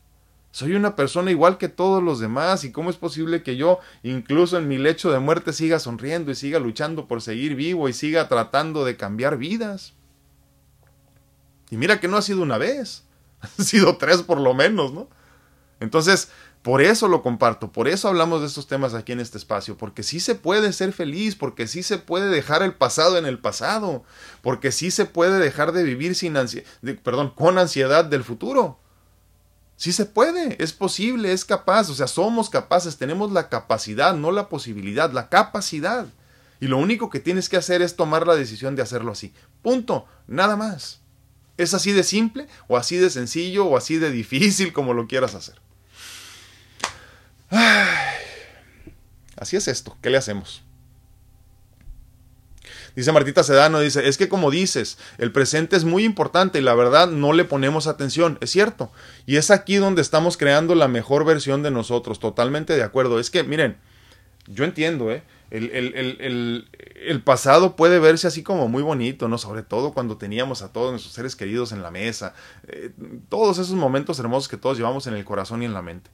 Soy 0.51 0.73
una 0.73 0.95
persona 0.95 1.29
igual 1.29 1.57
que 1.57 1.69
todos 1.69 2.01
los 2.01 2.19
demás 2.19 2.63
y 2.63 2.71
cómo 2.71 2.89
es 2.89 2.97
posible 2.97 3.43
que 3.43 3.55
yo, 3.55 3.79
incluso 4.01 4.57
en 4.57 4.67
mi 4.67 4.77
lecho 4.77 5.11
de 5.11 5.19
muerte, 5.19 5.53
siga 5.53 5.79
sonriendo 5.79 6.31
y 6.31 6.35
siga 6.35 6.59
luchando 6.59 7.07
por 7.07 7.21
seguir 7.21 7.55
vivo 7.55 7.87
y 7.87 7.93
siga 7.93 8.27
tratando 8.27 8.83
de 8.83 8.97
cambiar 8.97 9.37
vidas. 9.37 9.93
Y 11.69 11.77
mira 11.77 11.99
que 11.99 12.07
no 12.07 12.17
ha 12.17 12.23
sido 12.23 12.41
una 12.41 12.57
vez, 12.57 13.03
han 13.41 13.65
sido 13.65 13.97
tres 13.97 14.23
por 14.23 14.39
lo 14.39 14.55
menos, 14.55 14.91
¿no? 14.91 15.07
Entonces, 15.79 16.29
por 16.63 16.81
eso 16.81 17.07
lo 17.07 17.21
comparto, 17.21 17.71
por 17.71 17.87
eso 17.87 18.09
hablamos 18.09 18.41
de 18.41 18.47
estos 18.47 18.67
temas 18.67 18.93
aquí 18.93 19.13
en 19.13 19.21
este 19.21 19.37
espacio, 19.37 19.77
porque 19.77 20.03
sí 20.03 20.19
se 20.19 20.35
puede 20.35 20.73
ser 20.73 20.91
feliz, 20.91 21.35
porque 21.35 21.67
sí 21.67 21.83
se 21.83 21.99
puede 21.99 22.27
dejar 22.29 22.63
el 22.63 22.73
pasado 22.73 23.17
en 23.17 23.25
el 23.25 23.39
pasado, 23.39 24.03
porque 24.41 24.73
sí 24.73 24.91
se 24.91 25.05
puede 25.05 25.39
dejar 25.39 25.71
de 25.71 25.83
vivir 25.83 26.15
sin 26.15 26.35
ansiedad, 26.35 26.67
perdón, 27.01 27.29
con 27.33 27.57
ansiedad 27.59 28.03
del 28.03 28.25
futuro. 28.25 28.77
Sí 29.79 29.93
se 29.93 30.05
puede, 30.05 30.61
es 30.61 30.73
posible, 30.73 31.31
es 31.31 31.45
capaz, 31.45 31.89
o 31.89 31.95
sea, 31.95 32.07
somos 32.07 32.49
capaces, 32.49 32.97
tenemos 32.97 33.31
la 33.31 33.47
capacidad, 33.47 34.13
no 34.13 34.33
la 34.33 34.49
posibilidad, 34.49 35.09
la 35.13 35.29
capacidad. 35.29 36.05
Y 36.59 36.67
lo 36.67 36.77
único 36.77 37.09
que 37.09 37.21
tienes 37.21 37.47
que 37.47 37.55
hacer 37.55 37.81
es 37.81 37.95
tomar 37.95 38.27
la 38.27 38.35
decisión 38.35 38.75
de 38.75 38.81
hacerlo 38.81 39.13
así. 39.13 39.33
Punto, 39.61 40.05
nada 40.27 40.57
más. 40.57 40.99
Es 41.55 41.73
así 41.73 41.93
de 41.93 42.03
simple, 42.03 42.49
o 42.67 42.75
así 42.75 42.97
de 42.97 43.09
sencillo, 43.09 43.67
o 43.67 43.77
así 43.77 43.95
de 43.99 44.11
difícil, 44.11 44.73
como 44.73 44.93
lo 44.93 45.07
quieras 45.07 45.33
hacer. 45.33 45.55
Así 49.37 49.55
es 49.55 49.69
esto, 49.69 49.95
¿qué 50.01 50.09
le 50.09 50.17
hacemos? 50.17 50.61
Dice 52.95 53.11
Martita 53.11 53.43
Sedano, 53.43 53.79
dice, 53.79 54.07
es 54.07 54.17
que 54.17 54.29
como 54.29 54.51
dices, 54.51 54.97
el 55.17 55.31
presente 55.31 55.75
es 55.75 55.83
muy 55.83 56.03
importante 56.03 56.59
y 56.59 56.61
la 56.61 56.75
verdad 56.75 57.09
no 57.09 57.33
le 57.33 57.45
ponemos 57.45 57.87
atención, 57.87 58.37
es 58.41 58.51
cierto. 58.51 58.91
Y 59.25 59.37
es 59.37 59.51
aquí 59.51 59.75
donde 59.75 60.01
estamos 60.01 60.37
creando 60.37 60.75
la 60.75 60.87
mejor 60.87 61.25
versión 61.25 61.63
de 61.63 61.71
nosotros, 61.71 62.19
totalmente 62.19 62.75
de 62.75 62.83
acuerdo. 62.83 63.19
Es 63.19 63.29
que, 63.29 63.43
miren, 63.43 63.77
yo 64.47 64.63
entiendo, 64.63 65.11
¿eh? 65.11 65.23
El, 65.51 65.71
el, 65.71 66.67
el, 66.95 67.21
pasado 67.23 67.75
puede 67.75 67.97
verse 67.97 68.27
así 68.27 68.43
como 68.43 68.67
muy 68.67 68.83
bonito, 68.83 69.27
¿no? 69.27 69.39
Sobre 69.39 69.63
todo 69.63 69.93
cuando 69.93 70.17
teníamos 70.17 70.61
a 70.61 70.71
todos 70.71 70.91
nuestros 70.91 71.13
seres 71.15 71.35
queridos 71.35 71.71
en 71.71 71.81
la 71.81 71.89
mesa, 71.89 72.35
eh, 72.67 72.91
todos 73.29 73.57
esos 73.57 73.73
momentos 73.73 74.19
hermosos 74.19 74.47
que 74.47 74.57
todos 74.57 74.77
llevamos 74.77 75.07
en 75.07 75.15
el 75.15 75.25
corazón 75.25 75.63
y 75.63 75.65
en 75.65 75.73
la 75.73 75.81
mente. 75.81 76.11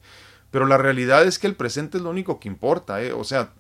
Pero 0.52 0.66
la 0.66 0.78
realidad 0.78 1.26
es 1.26 1.40
que 1.40 1.48
el 1.48 1.56
presente 1.56 1.98
es 1.98 2.04
lo 2.04 2.10
único 2.10 2.40
que 2.40 2.48
importa, 2.48 3.02
¿eh? 3.04 3.12
O 3.12 3.24
sea, 3.24 3.54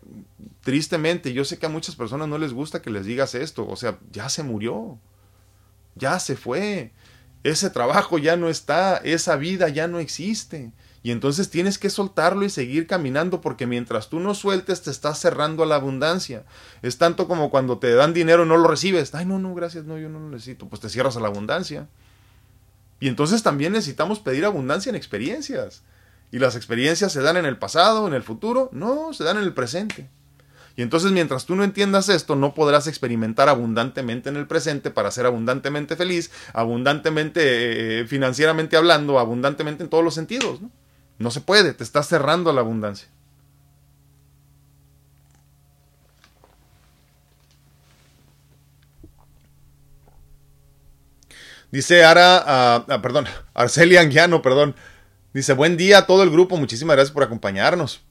tristemente, 0.61 1.33
yo 1.33 1.43
sé 1.43 1.59
que 1.59 1.65
a 1.65 1.69
muchas 1.69 1.95
personas 1.95 2.27
no 2.27 2.37
les 2.37 2.53
gusta 2.53 2.81
que 2.81 2.89
les 2.89 3.05
digas 3.05 3.35
esto, 3.35 3.67
o 3.67 3.75
sea, 3.75 3.99
ya 4.11 4.29
se 4.29 4.43
murió, 4.43 4.97
ya 5.95 6.19
se 6.19 6.35
fue, 6.35 6.93
ese 7.43 7.69
trabajo 7.69 8.17
ya 8.17 8.37
no 8.37 8.49
está, 8.49 8.97
esa 8.97 9.35
vida 9.35 9.69
ya 9.69 9.87
no 9.87 9.99
existe. 9.99 10.71
Y 11.03 11.11
entonces 11.11 11.51
tienes 11.51 11.77
que 11.77 11.91
soltarlo 11.91 12.43
y 12.43 12.49
seguir 12.49 12.87
caminando 12.87 13.39
porque 13.39 13.67
mientras 13.67 14.09
tú 14.09 14.19
no 14.19 14.33
sueltes 14.33 14.81
te 14.81 14.89
estás 14.89 15.19
cerrando 15.19 15.61
a 15.61 15.67
la 15.67 15.75
abundancia. 15.75 16.45
Es 16.81 16.97
tanto 16.97 17.27
como 17.27 17.51
cuando 17.51 17.77
te 17.77 17.93
dan 17.93 18.15
dinero 18.15 18.43
y 18.43 18.47
no 18.47 18.57
lo 18.57 18.67
recibes. 18.67 19.13
Ay, 19.13 19.27
no, 19.27 19.37
no, 19.37 19.53
gracias, 19.53 19.85
no, 19.85 19.99
yo 19.99 20.09
no 20.09 20.19
lo 20.19 20.29
necesito. 20.29 20.67
Pues 20.67 20.81
te 20.81 20.89
cierras 20.89 21.15
a 21.17 21.19
la 21.19 21.27
abundancia. 21.27 21.87
Y 22.99 23.07
entonces 23.07 23.43
también 23.43 23.73
necesitamos 23.73 24.19
pedir 24.19 24.45
abundancia 24.45 24.89
en 24.89 24.95
experiencias. 24.95 25.83
¿Y 26.35 26.39
las 26.39 26.57
experiencias 26.57 27.13
se 27.13 27.21
dan 27.21 27.37
en 27.37 27.45
el 27.45 27.55
pasado, 27.55 28.05
en 28.07 28.13
el 28.13 28.21
futuro? 28.21 28.67
No, 28.73 29.13
se 29.13 29.23
dan 29.23 29.37
en 29.37 29.43
el 29.43 29.53
presente. 29.53 30.09
Y 30.75 30.81
entonces 30.81 31.13
mientras 31.13 31.45
tú 31.45 31.55
no 31.55 31.63
entiendas 31.63 32.09
esto, 32.09 32.35
no 32.35 32.53
podrás 32.53 32.87
experimentar 32.87 33.47
abundantemente 33.47 34.27
en 34.27 34.35
el 34.35 34.45
presente 34.45 34.91
para 34.91 35.11
ser 35.11 35.27
abundantemente 35.27 35.95
feliz, 35.95 36.31
abundantemente 36.51 38.01
eh, 38.01 38.05
financieramente 38.05 38.75
hablando, 38.75 39.17
abundantemente 39.17 39.83
en 39.83 39.89
todos 39.89 40.03
los 40.03 40.13
sentidos. 40.13 40.61
¿no? 40.61 40.71
no 41.19 41.31
se 41.31 41.39
puede, 41.39 41.73
te 41.73 41.85
estás 41.85 42.09
cerrando 42.09 42.49
a 42.49 42.53
la 42.53 42.59
abundancia. 42.59 43.07
Dice 51.71 52.03
Ara, 52.03 52.43
ah, 52.45 52.85
ah, 52.89 53.01
perdón, 53.01 53.25
Arcelia 53.53 54.01
Anguiano, 54.01 54.41
perdón. 54.41 54.75
Dice, 55.35 55.51
buen 55.51 55.75
día 55.75 55.97
a 55.97 56.05
todo 56.07 56.23
el 56.23 56.31
grupo, 56.31 56.55
muchísimas 56.55 56.95
gracias 56.95 57.13
por 57.13 57.21
acompañarnos. 57.21 58.05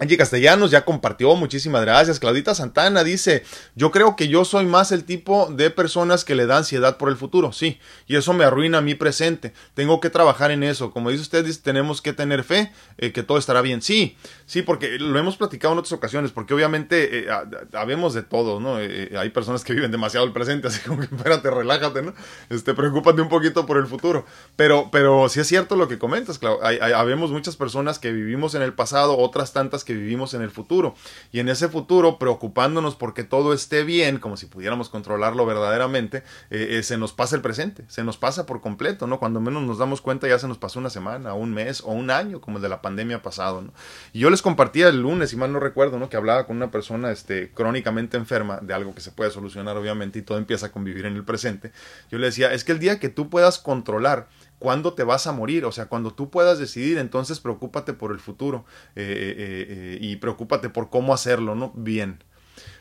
Angie 0.00 0.16
Castellanos 0.16 0.70
ya 0.70 0.86
compartió, 0.86 1.36
muchísimas 1.36 1.82
gracias. 1.82 2.18
Claudita 2.18 2.54
Santana 2.54 3.04
dice, 3.04 3.44
yo 3.74 3.90
creo 3.90 4.16
que 4.16 4.28
yo 4.28 4.46
soy 4.46 4.64
más 4.64 4.92
el 4.92 5.04
tipo 5.04 5.52
de 5.52 5.70
personas 5.70 6.24
que 6.24 6.34
le 6.34 6.46
da 6.46 6.56
ansiedad 6.56 6.96
por 6.96 7.10
el 7.10 7.16
futuro, 7.16 7.52
sí, 7.52 7.78
y 8.06 8.16
eso 8.16 8.32
me 8.32 8.44
arruina 8.44 8.80
mi 8.80 8.94
presente. 8.94 9.52
Tengo 9.74 10.00
que 10.00 10.08
trabajar 10.08 10.52
en 10.52 10.62
eso. 10.62 10.90
Como 10.90 11.10
dice 11.10 11.22
usted, 11.22 11.46
tenemos 11.62 12.00
que 12.00 12.14
tener 12.14 12.44
fe 12.44 12.72
eh, 12.96 13.12
que 13.12 13.22
todo 13.22 13.36
estará 13.36 13.60
bien. 13.60 13.82
Sí, 13.82 14.16
sí, 14.46 14.62
porque 14.62 14.98
lo 14.98 15.18
hemos 15.18 15.36
platicado 15.36 15.74
en 15.74 15.80
otras 15.80 15.92
ocasiones, 15.92 16.30
porque 16.30 16.54
obviamente 16.54 17.26
eh, 17.26 17.26
habemos 17.74 18.14
de 18.14 18.22
todo, 18.22 18.58
¿no? 18.58 18.80
Eh, 18.80 19.12
hay 19.18 19.28
personas 19.28 19.64
que 19.64 19.74
viven 19.74 19.90
demasiado 19.90 20.24
el 20.24 20.32
presente, 20.32 20.68
así 20.68 20.80
como 20.80 21.00
que 21.00 21.14
espérate, 21.14 21.50
relájate, 21.50 22.00
¿no? 22.00 22.14
Este, 22.48 22.72
preocúpate 22.72 23.20
un 23.20 23.28
poquito 23.28 23.66
por 23.66 23.76
el 23.76 23.86
futuro. 23.86 24.24
Pero, 24.56 24.88
pero 24.90 25.28
sí 25.28 25.40
es 25.40 25.46
cierto 25.46 25.76
lo 25.76 25.88
que 25.88 25.98
comentas, 25.98 26.38
Clau. 26.38 26.58
Habemos 26.62 27.30
muchas 27.30 27.56
personas 27.56 27.98
que 27.98 28.12
vivimos 28.12 28.54
en 28.54 28.62
el 28.62 28.72
pasado, 28.72 29.18
otras 29.18 29.52
tantas 29.52 29.84
que 29.84 29.89
vivimos 29.94 30.34
en 30.34 30.42
el 30.42 30.50
futuro. 30.50 30.94
Y 31.32 31.40
en 31.40 31.48
ese 31.48 31.68
futuro, 31.68 32.18
preocupándonos 32.18 32.94
porque 32.94 33.24
todo 33.24 33.52
esté 33.52 33.84
bien, 33.84 34.18
como 34.18 34.36
si 34.36 34.46
pudiéramos 34.46 34.88
controlarlo 34.88 35.46
verdaderamente, 35.46 36.18
eh, 36.50 36.78
eh, 36.78 36.82
se 36.82 36.98
nos 36.98 37.12
pasa 37.12 37.36
el 37.36 37.42
presente, 37.42 37.84
se 37.88 38.04
nos 38.04 38.16
pasa 38.16 38.46
por 38.46 38.60
completo, 38.60 39.06
¿no? 39.06 39.18
Cuando 39.18 39.40
menos 39.40 39.62
nos 39.62 39.78
damos 39.78 40.00
cuenta 40.00 40.28
ya 40.28 40.38
se 40.38 40.48
nos 40.48 40.58
pasó 40.58 40.78
una 40.78 40.90
semana, 40.90 41.34
un 41.34 41.52
mes 41.52 41.80
o 41.80 41.92
un 41.92 42.10
año, 42.10 42.40
como 42.40 42.58
el 42.58 42.62
de 42.62 42.68
la 42.68 42.82
pandemia 42.82 43.22
pasado, 43.22 43.62
¿no? 43.62 43.72
Y 44.12 44.20
yo 44.20 44.30
les 44.30 44.42
compartía 44.42 44.88
el 44.88 45.00
lunes, 45.00 45.30
si 45.30 45.36
mal 45.36 45.52
no 45.52 45.60
recuerdo, 45.60 45.98
¿no? 45.98 46.08
Que 46.08 46.16
hablaba 46.16 46.46
con 46.46 46.56
una 46.56 46.70
persona 46.70 47.10
este, 47.10 47.50
crónicamente 47.50 48.16
enferma 48.16 48.58
de 48.60 48.74
algo 48.74 48.94
que 48.94 49.00
se 49.00 49.12
puede 49.12 49.30
solucionar, 49.30 49.76
obviamente, 49.76 50.18
y 50.18 50.22
todo 50.22 50.38
empieza 50.38 50.66
a 50.66 50.72
convivir 50.72 51.06
en 51.06 51.16
el 51.16 51.24
presente. 51.24 51.72
Yo 52.10 52.18
le 52.18 52.26
decía, 52.26 52.52
es 52.52 52.64
que 52.64 52.72
el 52.72 52.78
día 52.78 52.98
que 52.98 53.08
tú 53.08 53.28
puedas 53.28 53.58
controlar 53.58 54.28
cuándo 54.60 54.92
te 54.92 55.02
vas 55.02 55.26
a 55.26 55.32
morir, 55.32 55.64
o 55.64 55.72
sea, 55.72 55.86
cuando 55.86 56.12
tú 56.12 56.30
puedas 56.30 56.58
decidir, 56.60 56.98
entonces 56.98 57.40
preocúpate 57.40 57.94
por 57.94 58.12
el 58.12 58.20
futuro 58.20 58.66
eh, 58.94 59.02
eh, 59.02 59.66
eh, 59.68 59.98
y 60.00 60.16
preocúpate 60.16 60.68
por 60.68 60.90
cómo 60.90 61.12
hacerlo, 61.12 61.56
¿no? 61.56 61.72
Bien. 61.74 62.22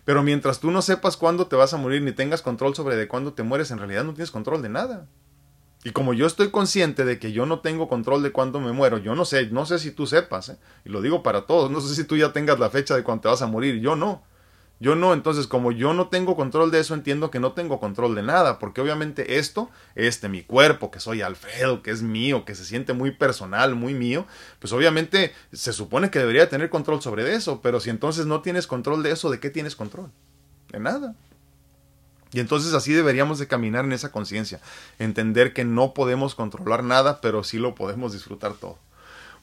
Pero 0.05 0.21
mientras 0.21 0.59
tú 0.59 0.71
no 0.71 0.81
sepas 0.81 1.17
cuándo 1.17 1.47
te 1.47 1.55
vas 1.55 1.73
a 1.73 1.77
morir 1.77 2.01
ni 2.01 2.11
tengas 2.11 2.41
control 2.41 2.75
sobre 2.75 2.97
de 2.97 3.07
cuándo 3.07 3.33
te 3.33 3.43
mueres, 3.43 3.71
en 3.71 3.79
realidad 3.79 4.03
no 4.03 4.13
tienes 4.13 4.29
control 4.29 4.61
de 4.61 4.69
nada. 4.69 5.07
Y 5.85 5.91
como 5.91 6.13
yo 6.13 6.27
estoy 6.27 6.49
consciente 6.51 7.05
de 7.05 7.17
que 7.17 7.31
yo 7.31 7.45
no 7.45 7.61
tengo 7.61 7.87
control 7.87 8.21
de 8.21 8.33
cuándo 8.33 8.59
me 8.59 8.73
muero, 8.73 8.97
yo 8.97 9.15
no 9.15 9.23
sé, 9.23 9.47
no 9.47 9.65
sé 9.65 9.79
si 9.79 9.91
tú 9.91 10.05
sepas, 10.05 10.57
y 10.83 10.89
lo 10.89 11.01
digo 11.01 11.23
para 11.23 11.45
todos, 11.45 11.71
no 11.71 11.79
sé 11.79 11.95
si 11.95 12.03
tú 12.03 12.17
ya 12.17 12.33
tengas 12.33 12.59
la 12.59 12.69
fecha 12.69 12.93
de 12.95 13.03
cuándo 13.03 13.21
te 13.21 13.27
vas 13.29 13.41
a 13.41 13.47
morir, 13.47 13.79
yo 13.79 13.95
no. 13.95 14.21
Yo 14.81 14.95
no, 14.95 15.13
entonces 15.13 15.45
como 15.45 15.73
yo 15.73 15.93
no 15.93 16.07
tengo 16.07 16.37
control 16.37 16.71
de 16.71 16.79
eso, 16.79 16.93
entiendo 16.93 17.29
que 17.31 17.41
no 17.41 17.51
tengo 17.51 17.81
control 17.81 18.15
de 18.15 18.23
nada, 18.23 18.59
porque 18.59 18.79
obviamente 18.79 19.37
esto, 19.37 19.69
este, 19.95 20.29
mi 20.29 20.41
cuerpo, 20.41 20.89
que 20.89 21.01
soy 21.01 21.21
Alfredo, 21.21 21.83
que 21.83 21.91
es 21.91 22.01
mío, 22.01 22.45
que 22.45 22.55
se 22.55 22.63
siente 22.63 22.93
muy 22.93 23.11
personal, 23.11 23.75
muy 23.75 23.93
mío, 23.93 24.25
pues 24.59 24.71
obviamente 24.71 25.33
se 25.51 25.73
supone 25.73 26.09
que 26.09 26.19
debería 26.19 26.47
tener 26.47 26.69
control 26.69 27.01
sobre 27.01 27.35
eso, 27.35 27.61
pero 27.61 27.81
si 27.81 27.89
entonces 27.89 28.25
no 28.25 28.41
tienes 28.41 28.67
control 28.67 29.03
de 29.03 29.11
eso, 29.11 29.29
¿de 29.29 29.41
qué 29.41 29.49
tienes 29.49 29.75
control? 29.75 30.11
De 30.71 30.79
nada. 30.79 31.13
Y 32.31 32.39
entonces 32.39 32.73
así 32.73 32.93
deberíamos 32.93 33.37
de 33.39 33.47
caminar 33.47 33.83
en 33.83 33.91
esa 33.91 34.11
conciencia, 34.13 34.61
entender 34.97 35.51
que 35.51 35.65
no 35.65 35.93
podemos 35.93 36.35
controlar 36.35 36.85
nada, 36.85 37.19
pero 37.19 37.43
sí 37.43 37.57
lo 37.57 37.75
podemos 37.75 38.13
disfrutar 38.13 38.53
todo. 38.53 38.77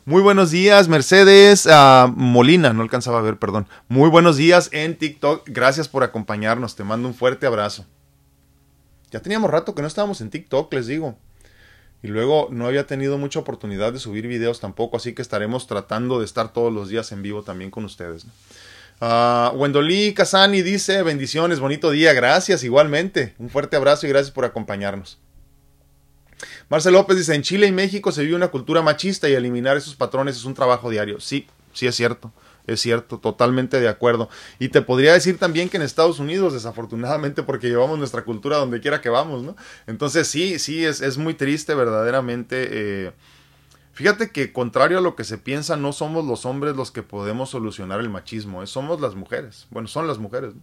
Muy 0.08 0.22
buenos 0.22 0.52
días, 0.52 0.86
Mercedes 0.86 1.66
ah, 1.68 2.08
Molina, 2.14 2.72
no 2.72 2.82
alcanzaba 2.82 3.18
a 3.18 3.22
ver, 3.22 3.40
perdón. 3.40 3.66
Muy 3.88 4.08
buenos 4.08 4.36
días 4.36 4.68
en 4.70 4.96
TikTok, 4.96 5.48
gracias 5.48 5.88
por 5.88 6.04
acompañarnos, 6.04 6.76
te 6.76 6.84
mando 6.84 7.08
un 7.08 7.14
fuerte 7.14 7.44
abrazo. 7.44 7.86
Ya 9.10 9.18
teníamos 9.18 9.50
rato 9.50 9.74
que 9.74 9.82
no 9.82 9.88
estábamos 9.88 10.20
en 10.20 10.30
TikTok, 10.30 10.72
les 10.74 10.86
digo. 10.86 11.18
Y 12.04 12.06
luego 12.06 12.46
no 12.52 12.68
había 12.68 12.86
tenido 12.86 13.18
mucha 13.18 13.40
oportunidad 13.40 13.92
de 13.92 13.98
subir 13.98 14.28
videos 14.28 14.60
tampoco, 14.60 14.96
así 14.96 15.12
que 15.12 15.22
estaremos 15.22 15.66
tratando 15.66 16.20
de 16.20 16.24
estar 16.24 16.52
todos 16.52 16.72
los 16.72 16.88
días 16.88 17.10
en 17.10 17.22
vivo 17.22 17.42
también 17.42 17.72
con 17.72 17.84
ustedes. 17.84 18.26
Uh, 19.00 19.56
Wendolí 19.56 20.14
Casani 20.14 20.62
dice, 20.62 21.02
bendiciones, 21.02 21.58
bonito 21.58 21.90
día, 21.90 22.12
gracias 22.12 22.62
igualmente. 22.62 23.34
Un 23.40 23.50
fuerte 23.50 23.74
abrazo 23.74 24.06
y 24.06 24.10
gracias 24.10 24.30
por 24.30 24.44
acompañarnos. 24.44 25.18
Marcel 26.68 26.94
López 26.94 27.16
dice, 27.16 27.34
en 27.34 27.42
Chile 27.42 27.66
y 27.66 27.72
México 27.72 28.10
se 28.10 28.22
vive 28.22 28.34
una 28.34 28.48
cultura 28.48 28.82
machista 28.82 29.28
y 29.28 29.34
eliminar 29.34 29.76
esos 29.76 29.94
patrones 29.94 30.36
es 30.36 30.44
un 30.44 30.54
trabajo 30.54 30.90
diario. 30.90 31.20
Sí, 31.20 31.46
sí 31.72 31.86
es 31.86 31.94
cierto. 31.94 32.32
Es 32.66 32.80
cierto, 32.80 33.18
totalmente 33.18 33.78
de 33.78 33.88
acuerdo. 33.88 34.28
Y 34.58 34.70
te 34.70 34.82
podría 34.82 35.12
decir 35.12 35.38
también 35.38 35.68
que 35.68 35.76
en 35.76 35.84
Estados 35.84 36.18
Unidos, 36.18 36.52
desafortunadamente, 36.52 37.44
porque 37.44 37.68
llevamos 37.68 37.96
nuestra 37.98 38.24
cultura 38.24 38.56
donde 38.56 38.80
quiera 38.80 39.00
que 39.00 39.08
vamos, 39.08 39.44
¿no? 39.44 39.54
Entonces 39.86 40.26
sí, 40.26 40.58
sí, 40.58 40.84
es, 40.84 41.00
es 41.00 41.16
muy 41.16 41.34
triste 41.34 41.76
verdaderamente. 41.76 42.68
Eh, 42.70 43.12
fíjate 43.92 44.30
que 44.30 44.52
contrario 44.52 44.98
a 44.98 45.00
lo 45.00 45.14
que 45.14 45.22
se 45.22 45.38
piensa, 45.38 45.76
no 45.76 45.92
somos 45.92 46.24
los 46.24 46.44
hombres 46.44 46.74
los 46.74 46.90
que 46.90 47.04
podemos 47.04 47.50
solucionar 47.50 48.00
el 48.00 48.10
machismo, 48.10 48.64
¿eh? 48.64 48.66
somos 48.66 49.00
las 49.00 49.14
mujeres. 49.14 49.68
Bueno, 49.70 49.86
son 49.86 50.08
las 50.08 50.18
mujeres. 50.18 50.56
¿no? 50.56 50.60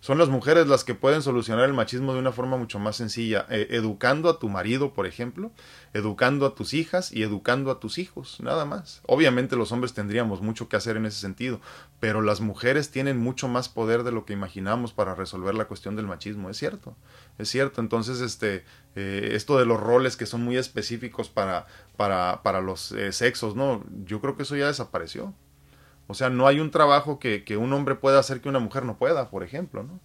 Son 0.00 0.18
las 0.18 0.28
mujeres 0.28 0.66
las 0.66 0.84
que 0.84 0.94
pueden 0.94 1.22
solucionar 1.22 1.64
el 1.64 1.74
machismo 1.74 2.12
de 2.12 2.18
una 2.18 2.32
forma 2.32 2.56
mucho 2.56 2.78
más 2.78 2.96
sencilla, 2.96 3.46
eh, 3.50 3.68
educando 3.70 4.28
a 4.28 4.38
tu 4.38 4.48
marido, 4.48 4.92
por 4.92 5.06
ejemplo, 5.06 5.50
educando 5.94 6.46
a 6.46 6.54
tus 6.54 6.74
hijas 6.74 7.12
y 7.12 7.22
educando 7.22 7.70
a 7.70 7.80
tus 7.80 7.98
hijos, 7.98 8.38
nada 8.40 8.64
más. 8.64 9.00
Obviamente 9.06 9.56
los 9.56 9.72
hombres 9.72 9.94
tendríamos 9.94 10.42
mucho 10.42 10.68
que 10.68 10.76
hacer 10.76 10.96
en 10.96 11.06
ese 11.06 11.20
sentido, 11.20 11.60
pero 12.00 12.22
las 12.22 12.40
mujeres 12.40 12.90
tienen 12.90 13.18
mucho 13.18 13.48
más 13.48 13.68
poder 13.68 14.02
de 14.02 14.12
lo 14.12 14.24
que 14.24 14.32
imaginamos 14.32 14.92
para 14.92 15.14
resolver 15.14 15.54
la 15.54 15.66
cuestión 15.66 15.96
del 15.96 16.06
machismo, 16.06 16.50
es 16.50 16.56
cierto, 16.56 16.96
es 17.38 17.48
cierto. 17.48 17.80
Entonces, 17.80 18.20
este, 18.20 18.64
eh, 18.94 19.30
esto 19.32 19.58
de 19.58 19.66
los 19.66 19.80
roles 19.80 20.16
que 20.16 20.26
son 20.26 20.42
muy 20.42 20.56
específicos 20.56 21.28
para, 21.28 21.66
para, 21.96 22.42
para 22.42 22.60
los 22.60 22.92
eh, 22.92 23.12
sexos, 23.12 23.56
¿no? 23.56 23.84
Yo 24.04 24.20
creo 24.20 24.36
que 24.36 24.42
eso 24.42 24.56
ya 24.56 24.66
desapareció. 24.66 25.34
O 26.06 26.14
sea, 26.14 26.30
no 26.30 26.46
hay 26.46 26.60
un 26.60 26.70
trabajo 26.70 27.18
que, 27.18 27.44
que, 27.44 27.56
un 27.56 27.72
hombre 27.72 27.96
pueda 27.96 28.18
hacer 28.18 28.40
que 28.40 28.48
una 28.48 28.60
mujer 28.60 28.84
no 28.84 28.96
pueda, 28.96 29.30
por 29.30 29.42
ejemplo, 29.42 29.82
¿no? 29.82 30.00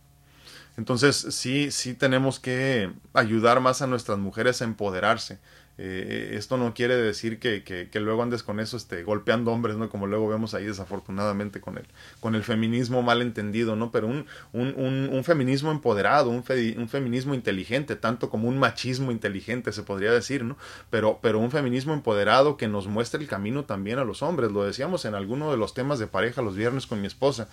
Entonces, 0.78 1.16
sí, 1.32 1.70
sí 1.72 1.93
tenemos 1.93 2.39
que 2.39 2.91
ayudar 3.14 3.60
más 3.60 3.82
a 3.82 3.88
nuestras 3.88 4.18
mujeres 4.18 4.62
a 4.62 4.66
empoderarse. 4.66 5.39
Eh, 5.78 6.36
esto 6.38 6.57
no 6.57 6.74
quiere 6.74 6.95
decir 6.95 7.39
que, 7.39 7.63
que, 7.63 7.89
que, 7.89 7.99
luego 7.99 8.22
andes 8.22 8.43
con 8.43 8.59
eso 8.59 8.78
este, 8.78 9.03
golpeando 9.03 9.51
hombres, 9.51 9.78
¿no? 9.78 9.89
Como 9.89 10.05
luego 10.05 10.28
vemos 10.28 10.53
ahí 10.53 10.65
desafortunadamente 10.65 11.61
con 11.61 11.78
el, 11.78 11.86
con 12.19 12.36
el 12.36 12.43
feminismo 12.43 13.01
mal 13.01 13.22
entendido, 13.22 13.76
¿no? 13.76 13.91
Pero 13.91 14.07
un, 14.07 14.26
un, 14.53 15.09
un, 15.11 15.24
feminismo 15.24 15.72
empoderado, 15.72 16.30
un, 16.30 16.43
un, 16.78 16.89
feminismo 16.89 17.34
inteligente, 17.34 17.95
tanto 17.95 18.30
como 18.30 18.47
un 18.47 18.59
machismo 18.59 19.11
inteligente 19.11 19.72
se 19.72 19.84
podría 19.84 20.11
decir, 20.11 20.43
¿no? 20.43 20.57
Pero, 20.89 21.19
pero 21.22 21.39
un 21.39 21.51
feminismo 21.51 21.93
empoderado 21.93 22.57
que 22.57 22.67
nos 22.67 22.88
muestre 22.88 23.22
el 23.22 23.28
camino 23.28 23.63
también 23.63 23.97
a 23.97 24.03
los 24.03 24.22
hombres. 24.22 24.51
Lo 24.51 24.63
decíamos 24.63 25.05
en 25.05 25.15
alguno 25.15 25.51
de 25.51 25.57
los 25.57 25.74
temas 25.74 25.99
de 25.99 26.07
pareja 26.07 26.41
los 26.41 26.55
viernes 26.55 26.86
con 26.86 27.01
mi 27.01 27.07
esposa. 27.07 27.47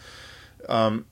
Um, 0.69 1.05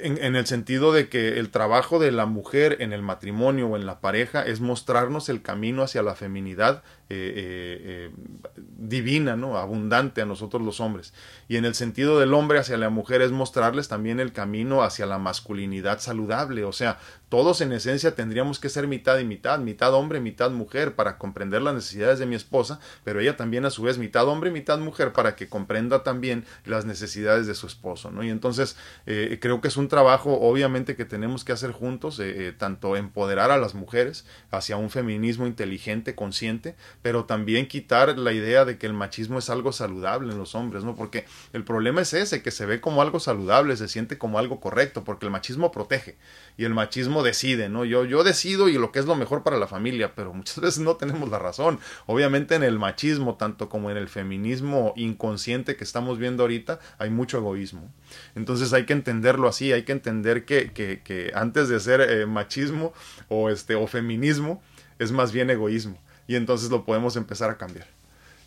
en, 0.00 0.22
en, 0.22 0.34
el 0.34 0.46
sentido 0.46 0.92
de 0.92 1.08
que 1.08 1.38
el 1.38 1.50
trabajo 1.50 1.98
de 1.98 2.10
la 2.10 2.26
mujer 2.26 2.78
en 2.80 2.92
el 2.92 3.02
matrimonio 3.02 3.68
o 3.68 3.76
en 3.76 3.86
la 3.86 4.00
pareja 4.00 4.44
es 4.44 4.60
mostrarnos 4.60 5.28
el 5.28 5.42
camino 5.42 5.82
hacia 5.82 6.02
la 6.02 6.14
feminidad 6.14 6.82
eh, 7.10 7.32
eh, 7.36 8.10
eh, 8.14 8.62
divina, 8.76 9.34
¿no? 9.34 9.56
abundante 9.56 10.20
a 10.20 10.26
nosotros 10.26 10.62
los 10.62 10.78
hombres. 10.78 11.14
Y 11.48 11.56
en 11.56 11.64
el 11.64 11.74
sentido 11.74 12.20
del 12.20 12.34
hombre 12.34 12.58
hacia 12.58 12.76
la 12.76 12.90
mujer 12.90 13.22
es 13.22 13.30
mostrarles 13.30 13.88
también 13.88 14.20
el 14.20 14.34
camino 14.34 14.82
hacia 14.82 15.06
la 15.06 15.18
masculinidad 15.18 16.00
saludable. 16.00 16.64
O 16.64 16.72
sea, 16.72 16.98
todos 17.30 17.62
en 17.62 17.72
esencia 17.72 18.14
tendríamos 18.14 18.58
que 18.60 18.68
ser 18.68 18.86
mitad 18.86 19.18
y 19.18 19.24
mitad, 19.24 19.58
mitad 19.58 19.94
hombre, 19.94 20.20
mitad 20.20 20.50
mujer, 20.50 20.96
para 20.96 21.16
comprender 21.16 21.62
las 21.62 21.74
necesidades 21.74 22.18
de 22.18 22.26
mi 22.26 22.34
esposa, 22.34 22.78
pero 23.04 23.20
ella 23.20 23.38
también 23.38 23.64
a 23.64 23.70
su 23.70 23.82
vez 23.82 23.96
mitad 23.96 24.28
hombre, 24.28 24.50
mitad 24.50 24.78
mujer, 24.78 25.14
para 25.14 25.34
que 25.34 25.48
comprenda 25.48 26.02
también 26.02 26.44
las 26.66 26.84
necesidades 26.84 27.46
de 27.46 27.54
su 27.54 27.66
esposo. 27.66 28.10
¿no? 28.10 28.22
Y 28.22 28.28
entonces 28.28 28.76
creo 29.06 29.62
que 29.62 29.68
es 29.68 29.78
un 29.78 29.88
trabajo 29.88 30.38
obviamente 30.40 30.94
que 30.94 31.06
tenemos 31.06 31.42
que 31.42 31.52
hacer 31.52 31.72
juntos, 31.72 32.20
tanto 32.58 32.96
empoderar 32.96 33.50
a 33.50 33.56
las 33.56 33.74
mujeres 33.74 34.26
hacia 34.50 34.76
un 34.76 34.90
feminismo 34.90 35.46
inteligente, 35.46 36.14
consciente, 36.14 36.76
pero 37.02 37.24
también 37.24 37.66
quitar 37.66 38.18
la 38.18 38.32
idea 38.32 38.64
de 38.64 38.78
que 38.78 38.86
el 38.86 38.92
machismo 38.92 39.38
es 39.38 39.50
algo 39.50 39.72
saludable 39.72 40.32
en 40.32 40.38
los 40.38 40.54
hombres, 40.54 40.84
¿no? 40.84 40.94
Porque 40.94 41.24
el 41.52 41.64
problema 41.64 42.02
es 42.02 42.12
ese, 42.12 42.42
que 42.42 42.50
se 42.50 42.66
ve 42.66 42.80
como 42.80 43.02
algo 43.02 43.20
saludable, 43.20 43.76
se 43.76 43.88
siente 43.88 44.18
como 44.18 44.38
algo 44.38 44.60
correcto, 44.60 45.04
porque 45.04 45.26
el 45.26 45.32
machismo 45.32 45.70
protege 45.70 46.16
y 46.56 46.64
el 46.64 46.74
machismo 46.74 47.22
decide, 47.22 47.68
¿no? 47.68 47.84
Yo, 47.84 48.04
yo 48.04 48.24
decido 48.24 48.68
y 48.68 48.74
lo 48.74 48.90
que 48.90 48.98
es 48.98 49.06
lo 49.06 49.14
mejor 49.14 49.42
para 49.42 49.58
la 49.58 49.68
familia, 49.68 50.14
pero 50.14 50.32
muchas 50.34 50.60
veces 50.60 50.80
no 50.80 50.96
tenemos 50.96 51.30
la 51.30 51.38
razón. 51.38 51.78
Obviamente 52.06 52.56
en 52.56 52.64
el 52.64 52.78
machismo, 52.78 53.36
tanto 53.36 53.68
como 53.68 53.90
en 53.90 53.96
el 53.96 54.08
feminismo 54.08 54.92
inconsciente 54.96 55.76
que 55.76 55.84
estamos 55.84 56.18
viendo 56.18 56.42
ahorita, 56.42 56.80
hay 56.98 57.10
mucho 57.10 57.38
egoísmo. 57.38 57.92
Entonces 58.34 58.72
hay 58.72 58.86
que 58.86 58.92
entenderlo 58.92 59.48
así, 59.48 59.72
hay 59.72 59.84
que 59.84 59.92
entender 59.92 60.44
que, 60.44 60.72
que, 60.72 61.00
que 61.02 61.30
antes 61.34 61.68
de 61.68 61.78
ser 61.78 62.00
eh, 62.00 62.26
machismo 62.26 62.92
o, 63.28 63.50
este, 63.50 63.74
o 63.76 63.86
feminismo, 63.86 64.62
es 64.98 65.12
más 65.12 65.30
bien 65.30 65.48
egoísmo 65.48 65.98
y 66.28 66.36
entonces 66.36 66.70
lo 66.70 66.84
podemos 66.84 67.16
empezar 67.16 67.50
a 67.50 67.56
cambiar. 67.56 67.88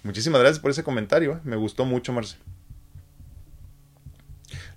Muchísimas 0.04 0.40
gracias 0.40 0.60
por 0.60 0.72
ese 0.72 0.84
comentario, 0.84 1.34
¿eh? 1.34 1.40
me 1.44 1.58
gustó 1.58 1.84
mucho, 1.84 2.14
Marce. 2.14 2.38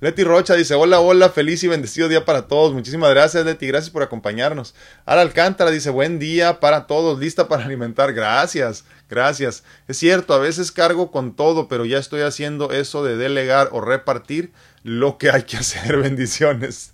Leti 0.01 0.25
Rocha 0.25 0.55
dice, 0.55 0.75
hola, 0.75 1.01
hola, 1.01 1.31
feliz 1.31 1.63
y 1.65 1.69
bendecido 1.69 2.09
día 2.09 2.25
para 2.25 2.49
todos. 2.49 2.73
Muchísimas 2.73 3.11
gracias, 3.11 3.45
Leti, 3.45 3.67
gracias 3.67 3.91
por 3.91 4.03
acompañarnos. 4.03 4.75
Ara 5.07 5.23
Alcántara 5.23 5.71
dice, 5.71 5.91
buen 5.91 6.19
día 6.19 6.61
para 6.61 6.87
todos, 6.87 7.19
lista 7.19 7.49
para 7.49 7.65
alimentar. 7.65 8.13
Gracias, 8.13 8.85
gracias. 9.09 9.65
Es 9.89 9.97
cierto, 9.99 10.35
a 10.35 10.39
veces 10.39 10.73
cargo 10.73 11.11
con 11.11 11.35
todo, 11.35 11.69
pero 11.69 11.85
ya 11.85 11.99
estoy 11.99 12.23
haciendo 12.23 12.73
eso 12.73 13.05
de 13.05 13.17
delegar 13.17 13.69
o 13.73 13.81
repartir 13.81 14.53
lo 14.83 15.19
que 15.19 15.31
hay 15.31 15.45
que 15.45 15.57
hacer. 15.57 15.97
Bendiciones. 16.03 16.94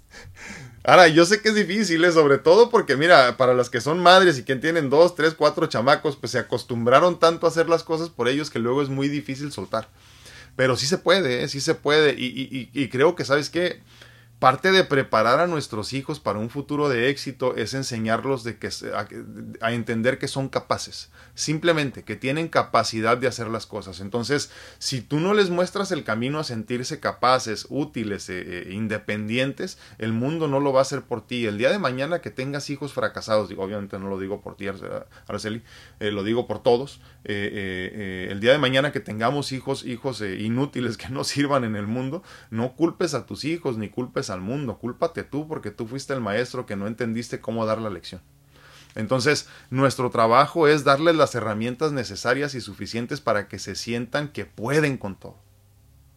Ahora, 0.83 1.09
yo 1.09 1.27
sé 1.27 1.43
que 1.43 1.51
es 1.51 1.55
difícil, 1.55 2.05
¿eh? 2.05 2.13
sobre 2.13 2.39
todo 2.39 2.71
porque, 2.71 2.97
mira, 2.97 3.37
para 3.37 3.53
las 3.53 3.69
que 3.69 3.81
son 3.83 4.01
madres 4.01 4.39
y 4.39 4.45
que 4.45 4.57
tienen 4.57 4.89
dos, 4.89 5.15
tres, 5.15 5.35
cuatro 5.35 5.67
chamacos, 5.67 6.17
pues 6.17 6.33
se 6.33 6.39
acostumbraron 6.39 7.19
tanto 7.19 7.47
a 7.47 7.51
hacer 7.51 7.69
las 7.69 7.83
cosas 7.83 8.09
por 8.09 8.29
ellos 8.29 8.49
que 8.49 8.59
luego 8.59 8.81
es 8.81 8.89
muy 8.89 9.09
difícil 9.09 9.53
soltar. 9.53 9.89
Pero 10.57 10.77
sí 10.77 10.87
se 10.87 10.99
puede, 10.99 11.43
¿eh? 11.43 11.49
sí 11.49 11.61
se 11.61 11.75
puede. 11.75 12.15
Y, 12.19 12.27
y, 12.27 12.71
y 12.73 12.89
creo 12.89 13.15
que, 13.15 13.25
¿sabes 13.25 13.51
qué? 13.51 13.83
Parte 14.41 14.73
de 14.73 14.85
preparar 14.85 15.39
a 15.39 15.47
nuestros 15.47 15.93
hijos 15.93 16.19
para 16.19 16.39
un 16.39 16.49
futuro 16.49 16.89
de 16.89 17.11
éxito 17.11 17.57
es 17.57 17.75
enseñarlos 17.75 18.43
de 18.43 18.57
que, 18.57 18.71
a, 19.61 19.73
entender 19.73 20.19
que 20.19 20.29
son 20.29 20.49
capaces, 20.49 21.11
simplemente 21.35 22.05
que 22.05 22.17
tienen 22.17 22.49
capacidad 22.49 23.19
de 23.19 23.27
hacer 23.27 23.49
las 23.49 23.67
cosas. 23.67 24.01
Entonces, 24.01 24.51
si 24.79 25.03
tú 25.03 25.21
no 25.21 25.35
les 25.35 25.51
muestras 25.51 25.93
el 25.93 26.05
camino 26.05 26.39
a 26.39 26.45
sentirse 26.45 27.01
capaces, 27.01 27.67
útiles, 27.69 28.31
eh, 28.31 28.43
eh, 28.47 28.73
independientes, 28.73 29.77
el 29.99 30.15
mundo 30.15 30.49
no 30.49 30.59
lo 30.59 30.73
va 30.73 30.79
a 30.79 30.83
hacer 30.83 31.03
por 31.03 31.21
ti. 31.27 31.45
El 31.45 31.59
día 31.59 31.71
de 31.71 31.79
mañana 31.79 32.23
que 32.23 32.31
tengas 32.31 32.71
hijos 32.71 32.95
fracasados, 32.95 33.51
digo, 33.51 33.63
obviamente 33.63 33.99
no 33.99 34.09
lo 34.09 34.19
digo 34.19 34.41
por 34.41 34.57
ti, 34.57 34.69
Araceli, 35.27 35.63
eh, 35.99 36.13
lo 36.13 36.25
digo 36.25 36.47
por 36.47 36.63
todos, 36.63 37.03
el 37.25 38.41
día 38.41 38.53
de 38.53 38.59
mañana 38.59 38.93
que 38.93 39.01
tengamos 39.01 39.53
hijos, 39.53 39.85
hijos 39.85 40.21
inútiles 40.23 40.97
que 40.97 41.09
no 41.09 41.25
sirvan 41.25 41.65
en 41.65 41.77
el 41.77 41.87
mundo, 41.87 42.23
no 42.51 42.75
culpes 42.75 43.15
a 43.15 43.27
tus 43.27 43.45
hijos 43.45 43.77
ni 43.77 43.89
culpes 43.89 44.31
al 44.31 44.41
mundo, 44.41 44.79
cúlpate 44.79 45.23
tú 45.23 45.47
porque 45.47 45.71
tú 45.71 45.87
fuiste 45.87 46.13
el 46.15 46.21
maestro 46.21 46.67
que 46.67 46.77
no 46.77 46.87
entendiste 46.87 47.41
cómo 47.41 47.67
dar 47.67 47.81
la 47.81 47.91
lección. 47.91 48.23
Entonces, 48.95 49.49
nuestro 49.71 50.11
trabajo 50.11 50.67
es 50.67 50.83
darles 50.83 51.15
las 51.15 51.35
herramientas 51.35 51.93
necesarias 51.93 52.55
y 52.55 52.61
suficientes 52.61 53.21
para 53.21 53.47
que 53.49 53.59
se 53.59 53.75
sientan 53.75 54.29
que 54.29 54.47
pueden 54.47 54.97
con 54.99 55.17
todo. 55.17 55.50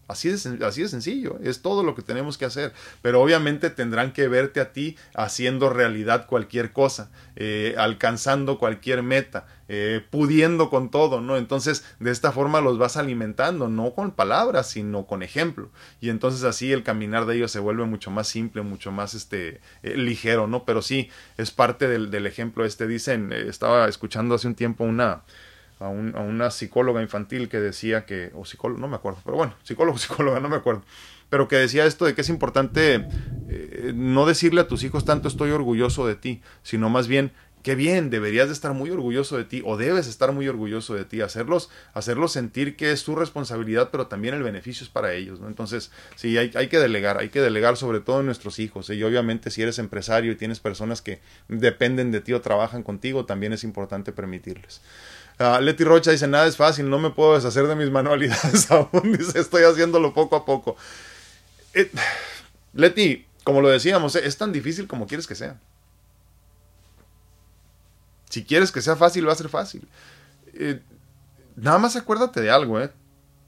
Así 0.07 0.29
de, 0.29 0.65
así 0.65 0.87
sencillo, 0.87 1.39
es 1.41 1.61
todo 1.61 1.81
lo 1.81 1.95
que 1.95 2.01
tenemos 2.01 2.37
que 2.37 2.45
hacer. 2.45 2.73
Pero 3.01 3.21
obviamente 3.21 3.69
tendrán 3.69 4.11
que 4.11 4.27
verte 4.27 4.59
a 4.59 4.73
ti 4.73 4.97
haciendo 5.13 5.69
realidad 5.69 6.27
cualquier 6.27 6.73
cosa, 6.73 7.09
eh, 7.35 7.75
alcanzando 7.77 8.59
cualquier 8.59 9.01
meta, 9.01 9.47
eh, 9.69 10.03
pudiendo 10.09 10.69
con 10.69 10.91
todo, 10.91 11.21
¿no? 11.21 11.37
Entonces, 11.37 11.85
de 11.99 12.11
esta 12.11 12.33
forma 12.33 12.59
los 12.59 12.77
vas 12.77 12.97
alimentando, 12.97 13.69
no 13.69 13.93
con 13.93 14.11
palabras, 14.11 14.69
sino 14.69 15.07
con 15.07 15.23
ejemplo. 15.23 15.71
Y 16.01 16.09
entonces 16.09 16.43
así 16.43 16.71
el 16.73 16.83
caminar 16.83 17.25
de 17.25 17.37
ellos 17.37 17.51
se 17.51 17.59
vuelve 17.59 17.85
mucho 17.85 18.11
más 18.11 18.27
simple, 18.27 18.61
mucho 18.61 18.91
más 18.91 19.13
este, 19.13 19.61
eh, 19.83 19.95
ligero, 19.95 20.47
¿no? 20.47 20.65
Pero 20.65 20.81
sí, 20.81 21.09
es 21.37 21.51
parte 21.51 21.87
del, 21.87 22.11
del 22.11 22.27
ejemplo 22.27 22.65
este. 22.65 22.87
Dicen, 22.87 23.31
estaba 23.31 23.87
escuchando 23.87 24.35
hace 24.35 24.47
un 24.47 24.55
tiempo 24.55 24.83
una 24.83 25.23
a, 25.83 25.89
una 25.89 26.51
psicóloga 26.51 27.01
infantil 27.01 27.49
que 27.49 27.59
decía 27.59 28.05
que, 28.05 28.31
o 28.35 28.45
psicólogo, 28.45 28.79
no 28.79 28.87
me 28.87 28.95
acuerdo, 28.95 29.19
pero 29.23 29.37
bueno, 29.37 29.55
psicólogo, 29.63 29.97
psicóloga, 29.99 30.39
no 30.39 30.49
me 30.49 30.55
acuerdo, 30.55 30.83
pero 31.29 31.47
que 31.47 31.57
decía 31.57 31.85
esto 31.85 32.05
de 32.05 32.15
que 32.15 32.21
es 32.21 32.29
importante 32.29 33.07
eh, 33.49 33.91
no 33.95 34.25
decirle 34.25 34.61
a 34.61 34.67
tus 34.67 34.83
hijos 34.83 35.05
tanto 35.05 35.27
estoy 35.27 35.51
orgulloso 35.51 36.07
de 36.07 36.15
ti, 36.15 36.41
sino 36.63 36.89
más 36.89 37.07
bien 37.07 37.31
qué 37.63 37.75
bien, 37.75 38.09
deberías 38.09 38.47
de 38.47 38.53
estar 38.53 38.73
muy 38.73 38.91
orgulloso 38.91 39.37
de 39.37 39.45
ti 39.45 39.61
o 39.65 39.77
debes 39.77 40.07
estar 40.07 40.33
muy 40.33 40.47
orgulloso 40.47 40.93
de 40.95 41.05
ti, 41.05 41.21
hacerlos, 41.21 41.69
hacerlos 41.93 42.33
sentir 42.33 42.75
que 42.75 42.91
es 42.91 43.05
tu 43.05 43.15
responsabilidad, 43.15 43.89
pero 43.89 44.07
también 44.07 44.35
el 44.35 44.43
beneficio 44.43 44.83
es 44.83 44.89
para 44.89 45.13
ellos. 45.13 45.39
Entonces, 45.47 45.89
sí, 46.15 46.37
hay, 46.37 46.51
hay 46.55 46.67
que 46.67 46.77
delegar, 46.77 47.17
hay 47.19 47.29
que 47.29 47.39
delegar 47.39 47.77
sobre 47.77 48.01
todo 48.01 48.19
en 48.19 48.25
nuestros 48.25 48.59
hijos, 48.59 48.89
y 48.89 49.01
obviamente 49.01 49.49
si 49.49 49.61
eres 49.61 49.79
empresario 49.79 50.33
y 50.33 50.35
tienes 50.35 50.59
personas 50.59 51.01
que 51.01 51.21
dependen 51.47 52.11
de 52.11 52.19
ti 52.19 52.33
o 52.33 52.41
trabajan 52.41 52.83
contigo, 52.83 53.25
también 53.25 53.53
es 53.53 53.63
importante 53.63 54.11
permitirles. 54.11 54.81
Uh, 55.39 55.61
Leti 55.61 55.83
Rocha 55.83 56.11
dice, 56.11 56.27
nada 56.27 56.45
es 56.45 56.57
fácil, 56.57 56.89
no 56.89 56.99
me 56.99 57.09
puedo 57.09 57.35
deshacer 57.35 57.67
de 57.67 57.75
mis 57.75 57.89
manualidades 57.89 58.69
aún, 58.71 59.17
estoy 59.35 59.63
haciéndolo 59.63 60.13
poco 60.13 60.35
a 60.35 60.45
poco. 60.45 60.77
Eh, 61.73 61.91
Leti, 62.73 63.25
como 63.43 63.61
lo 63.61 63.69
decíamos, 63.69 64.15
es 64.15 64.37
tan 64.37 64.51
difícil 64.51 64.87
como 64.87 65.07
quieres 65.07 65.27
que 65.27 65.35
sea. 65.35 65.59
Si 68.29 68.43
quieres 68.43 68.71
que 68.71 68.81
sea 68.81 68.95
fácil, 68.95 69.27
va 69.27 69.33
a 69.33 69.35
ser 69.35 69.49
fácil. 69.49 69.87
Eh, 70.53 70.81
nada 71.55 71.77
más 71.77 71.95
acuérdate 71.95 72.41
de 72.41 72.49
algo, 72.49 72.79
¿eh? 72.79 72.91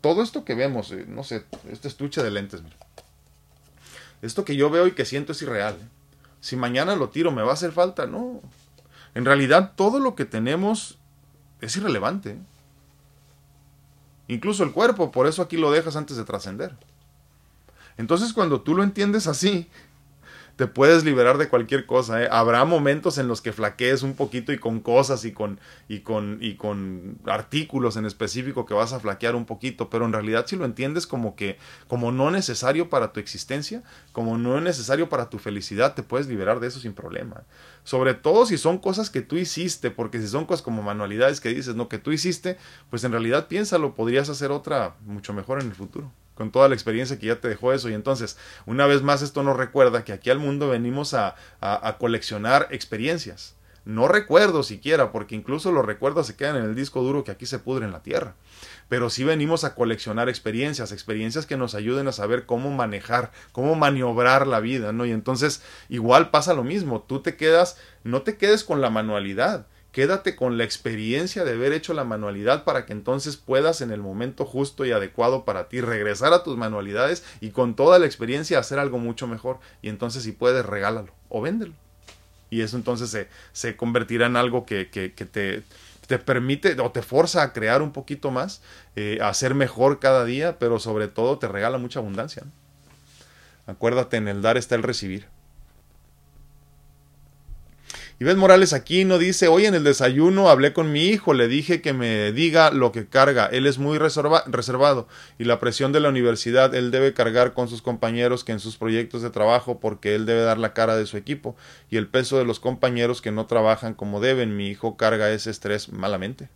Todo 0.02 0.22
esto 0.22 0.46
que 0.46 0.54
vemos, 0.54 0.92
eh, 0.92 1.06
no 1.08 1.24
sé, 1.24 1.44
este 1.72 1.88
estuche 1.88 2.22
de 2.22 2.30
lentes. 2.30 2.62
Esto 4.22 4.46
que 4.46 4.56
yo 4.56 4.70
veo 4.70 4.86
y 4.88 4.92
que 4.92 5.06
siento 5.06 5.32
es 5.32 5.42
irreal. 5.42 5.78
Si 6.40 6.56
mañana 6.56 6.96
lo 6.96 7.10
tiro, 7.10 7.32
¿me 7.32 7.42
va 7.42 7.52
a 7.52 7.54
hacer 7.56 7.72
falta? 7.72 8.06
No. 8.06 8.42
En 9.16 9.26
realidad, 9.26 9.74
todo 9.76 10.00
lo 10.00 10.14
que 10.14 10.26
tenemos 10.26 11.00
es 11.62 11.76
irrelevante. 11.78 12.38
Incluso 14.28 14.64
el 14.64 14.72
cuerpo, 14.72 15.12
por 15.12 15.28
eso 15.28 15.41
aquí 15.41 15.58
lo 15.58 15.72
dejas 15.72 15.95
antes 15.95 16.18
de 16.18 16.24
trascender. 16.24 16.76
Entonces 17.97 18.34
cuando 18.34 18.62
tú 18.62 18.76
lo 18.76 18.84
entiendes 18.84 19.28
así, 19.28 19.70
te 20.56 20.68
puedes 20.68 21.03
liberar 21.03 21.38
de 21.38 21.49
cualquier 21.49 21.86
cosa. 21.86 22.24
¿eh? 22.24 22.30
Habrá 22.32 22.64
momentos 22.64 23.18
en 23.18 23.28
los 23.28 23.41
que 23.41 23.51
flaquees 23.51 24.03
un 24.03 24.16
poquito 24.16 24.53
y 24.53 24.58
con 24.58 24.80
cosas 24.80 25.26
y 25.26 25.34
con, 25.34 25.60
y, 25.89 25.99
con, 25.99 26.38
y 26.41 26.56
con 26.56 27.18
artículos 27.26 27.97
en 27.97 28.06
específico 28.06 28.66
que 28.66 28.74
vas 28.74 28.93
a 28.93 28.99
flaquear 28.99 29.36
un 29.36 29.45
poquito, 29.45 29.89
pero 29.89 30.06
en 30.06 30.14
realidad 30.14 30.45
si 30.47 30.56
lo 30.56 30.66
entiendes 30.66 31.08
como 31.08 31.36
que 31.36 31.58
como 31.88 32.12
no 32.12 32.32
necesario 32.32 32.89
para 32.89 33.12
tu 33.12 33.20
existencia, 33.20 33.84
como 34.14 34.38
no 34.38 34.62
necesario 34.62 35.10
para 35.10 35.30
tu 35.30 35.39
felicidad, 35.39 35.93
te 35.93 36.03
puedes 36.03 36.28
liberar 36.28 36.60
de 36.60 36.68
eso 36.68 36.80
sin 36.80 36.93
problema. 36.93 37.43
Sobre 37.84 38.14
todo 38.14 38.45
si 38.45 38.58
son 38.58 38.78
cosas 38.78 39.10
que 39.10 39.22
tú 39.22 39.36
hiciste, 39.36 39.91
porque 39.91 40.22
si 40.22 40.28
son 40.28 40.45
cosas 40.45 40.62
como 40.62 40.82
manualidades 40.82 41.41
que 41.41 41.49
dices, 41.49 41.76
no, 41.76 41.89
que 41.89 41.97
tú 41.97 42.12
hiciste, 42.12 42.58
pues 42.89 43.03
en 43.03 43.12
realidad 43.12 43.47
piénsalo, 43.47 43.93
podrías 43.93 44.30
hacer 44.30 44.51
otra 44.51 44.95
mucho 45.06 45.34
mejor 45.34 45.62
en 45.62 45.68
el 45.68 45.76
futuro 45.76 46.12
con 46.36 46.52
toda 46.52 46.70
la 46.70 46.76
experiencia 46.76 47.18
que 47.18 47.28
ya 47.28 47.40
te 47.40 47.48
dejó 47.48 47.74
eso. 47.74 47.90
Y 47.90 47.94
entonces, 47.94 48.38
una 48.66 48.86
vez 48.86 49.02
más, 49.02 49.22
esto 49.22 49.42
nos 49.42 49.58
recuerda 49.58 50.04
que 50.04 50.14
aquí 50.14 50.30
al 50.30 50.40
mundo 50.40 50.70
venimos 50.70 51.14
a, 51.14 51.36
a, 51.62 51.98
coleccionar 51.98 52.68
experiencias. 52.72 53.56
No 53.86 54.08
recuerdos 54.08 54.68
siquiera, 54.68 55.12
porque 55.12 55.36
incluso 55.36 55.72
los 55.72 55.86
recuerdos 55.86 56.28
se 56.28 56.36
quedan 56.36 56.56
en 56.56 56.64
el 56.64 56.76
disco 56.76 57.04
duro 57.04 57.24
que 57.24 57.32
aquí 57.32 57.46
se 57.46 57.60
pudre 57.60 57.86
en 57.86 57.92
la 57.92 58.02
tierra. 58.02 58.34
Pero 58.90 59.10
sí 59.10 59.24
venimos 59.24 59.64
a 59.64 59.76
coleccionar 59.76 60.28
experiencias, 60.28 60.92
experiencias 60.92 61.46
que 61.46 61.56
nos 61.56 61.76
ayuden 61.76 62.08
a 62.08 62.12
saber 62.12 62.46
cómo 62.46 62.72
manejar, 62.72 63.32
cómo 63.52 63.76
maniobrar 63.76 64.48
la 64.48 64.60
vida, 64.60 64.92
¿no? 64.92 65.06
Y 65.06 65.12
entonces, 65.12 65.62
igual 65.88 66.32
pasa 66.32 66.54
lo 66.56 66.64
mismo. 66.64 67.02
Tú 67.08 67.22
te 67.22 67.36
quedas, 67.36 67.78
no 68.04 68.24
te 68.24 68.38
quedes 68.38 68.64
con 68.64 68.82
la 68.82 68.90
manualidad 68.90 69.68
Quédate 69.96 70.36
con 70.36 70.58
la 70.58 70.66
experiencia 70.66 71.46
de 71.46 71.54
haber 71.54 71.72
hecho 71.72 71.93
la 71.93 72.04
manualidad 72.04 72.66
para 72.66 72.86
que 72.86 72.91
entonces 72.91 73.38
puedas 73.38 73.80
en 73.80 73.91
el 73.91 74.02
momento 74.02 74.43
justo 74.43 74.84
y 74.84 74.91
adecuado 74.91 75.46
para 75.46 75.70
ti 75.70 75.80
regresar 75.80 76.34
a 76.34 76.43
tus 76.43 76.58
manualidades 76.58 77.24
y 77.39 77.52
con 77.52 77.78
toda 77.78 77.98
la 77.98 78.06
experiencia 78.06 78.60
hacer 78.60 78.78
algo 78.78 78.98
mucho 78.98 79.26
mejor. 79.26 79.60
Y 79.82 79.88
entonces 79.88 80.24
si 80.24 80.34
puedes, 80.34 80.66
regálalo 80.66 81.14
o 81.30 81.41
véndelo. 81.41 81.72
Y 82.50 82.60
eso 82.60 82.76
entonces 82.76 83.10
se, 83.10 83.30
se 83.54 83.78
convertirá 83.78 84.26
en 84.26 84.36
algo 84.36 84.66
que, 84.66 84.89
que, 84.89 85.08
te, 85.08 85.64
te 86.08 86.20
permite 86.20 86.78
o 86.82 86.91
te 86.91 87.02
forza 87.02 87.41
a 87.41 87.54
crear 87.54 87.82
un 87.82 87.93
poquito 87.93 88.32
más, 88.32 88.62
eh, 88.98 89.20
a 89.22 89.34
ser 89.34 89.56
mejor 89.56 90.00
cada 90.00 90.26
día, 90.26 90.60
pero 90.60 90.78
sobre 90.78 91.08
todo 91.08 91.39
te 91.39 91.48
regala 91.48 91.78
mucha 91.78 92.00
abundancia. 92.00 92.43
Acuérdate, 93.66 94.18
en 94.18 94.28
el 94.28 94.41
dar 94.41 94.58
está 94.58 94.76
el 94.76 94.84
recibir. 94.84 95.34
Ivette 98.18 98.38
Morales 98.38 98.72
aquí 98.72 99.03
no 99.03 99.18
dice, 99.18 99.49
hoy 99.49 99.66
en 99.66 99.76
el 99.76 99.84
desayuno 99.84 100.49
hablé 100.49 100.72
con 100.72 100.89
mi 100.93 101.03
hijo, 101.07 101.34
le 101.34 101.49
dije 101.49 101.82
que 101.82 101.91
me 101.91 102.32
diga 102.32 102.72
lo 102.72 102.93
que 102.93 103.07
carga, 103.09 103.47
él 103.47 103.68
es 103.68 103.78
muy 103.78 103.97
reservado 103.97 105.09
y 105.38 105.43
la 105.43 105.59
presión 105.59 105.91
de 105.91 105.99
la 105.99 106.07
universidad 106.07 106.74
él 106.76 106.91
debe 106.91 107.13
cargar 107.13 107.53
con 107.53 107.68
sus 107.68 107.82
compañeros 107.82 108.45
que 108.45 108.53
en 108.53 108.61
sus 108.61 108.78
proyectos 108.78 109.22
de 109.22 109.32
trabajo 109.32 109.82
porque 109.82 110.16
él 110.16 110.26
debe 110.26 110.43
dar 110.43 110.57
la 110.57 110.74
cara 110.74 110.95
de 110.95 111.07
su 111.07 111.18
equipo 111.18 111.57
y 111.89 111.97
el 111.97 112.07
peso 112.07 112.38
de 112.38 112.45
los 112.45 112.61
compañeros 112.61 113.22
que 113.22 113.34
no 113.34 113.47
trabajan 113.47 113.93
como 113.93 114.22
deben, 114.22 114.55
mi 114.55 114.70
hijo 114.70 114.95
carga 114.95 115.30
ese 115.32 115.49
estrés 115.49 115.89
malamente. 115.91 116.47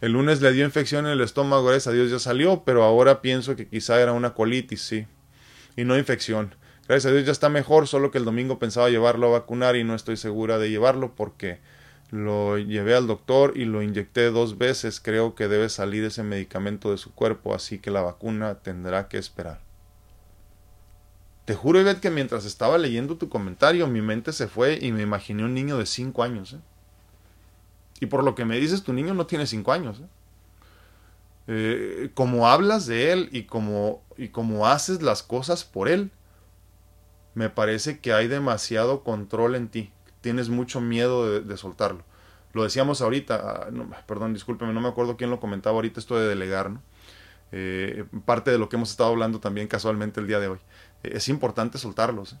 El 0.00 0.12
lunes 0.12 0.40
le 0.40 0.50
dio 0.50 0.64
infección 0.64 1.04
en 1.04 1.12
el 1.12 1.20
estómago, 1.20 1.66
gracias 1.66 1.88
a 1.88 1.92
Dios 1.92 2.10
ya 2.10 2.18
salió, 2.18 2.62
pero 2.64 2.84
ahora 2.84 3.20
pienso 3.20 3.54
que 3.54 3.68
quizá 3.68 4.00
era 4.00 4.12
una 4.12 4.32
colitis, 4.32 4.80
sí, 4.80 5.06
y 5.76 5.84
no 5.84 5.98
infección. 5.98 6.54
Gracias 6.90 7.12
a 7.12 7.14
Dios 7.14 7.24
ya 7.24 7.30
está 7.30 7.48
mejor, 7.48 7.86
solo 7.86 8.10
que 8.10 8.18
el 8.18 8.24
domingo 8.24 8.58
pensaba 8.58 8.90
llevarlo 8.90 9.28
a 9.28 9.38
vacunar 9.38 9.76
y 9.76 9.84
no 9.84 9.94
estoy 9.94 10.16
segura 10.16 10.58
de 10.58 10.70
llevarlo 10.70 11.14
porque 11.14 11.60
lo 12.10 12.58
llevé 12.58 12.96
al 12.96 13.06
doctor 13.06 13.52
y 13.54 13.64
lo 13.64 13.80
inyecté 13.80 14.32
dos 14.32 14.58
veces. 14.58 14.98
Creo 14.98 15.36
que 15.36 15.46
debe 15.46 15.68
salir 15.68 16.02
ese 16.02 16.24
medicamento 16.24 16.90
de 16.90 16.98
su 16.98 17.14
cuerpo, 17.14 17.54
así 17.54 17.78
que 17.78 17.92
la 17.92 18.00
vacuna 18.00 18.56
tendrá 18.56 19.06
que 19.06 19.18
esperar. 19.18 19.60
Te 21.44 21.54
juro, 21.54 21.80
Ivette, 21.80 22.00
que 22.00 22.10
mientras 22.10 22.44
estaba 22.44 22.76
leyendo 22.76 23.16
tu 23.16 23.28
comentario, 23.28 23.86
mi 23.86 24.02
mente 24.02 24.32
se 24.32 24.48
fue 24.48 24.76
y 24.82 24.90
me 24.90 25.02
imaginé 25.02 25.44
un 25.44 25.54
niño 25.54 25.78
de 25.78 25.86
cinco 25.86 26.24
años. 26.24 26.54
¿eh? 26.54 26.60
Y 28.00 28.06
por 28.06 28.24
lo 28.24 28.34
que 28.34 28.44
me 28.44 28.58
dices, 28.58 28.82
tu 28.82 28.92
niño 28.92 29.14
no 29.14 29.26
tiene 29.26 29.46
cinco 29.46 29.70
años. 29.70 30.00
¿eh? 30.00 30.08
Eh, 31.46 32.10
como 32.14 32.48
hablas 32.48 32.86
de 32.86 33.12
él 33.12 33.28
y 33.30 33.44
como, 33.44 34.02
y 34.16 34.30
como 34.30 34.66
haces 34.66 35.02
las 35.02 35.22
cosas 35.22 35.62
por 35.64 35.88
él, 35.88 36.10
me 37.34 37.50
parece 37.50 38.00
que 38.00 38.12
hay 38.12 38.28
demasiado 38.28 39.02
control 39.02 39.54
en 39.54 39.68
ti. 39.68 39.92
Tienes 40.20 40.48
mucho 40.48 40.80
miedo 40.80 41.40
de, 41.40 41.56
soltarlo. 41.56 42.04
Lo 42.52 42.64
decíamos 42.64 43.00
ahorita, 43.00 43.68
ah, 43.70 44.02
perdón, 44.06 44.34
discúlpeme, 44.34 44.72
no 44.72 44.80
me 44.80 44.88
acuerdo 44.88 45.16
quién 45.16 45.30
lo 45.30 45.40
comentaba 45.40 45.76
ahorita 45.76 46.00
esto 46.00 46.18
de 46.18 46.28
delegar, 46.28 46.70
¿no? 46.70 46.82
Eh, 47.52 48.04
parte 48.24 48.50
de 48.50 48.58
lo 48.58 48.68
que 48.68 48.76
hemos 48.76 48.90
estado 48.90 49.10
hablando 49.10 49.40
también 49.40 49.66
casualmente 49.66 50.20
el 50.20 50.26
día 50.26 50.38
de 50.40 50.48
hoy. 50.48 50.58
Eh, 51.02 51.12
es 51.14 51.28
importante 51.28 51.78
soltarlos. 51.78 52.34
¿eh? 52.34 52.36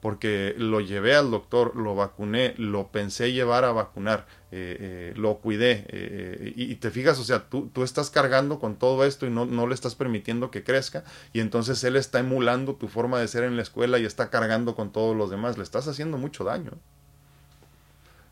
Porque 0.00 0.54
lo 0.56 0.80
llevé 0.80 1.14
al 1.14 1.30
doctor, 1.30 1.76
lo 1.76 1.94
vacuné, 1.94 2.54
lo 2.56 2.88
pensé 2.88 3.32
llevar 3.32 3.64
a 3.64 3.72
vacunar, 3.72 4.26
eh, 4.50 4.76
eh, 4.80 5.12
lo 5.16 5.38
cuidé. 5.38 5.84
Eh, 5.88 6.52
y, 6.56 6.74
te 6.76 6.90
fijas, 6.90 7.18
o 7.18 7.24
sea, 7.24 7.48
tú, 7.48 7.68
tú 7.72 7.82
estás 7.82 8.08
cargando 8.10 8.58
con 8.58 8.76
todo 8.76 9.04
esto 9.04 9.26
y 9.26 9.30
no, 9.30 9.44
no, 9.44 9.66
le 9.66 9.74
estás 9.74 9.94
permitiendo 9.94 10.50
que 10.50 10.64
crezca 10.64 11.04
y 11.32 11.40
entonces 11.40 11.84
él 11.84 11.96
está 11.96 12.18
emulando 12.18 12.74
tu 12.74 12.88
forma 12.88 13.20
de 13.20 13.28
ser 13.28 13.44
en 13.44 13.56
la 13.56 13.62
escuela 13.62 13.98
y 13.98 14.06
está 14.06 14.30
cargando 14.30 14.74
con 14.74 14.90
todos 14.90 15.14
los 15.14 15.30
demás. 15.30 15.58
Le 15.58 15.64
estás 15.64 15.86
haciendo 15.86 16.16
mucho 16.16 16.44
daño. 16.44 16.72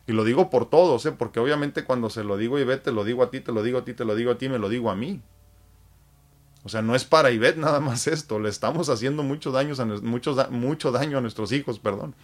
Y 0.07 0.13
lo 0.13 0.25
digo 0.25 0.49
por 0.49 0.71
todos, 0.71 1.07
porque 1.19 1.39
obviamente 1.39 1.85
cuando 1.85 2.09
se 2.09 2.25
lo 2.25 2.39
digo 2.39 2.59
y 2.59 2.65
ve, 2.65 2.79
te 2.79 2.93
lo 2.93 3.05
digo 3.05 3.23
a 3.23 3.31
ti, 3.31 3.41
te 3.41 3.53
lo 3.53 3.63
digo 3.63 3.79
a 3.79 3.85
ti, 3.85 3.93
te 3.93 4.07
lo 4.07 4.15
digo 4.15 4.31
a 4.31 4.39
ti, 4.39 4.49
me 4.49 4.59
lo 4.59 4.71
digo 4.71 4.91
a 4.91 4.97
mí. 4.97 5.21
O 6.69 6.71
sea, 6.71 6.83
no 6.83 6.95
es 6.95 7.07
para 7.07 7.31
Ivette 7.31 7.57
nada 7.57 7.81
más 7.81 8.07
esto, 8.07 8.39
le 8.39 8.51
estamos 8.51 8.91
haciendo 8.91 9.23
mucho 9.23 9.53
daño 9.53 9.75
a, 9.79 10.51
mucho, 10.51 10.93
daño 10.93 11.17
a 11.17 11.21
nuestros 11.23 11.51
hijos, 11.51 11.79
perdón, 11.79 12.15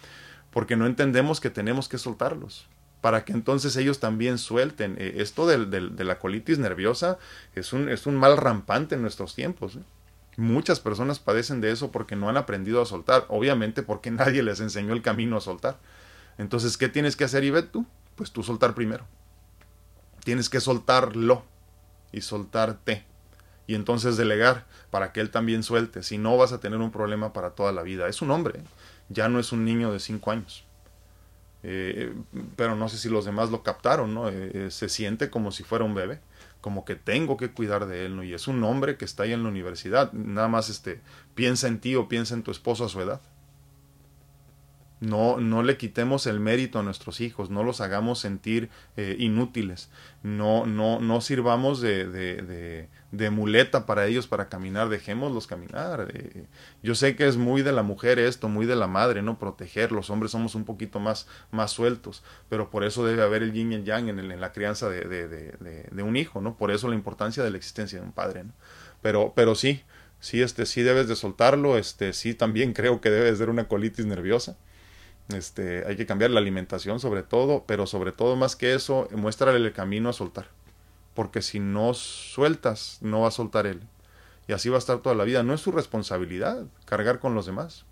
porque 0.51 0.75
no 0.75 0.85
entendemos 0.85 1.39
que 1.39 1.49
tenemos 1.49 1.89
que 1.89 1.97
soltarlos, 1.97 2.67
para 3.01 3.25
que 3.25 3.33
entonces 3.33 3.75
ellos 3.75 3.99
también 3.99 4.37
suelten. 4.37 4.97
Eh, 4.99 5.15
esto 5.17 5.47
de 5.47 6.03
la 6.03 6.19
colitis 6.19 6.59
nerviosa 6.59 7.17
es 7.55 7.73
un, 7.73 7.89
es 7.89 8.05
un 8.05 8.17
mal 8.17 8.37
rampante 8.37 8.93
en 8.93 9.01
nuestros 9.01 9.33
tiempos. 9.33 9.77
¿eh? 9.77 9.83
Muchas 10.37 10.79
personas 10.79 11.17
padecen 11.17 11.59
de 11.59 11.71
eso 11.71 11.91
porque 11.91 12.15
no 12.15 12.29
han 12.29 12.37
aprendido 12.37 12.83
a 12.83 12.85
soltar, 12.85 13.25
obviamente 13.29 13.81
porque 13.81 14.11
nadie 14.11 14.43
les 14.43 14.59
enseñó 14.59 14.93
el 14.93 15.01
camino 15.01 15.37
a 15.37 15.41
soltar. 15.41 15.79
Entonces, 16.37 16.77
¿qué 16.77 16.87
tienes 16.87 17.15
que 17.15 17.23
hacer, 17.23 17.43
Ivette, 17.43 17.71
tú? 17.71 17.87
Pues 18.15 18.31
tú 18.31 18.43
soltar 18.43 18.75
primero. 18.75 19.07
Tienes 20.23 20.49
que 20.49 20.59
soltarlo 20.61 21.43
y 22.11 22.21
soltarte 22.21 23.14
y 23.67 23.75
entonces 23.75 24.17
delegar 24.17 24.65
para 24.91 25.11
que 25.11 25.21
él 25.21 25.31
también 25.31 25.63
suelte. 25.63 26.03
Si 26.03 26.17
no, 26.17 26.37
vas 26.37 26.51
a 26.51 26.59
tener 26.59 26.79
un 26.79 26.91
problema 26.91 27.33
para 27.33 27.51
toda 27.51 27.71
la 27.71 27.83
vida. 27.83 28.07
Es 28.07 28.21
un 28.21 28.31
hombre, 28.31 28.61
ya 29.09 29.29
no 29.29 29.39
es 29.39 29.51
un 29.51 29.65
niño 29.65 29.91
de 29.91 29.99
cinco 29.99 30.31
años. 30.31 30.65
Eh, 31.67 32.13
pero 32.55 32.75
no 32.75 32.89
sé 32.89 32.97
si 32.99 33.09
los 33.09 33.25
demás 33.25 33.49
lo 33.49 33.63
captaron, 33.63 34.13
¿no? 34.13 34.29
Eh, 34.29 34.51
eh, 34.53 34.67
se 34.69 34.87
siente 34.87 35.31
como 35.31 35.51
si 35.51 35.63
fuera 35.63 35.83
un 35.83 35.95
bebé, 35.95 36.19
como 36.61 36.85
que 36.85 36.95
tengo 36.95 37.37
que 37.37 37.49
cuidar 37.49 37.87
de 37.87 38.05
él, 38.05 38.15
¿no? 38.15 38.23
Y 38.23 38.35
es 38.35 38.47
un 38.47 38.63
hombre 38.63 38.97
que 38.97 39.05
está 39.05 39.23
ahí 39.23 39.33
en 39.33 39.41
la 39.41 39.49
universidad, 39.49 40.13
nada 40.13 40.47
más 40.47 40.69
este, 40.69 41.01
piensa 41.33 41.67
en 41.67 41.79
ti 41.79 41.95
o 41.95 42.07
piensa 42.07 42.35
en 42.35 42.43
tu 42.43 42.51
esposo 42.51 42.85
a 42.85 42.89
su 42.89 43.01
edad. 43.01 43.19
No, 45.05 45.39
no 45.39 45.61
le 45.61 45.77
quitemos 45.77 46.25
el 46.25 46.39
mérito 46.39 46.79
a 46.79 46.83
nuestros 46.83 47.21
hijos, 47.21 47.51
no 47.51 47.63
los 47.63 47.79
hagamos 47.79 48.17
sentir 48.17 48.69
eh, 48.97 49.15
inútiles, 49.19 49.91
no, 50.23 50.65
no, 50.65 50.99
no 50.99 51.21
sirvamos 51.21 51.79
de, 51.79 52.07
de, 52.07 53.29
muleta 53.29 53.85
para 53.85 54.07
ellos 54.07 54.25
para 54.25 54.49
caminar, 54.49 54.89
dejémoslos 54.89 55.45
caminar. 55.45 56.11
Eh, 56.11 56.47
yo 56.81 56.95
sé 56.95 57.15
que 57.15 57.27
es 57.27 57.37
muy 57.37 57.61
de 57.61 57.71
la 57.71 57.83
mujer 57.83 58.17
esto, 58.17 58.49
muy 58.49 58.65
de 58.65 58.75
la 58.75 58.87
madre, 58.87 59.21
¿no? 59.21 59.37
Proteger, 59.37 59.91
los 59.91 60.09
hombres 60.09 60.31
somos 60.31 60.55
un 60.55 60.65
poquito 60.65 60.99
más, 60.99 61.27
más 61.51 61.71
sueltos, 61.71 62.23
pero 62.49 62.71
por 62.71 62.83
eso 62.83 63.05
debe 63.05 63.21
haber 63.21 63.43
el 63.43 63.53
yin 63.53 63.73
y 63.73 63.75
el 63.75 63.83
yang 63.83 64.09
en, 64.09 64.19
en 64.19 64.41
la 64.41 64.53
crianza 64.53 64.89
de, 64.89 66.03
un 66.03 66.17
hijo, 66.17 66.41
¿no? 66.41 66.57
Por 66.57 66.71
eso 66.71 66.87
la 66.87 66.95
importancia 66.95 67.43
de 67.43 67.51
la 67.51 67.57
existencia 67.57 67.99
de 67.99 68.05
un 68.05 68.11
padre. 68.11 68.45
Pero, 69.03 69.33
pero 69.35 69.53
sí, 69.53 69.83
sí, 70.19 70.41
este, 70.41 70.65
sí 70.65 70.81
debes 70.81 71.07
de 71.07 71.15
soltarlo, 71.15 71.77
este, 71.77 72.11
sí 72.13 72.33
también 72.33 72.73
creo 72.73 73.01
que 73.01 73.11
debe 73.11 73.29
de 73.29 73.37
ser 73.37 73.51
una 73.51 73.67
colitis 73.67 74.07
nerviosa 74.07 74.57
este, 75.29 75.85
hay 75.87 75.95
que 75.95 76.05
cambiar 76.05 76.31
la 76.31 76.39
alimentación 76.39 76.99
sobre 76.99 77.23
todo, 77.23 77.63
pero 77.65 77.87
sobre 77.87 78.11
todo 78.11 78.35
más 78.35 78.55
que 78.55 78.75
eso, 78.75 79.07
muéstrale 79.11 79.57
el 79.57 79.73
camino 79.73 80.09
a 80.09 80.13
soltar. 80.13 80.47
Porque 81.13 81.41
si 81.41 81.59
no 81.59 81.93
sueltas, 81.93 82.99
no 83.01 83.21
va 83.21 83.29
a 83.29 83.31
soltar 83.31 83.65
él. 83.65 83.81
Y 84.47 84.53
así 84.53 84.69
va 84.69 84.75
a 84.75 84.79
estar 84.79 84.99
toda 84.99 85.15
la 85.15 85.23
vida. 85.23 85.43
No 85.43 85.53
es 85.53 85.61
su 85.61 85.71
responsabilidad 85.71 86.65
cargar 86.85 87.19
con 87.19 87.33
los 87.33 87.45
demás. 87.45 87.85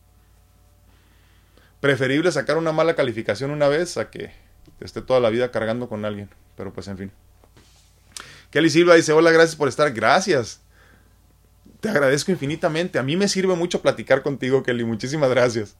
Preferible 1.79 2.31
sacar 2.31 2.57
una 2.57 2.71
mala 2.71 2.95
calificación 2.95 3.51
una 3.51 3.67
vez 3.67 3.97
a 3.97 4.09
que 4.09 4.31
esté 4.79 5.01
toda 5.01 5.19
la 5.19 5.29
vida 5.29 5.51
cargando 5.51 5.89
con 5.89 6.05
alguien. 6.05 6.29
Pero 6.55 6.73
pues 6.73 6.87
en 6.87 6.97
fin. 6.97 7.11
Kelly 8.51 8.69
Silva 8.69 8.93
dice, 8.93 9.13
hola, 9.13 9.31
gracias 9.31 9.55
por 9.55 9.67
estar. 9.67 9.91
Gracias. 9.93 10.61
Te 11.79 11.89
agradezco 11.89 12.31
infinitamente. 12.31 12.99
A 12.99 13.03
mí 13.03 13.17
me 13.17 13.27
sirve 13.27 13.55
mucho 13.55 13.81
platicar 13.81 14.21
contigo, 14.21 14.61
Kelly. 14.63 14.83
Muchísimas 14.83 15.29
gracias. 15.29 15.75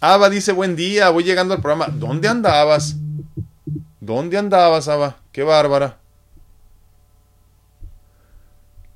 Ava 0.00 0.28
dice, 0.28 0.52
buen 0.52 0.76
día, 0.76 1.08
voy 1.10 1.24
llegando 1.24 1.54
al 1.54 1.60
programa. 1.60 1.88
¿Dónde 1.88 2.28
andabas? 2.28 2.96
¿Dónde 4.00 4.36
andabas, 4.38 4.88
Ava? 4.88 5.16
Qué 5.32 5.42
bárbara. 5.42 5.98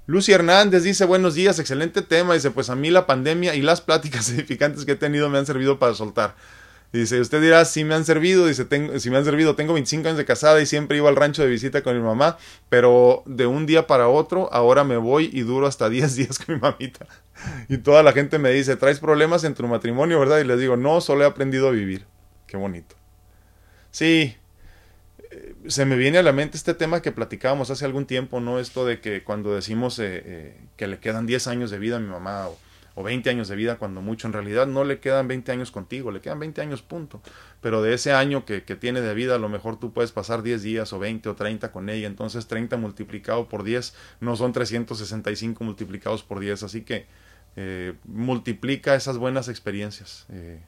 Lucy 0.07 0.33
Hernández 0.33 0.83
dice, 0.83 1.05
buenos 1.05 1.35
días, 1.35 1.59
excelente 1.59 2.03
tema. 2.03 2.35
Dice, 2.35 2.51
pues 2.51 2.69
a 2.69 2.75
mí 2.75 2.91
la 2.91 3.07
pandemia 3.07 3.55
y 3.55 3.63
las 3.63 3.81
pláticas 3.81 4.29
edificantes 4.31 4.85
que 4.85 4.93
he 4.93 4.97
tenido 4.97 5.29
me 5.31 5.39
han 5.39 5.47
servido 5.47 5.79
para 5.79 5.95
soltar. 5.95 6.35
Dice, 6.93 7.20
usted 7.20 7.41
dirá, 7.41 7.64
si 7.64 7.84
me 7.84 7.95
han 7.95 8.05
servido, 8.05 8.47
dice, 8.47 8.64
tengo, 8.64 8.99
si 8.99 9.11
me 9.11 9.16
han 9.16 9.24
servido, 9.24 9.55
tengo 9.55 9.74
25 9.74 10.09
años 10.09 10.18
de 10.18 10.24
casada 10.24 10.61
y 10.61 10.66
siempre 10.66 10.97
iba 10.97 11.09
al 11.09 11.14
rancho 11.14 11.43
de 11.43 11.49
visita 11.49 11.82
con 11.82 11.97
mi 11.97 12.03
mamá, 12.03 12.36
pero 12.68 13.22
de 13.26 13.47
un 13.47 13.64
día 13.64 13.86
para 13.86 14.09
otro, 14.09 14.53
ahora 14.53 14.82
me 14.82 14.97
voy 14.97 15.30
y 15.32 15.43
duro 15.43 15.68
hasta 15.68 15.88
10 15.91 16.16
días 16.16 16.38
con 16.38 16.57
mi 16.57 16.61
mamita. 16.61 17.07
Y 17.68 17.78
toda 17.78 18.03
la 18.03 18.12
gente 18.12 18.38
me 18.38 18.51
dice, 18.51 18.74
¿traes 18.76 18.99
problemas 18.99 19.45
en 19.45 19.55
tu 19.55 19.66
matrimonio, 19.68 20.18
verdad? 20.18 20.41
Y 20.41 20.45
les 20.45 20.59
digo, 20.59 20.76
no, 20.76 21.01
solo 21.01 21.22
he 21.22 21.26
aprendido 21.26 21.68
a 21.68 21.70
vivir. 21.70 22.07
Qué 22.47 22.57
bonito. 22.57 22.97
Sí, 23.93 24.36
eh, 25.30 25.55
se 25.68 25.84
me 25.84 25.97
viene 25.97 26.18
a 26.18 26.22
la 26.24 26.32
mente 26.32 26.57
este 26.57 26.74
tema 26.74 27.03
que 27.03 27.12
platicábamos 27.12 27.70
hace 27.70 27.84
algún 27.84 28.07
tiempo, 28.07 28.41
¿no? 28.41 28.59
Esto 28.59 28.84
de 28.84 29.01
que 29.01 29.22
cuando 29.22 29.55
decimos 29.55 29.99
eh, 30.01 30.22
eh, 30.24 30.57
que 30.76 30.88
le 30.88 30.99
quedan 30.99 31.26
10 31.26 31.47
años 31.47 31.70
de 31.70 31.78
vida 31.78 31.97
a 31.97 32.01
mi 32.01 32.09
mamá 32.09 32.49
o 32.49 32.59
o 32.95 33.03
20 33.03 33.30
años 33.30 33.49
de 33.49 33.57
vida 33.57 33.78
cuando 33.78 34.01
mucho, 34.01 34.26
en 34.26 34.32
realidad 34.32 34.66
no 34.66 34.84
le 34.84 35.01
quedan 35.01 35.28
20 35.28 35.53
años 35.53 35.70
contigo, 35.70 36.11
le 36.11 36.20
quedan 36.20 36.38
20 36.38 36.61
años 36.61 36.82
punto. 36.82 37.20
Pero 37.61 37.82
de 37.82 37.95
ese 37.95 38.12
año 38.12 38.45
que, 38.45 38.64
que, 38.64 38.76
tiene 38.76 39.01
de 39.01 39.14
vida, 39.14 39.36
a 39.36 39.38
lo 39.38 39.49
mejor 39.49 39.78
tú 39.78 39.93
puedes 39.93 40.12
pasar 40.12 40.43
10 40.43 40.62
días 40.62 40.93
o 40.93 40.99
20 40.99 41.28
o 41.28 41.34
30 41.34 41.72
con 41.72 41.88
ella, 41.88 42.07
entonces 42.07 42.47
30 42.47 42.76
multiplicado 42.76 43.49
por 43.49 43.62
10 43.62 43.95
no 44.20 44.36
son 44.36 44.53
365 44.53 45.64
multiplicados 45.64 46.22
por 46.22 46.41
10, 46.41 46.62
así 46.62 46.82
que 46.82 47.07
eh, 47.57 47.95
multiplica 48.05 48.95
esas 48.95 49.18
buenas 49.18 49.49
experiencias. 49.49 50.26
Eh, 50.30 50.61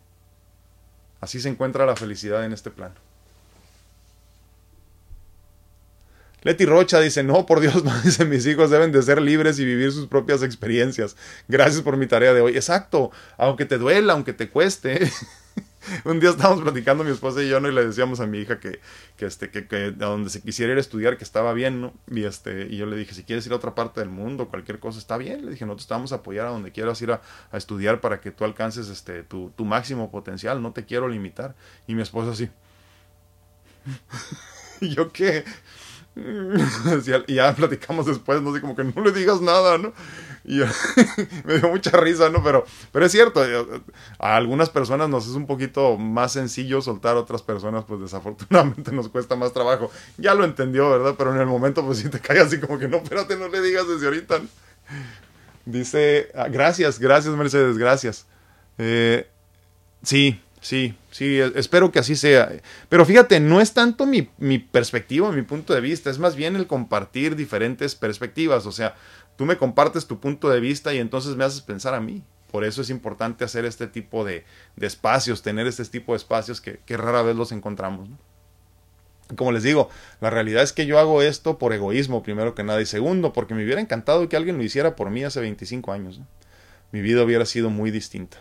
así 1.21 1.41
se 1.41 1.49
encuentra 1.49 1.87
la 1.87 1.97
felicidad 1.97 2.45
en 2.45 2.53
este 2.53 2.71
plano. 2.71 2.95
Leti 6.43 6.65
Rocha 6.65 7.01
dice, 7.01 7.23
no, 7.23 7.47
por 7.47 7.61
Dios, 7.61 7.85
no, 7.85 7.93
dice, 8.03 8.25
mis 8.25 8.47
hijos 8.47 8.71
deben 8.71 8.93
de 8.93 9.03
ser 9.03 9.21
libres 9.21 9.59
y 9.59 9.65
vivir 9.65 9.93
sus 9.93 10.07
propias 10.07 10.43
experiencias. 10.43 11.17
Gracias 11.49 11.83
por 11.83 11.97
mi 11.97 12.07
tarea 12.07 12.33
de 12.33 12.41
hoy. 12.41 12.57
Exacto, 12.57 13.11
aunque 13.37 13.65
te 13.65 13.79
duela, 13.79 14.13
aunque 14.13 14.33
te 14.33 14.49
cueste. 14.51 15.11
Un 16.05 16.21
día 16.21 16.31
estábamos 16.31 16.63
platicando 16.63 17.03
mi 17.03 17.11
esposa 17.11 17.43
y 17.43 17.49
yo, 17.49 17.59
¿no? 17.59 17.69
Y 17.69 17.73
le 17.73 17.85
decíamos 17.85 18.21
a 18.21 18.27
mi 18.27 18.39
hija 18.39 18.61
que, 18.61 18.81
que 19.17 19.27
este, 19.27 19.51
que, 19.51 19.67
a 19.77 19.91
donde 19.91 20.31
se 20.31 20.41
quisiera 20.41 20.73
ir 20.73 20.79
a 20.79 20.81
estudiar, 20.81 21.19
que 21.19 21.25
estaba 21.25 21.53
bien, 21.53 21.81
¿no? 21.81 21.93
Y 22.09 22.25
este, 22.25 22.67
y 22.71 22.77
yo 22.77 22.87
le 22.87 22.97
dije, 22.97 23.15
si 23.15 23.25
quieres 23.25 23.45
ir 23.47 23.53
a 23.53 23.57
otra 23.57 23.75
parte 23.75 24.01
del 24.01 24.09
mundo, 24.09 24.49
cualquier 24.49 24.79
cosa, 24.79 24.99
está 24.99 25.17
bien. 25.17 25.45
Le 25.45 25.53
dije, 25.53 25.67
nosotros 25.67 25.89
te 25.89 25.95
vamos 25.95 26.13
a 26.13 26.17
apoyar 26.17 26.47
a 26.47 26.51
donde 26.51 26.71
quieras 26.71 27.03
ir 27.03 27.11
a, 27.11 27.21
a 27.51 27.57
estudiar 27.57 28.01
para 28.01 28.21
que 28.21 28.31
tú 28.31 28.45
alcances 28.45 28.89
este, 28.89 29.25
tu, 29.25 29.51
tu 29.57 29.65
máximo 29.65 30.11
potencial, 30.11 30.63
no 30.63 30.73
te 30.73 30.85
quiero 30.85 31.09
limitar. 31.09 31.57
Y 31.89 31.95
mi 31.95 32.03
esposa 32.03 32.31
así. 32.31 32.49
¿Y 34.81 34.95
yo 34.95 35.13
qué? 35.13 35.45
y 37.27 37.35
ya 37.35 37.55
platicamos 37.55 38.07
después, 38.07 38.43
no 38.43 38.55
sé, 38.55 38.61
como 38.61 38.77
que 38.77 38.85
no 38.85 39.03
le 39.03 39.13
digas 39.13 39.41
nada, 39.41 39.79
¿no? 39.79 39.93
Y 40.45 40.59
me 41.45 41.59
dio 41.59 41.69
mucha 41.69 41.91
risa, 41.93 42.29
¿no? 42.29 42.43
Pero, 42.43 42.65
pero 42.91 43.07
es 43.07 43.13
cierto, 43.13 43.43
a 44.19 44.37
algunas 44.37 44.69
personas 44.71 45.09
nos 45.09 45.27
es 45.27 45.35
un 45.35 45.47
poquito 45.47 45.97
más 45.97 46.33
sencillo 46.33 46.83
soltar, 46.83 47.17
a 47.17 47.21
otras 47.21 47.43
personas, 47.43 47.85
pues 47.85 48.01
desafortunadamente 48.01 48.93
nos 48.93 49.09
cuesta 49.09 49.37
más 49.37 49.53
trabajo. 49.53 49.91
Ya 50.19 50.35
lo 50.35 50.45
entendió, 50.45 50.91
¿verdad? 50.91 51.15
Pero 51.17 51.35
en 51.35 51.41
el 51.41 51.47
momento, 51.47 51.85
pues 51.85 51.99
si 51.99 52.09
te 52.09 52.21
cae 52.21 52.41
así 52.41 52.61
como 52.61 52.79
que 52.79 52.89
no, 52.89 52.99
espérate, 52.99 53.37
no 53.37 53.49
le 53.49 53.63
digas 53.63 53.89
desde 53.89 54.07
ahorita. 54.07 54.41
Dice, 55.65 56.31
ah, 56.35 56.49
gracias, 56.49 56.99
gracias 56.99 57.35
Mercedes, 57.35 57.79
gracias. 57.79 58.27
Eh, 58.79 59.29
sí, 60.03 60.41
Sí, 60.63 60.95
sí, 61.11 61.41
e, 61.41 61.53
espero 61.57 61.91
que 61.91 61.99
así 61.99 62.17
sea. 62.17 62.53
Pero 62.89 63.05
fíjate, 63.05 63.41
no 63.41 63.61
es 63.61 63.75
tanto 63.75 64.07
mi, 64.07 64.31
mi, 64.39 64.59
perspectiva, 64.59 65.31
mi 65.33 65.43
punto 65.43 65.75
de 65.75 65.81
vista, 65.81 66.09
es 66.09 66.19
más 66.19 66.37
bien 66.37 66.55
el 66.57 66.69
compartir 66.69 67.35
diferentes 67.37 67.97
perspectivas. 67.97 68.65
O 68.67 68.73
sea, 68.73 68.95
tú 69.37 69.45
me 69.45 69.59
compartes 69.59 70.07
tu 70.07 70.21
punto 70.21 70.49
de 70.49 70.61
vista 70.61 70.95
y 70.95 70.99
entonces 70.99 71.37
me 71.37 71.45
haces 71.45 71.61
pensar 71.61 71.95
a 71.95 72.01
mí. 72.01 72.23
Por 72.53 72.65
eso 72.65 72.81
es 72.81 72.91
importante 72.91 73.45
hacer 73.45 73.65
este 73.65 73.89
tipo 73.89 74.25
de, 74.25 74.45
de 74.77 74.87
espacios, 74.87 75.43
tener 75.43 75.67
este 75.67 75.85
tipo 75.87 76.13
de 76.13 76.19
espacios 76.19 76.61
que, 76.61 76.79
que 76.87 76.97
rara 76.97 77.23
vez 77.23 77.35
los 77.35 77.51
encontramos. 77.51 78.09
Como 79.37 79.51
les 79.51 79.65
digo, 79.65 79.89
la 80.21 80.31
realidad 80.31 80.63
es 80.63 80.73
que 80.73 80.87
yo 80.87 80.99
hago 80.99 81.23
esto 81.23 81.59
por 81.59 81.73
egoísmo, 81.73 82.23
primero 82.23 82.55
que 82.55 82.63
nada, 82.63 82.81
y 82.81 82.87
segundo, 82.87 83.33
porque 83.33 83.55
me 83.55 83.65
hubiera 83.65 83.81
encantado 83.81 84.29
que 84.29 84.37
alguien 84.37 84.59
lo 84.59 84.63
hiciera 84.63 84.95
por 84.95 85.11
mí 85.11 85.25
hace 85.25 85.41
25 85.41 85.91
años. 85.91 86.21
Mi 86.93 87.01
vida 87.01 87.25
hubiera 87.25 87.47
sido 87.47 87.71
muy 87.71 87.91
distinta. 87.91 88.39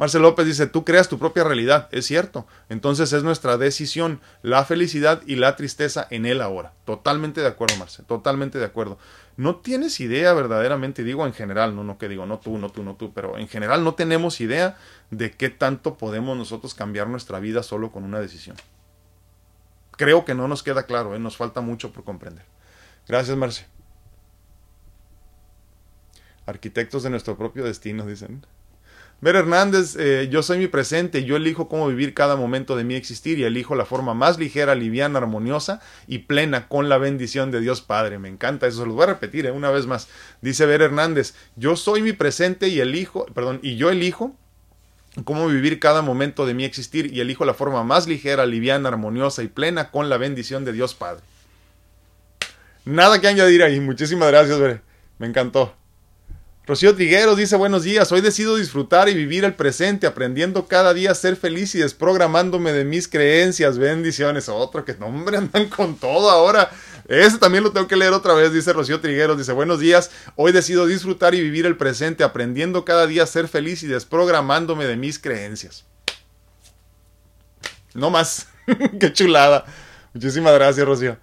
Marcel 0.00 0.22
López 0.22 0.46
dice, 0.46 0.66
tú 0.66 0.82
creas 0.82 1.10
tu 1.10 1.18
propia 1.18 1.44
realidad. 1.44 1.90
Es 1.92 2.06
cierto. 2.06 2.46
Entonces 2.70 3.12
es 3.12 3.22
nuestra 3.22 3.58
decisión, 3.58 4.22
la 4.40 4.64
felicidad 4.64 5.20
y 5.26 5.36
la 5.36 5.56
tristeza 5.56 6.06
en 6.08 6.24
él 6.24 6.40
ahora. 6.40 6.72
Totalmente 6.86 7.42
de 7.42 7.48
acuerdo, 7.48 7.76
Marcel. 7.76 8.06
Totalmente 8.06 8.58
de 8.58 8.64
acuerdo. 8.64 8.96
No 9.36 9.56
tienes 9.56 10.00
idea 10.00 10.32
verdaderamente, 10.32 11.04
digo 11.04 11.26
en 11.26 11.34
general, 11.34 11.76
no, 11.76 11.84
no 11.84 11.98
que 11.98 12.08
digo, 12.08 12.24
no 12.24 12.38
tú, 12.38 12.56
no 12.56 12.70
tú, 12.70 12.82
no 12.82 12.94
tú, 12.94 13.12
pero 13.12 13.36
en 13.36 13.46
general 13.46 13.84
no 13.84 13.92
tenemos 13.92 14.40
idea 14.40 14.78
de 15.10 15.32
qué 15.32 15.50
tanto 15.50 15.98
podemos 15.98 16.34
nosotros 16.34 16.72
cambiar 16.72 17.06
nuestra 17.06 17.38
vida 17.38 17.62
solo 17.62 17.92
con 17.92 18.02
una 18.04 18.20
decisión. 18.20 18.56
Creo 19.98 20.24
que 20.24 20.34
no 20.34 20.48
nos 20.48 20.62
queda 20.62 20.84
claro, 20.84 21.14
¿eh? 21.14 21.18
nos 21.18 21.36
falta 21.36 21.60
mucho 21.60 21.92
por 21.92 22.04
comprender. 22.04 22.46
Gracias, 23.06 23.36
Marce. 23.36 23.66
Arquitectos 26.46 27.02
de 27.02 27.10
nuestro 27.10 27.36
propio 27.36 27.64
destino, 27.64 28.06
dicen. 28.06 28.46
Ver 29.22 29.36
Hernández, 29.36 29.96
eh, 29.98 30.28
yo 30.30 30.42
soy 30.42 30.56
mi 30.56 30.66
presente, 30.66 31.24
yo 31.24 31.36
elijo 31.36 31.68
cómo 31.68 31.88
vivir 31.88 32.14
cada 32.14 32.36
momento 32.36 32.74
de 32.74 32.84
mi 32.84 32.94
existir 32.94 33.38
y 33.38 33.44
elijo 33.44 33.74
la 33.74 33.84
forma 33.84 34.14
más 34.14 34.38
ligera, 34.38 34.74
liviana, 34.74 35.18
armoniosa 35.18 35.80
y 36.06 36.20
plena 36.20 36.68
con 36.68 36.88
la 36.88 36.96
bendición 36.96 37.50
de 37.50 37.60
Dios 37.60 37.82
Padre. 37.82 38.18
Me 38.18 38.30
encanta 38.30 38.66
eso, 38.66 38.80
se 38.80 38.86
lo 38.86 38.94
voy 38.94 39.02
a 39.02 39.08
repetir 39.08 39.44
eh, 39.44 39.50
una 39.50 39.70
vez 39.70 39.86
más. 39.86 40.08
Dice 40.40 40.64
Ver 40.64 40.80
Hernández, 40.80 41.34
yo 41.56 41.76
soy 41.76 42.00
mi 42.00 42.14
presente 42.14 42.68
y 42.68 42.80
elijo, 42.80 43.26
perdón, 43.26 43.60
y 43.62 43.76
yo 43.76 43.90
elijo 43.90 44.34
cómo 45.24 45.48
vivir 45.48 45.80
cada 45.80 46.00
momento 46.00 46.46
de 46.46 46.54
mi 46.54 46.64
existir 46.64 47.12
y 47.12 47.20
elijo 47.20 47.44
la 47.44 47.52
forma 47.52 47.84
más 47.84 48.06
ligera, 48.06 48.46
liviana, 48.46 48.88
armoniosa 48.88 49.42
y 49.42 49.48
plena 49.48 49.90
con 49.90 50.08
la 50.08 50.16
bendición 50.16 50.64
de 50.64 50.72
Dios 50.72 50.94
Padre. 50.94 51.22
Nada 52.86 53.20
que 53.20 53.28
añadir 53.28 53.62
ahí, 53.62 53.80
muchísimas 53.80 54.30
gracias, 54.30 54.58
Ver. 54.58 54.80
Me 55.18 55.26
encantó. 55.26 55.79
Rocío 56.66 56.94
Trigueros 56.94 57.36
dice 57.36 57.56
buenos 57.56 57.82
días, 57.82 58.12
hoy 58.12 58.20
decido 58.20 58.56
disfrutar 58.56 59.08
y 59.08 59.14
vivir 59.14 59.44
el 59.44 59.54
presente, 59.54 60.06
aprendiendo 60.06 60.68
cada 60.68 60.94
día 60.94 61.10
a 61.10 61.14
ser 61.14 61.36
feliz 61.36 61.74
y 61.74 61.78
desprogramándome 61.78 62.72
de 62.72 62.84
mis 62.84 63.08
creencias, 63.08 63.78
bendiciones. 63.78 64.48
Otro 64.48 64.84
que, 64.84 64.94
no, 64.94 65.06
hombre, 65.06 65.38
andan 65.38 65.68
con 65.68 65.96
todo 65.96 66.30
ahora. 66.30 66.70
Ese 67.08 67.38
también 67.38 67.64
lo 67.64 67.72
tengo 67.72 67.88
que 67.88 67.96
leer 67.96 68.12
otra 68.12 68.34
vez, 68.34 68.52
dice 68.52 68.72
Rocío 68.72 69.00
Trigueros. 69.00 69.38
Dice, 69.38 69.52
buenos 69.52 69.80
días, 69.80 70.10
hoy 70.36 70.52
decido 70.52 70.86
disfrutar 70.86 71.34
y 71.34 71.40
vivir 71.40 71.66
el 71.66 71.76
presente, 71.76 72.22
aprendiendo 72.22 72.84
cada 72.84 73.06
día 73.06 73.24
a 73.24 73.26
ser 73.26 73.48
feliz 73.48 73.82
y 73.82 73.88
desprogramándome 73.88 74.84
de 74.84 74.96
mis 74.96 75.18
creencias. 75.18 75.86
No 77.94 78.10
más. 78.10 78.48
Qué 79.00 79.12
chulada. 79.12 79.64
Muchísimas 80.12 80.54
gracias, 80.54 80.86
Rocío. 80.86 81.16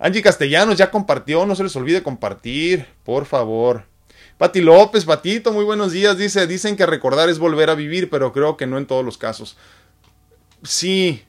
Angie 0.00 0.22
Castellanos 0.22 0.76
ya 0.76 0.90
compartió, 0.90 1.44
no 1.44 1.54
se 1.54 1.62
les 1.62 1.76
olvide 1.76 2.02
compartir, 2.02 2.86
por 3.04 3.26
favor. 3.26 3.84
Pati 4.38 4.60
López, 4.60 5.04
Patito, 5.04 5.52
muy 5.52 5.64
buenos 5.64 5.92
días. 5.92 6.16
Dice, 6.16 6.46
dicen 6.46 6.76
que 6.76 6.86
recordar 6.86 7.28
es 7.28 7.40
volver 7.40 7.70
a 7.70 7.74
vivir, 7.74 8.08
pero 8.08 8.32
creo 8.32 8.56
que 8.56 8.66
no 8.66 8.78
en 8.78 8.86
todos 8.86 9.04
los 9.04 9.18
casos. 9.18 9.56
Sí, 10.62 11.24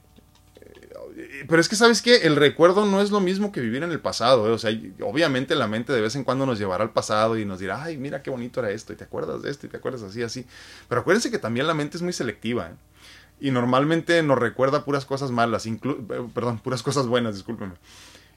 pero 1.47 1.61
es 1.61 1.69
que, 1.69 1.75
¿sabes 1.75 2.01
qué? 2.01 2.17
El 2.27 2.35
recuerdo 2.35 2.85
no 2.85 3.01
es 3.01 3.11
lo 3.11 3.19
mismo 3.19 3.51
que 3.51 3.61
vivir 3.61 3.83
en 3.83 3.91
el 3.91 3.99
pasado. 3.99 4.47
¿eh? 4.47 4.51
O 4.51 4.57
sea, 4.57 4.71
obviamente 5.03 5.55
la 5.55 5.67
mente 5.67 5.93
de 5.93 6.01
vez 6.01 6.15
en 6.15 6.23
cuando 6.23 6.45
nos 6.45 6.59
llevará 6.59 6.83
al 6.83 6.91
pasado 6.91 7.37
y 7.37 7.45
nos 7.45 7.59
dirá, 7.59 7.83
ay, 7.83 7.97
mira 7.97 8.21
qué 8.21 8.29
bonito 8.29 8.59
era 8.59 8.71
esto, 8.71 8.93
y 8.93 8.95
te 8.95 9.05
acuerdas 9.05 9.41
de 9.41 9.49
esto, 9.49 9.65
y 9.65 9.69
te 9.69 9.77
acuerdas 9.77 10.03
así, 10.03 10.21
así. 10.21 10.45
Pero 10.87 11.01
acuérdense 11.01 11.31
que 11.31 11.39
también 11.39 11.67
la 11.67 11.73
mente 11.73 11.97
es 11.97 12.03
muy 12.03 12.13
selectiva. 12.13 12.67
¿eh? 12.67 12.75
Y 13.39 13.51
normalmente 13.51 14.21
nos 14.21 14.37
recuerda 14.37 14.85
puras 14.85 15.05
cosas 15.05 15.31
malas, 15.31 15.65
eh, 15.65 15.79
perdón, 16.33 16.59
puras 16.63 16.83
cosas 16.83 17.07
buenas, 17.07 17.35
discúlpenme. 17.35 17.75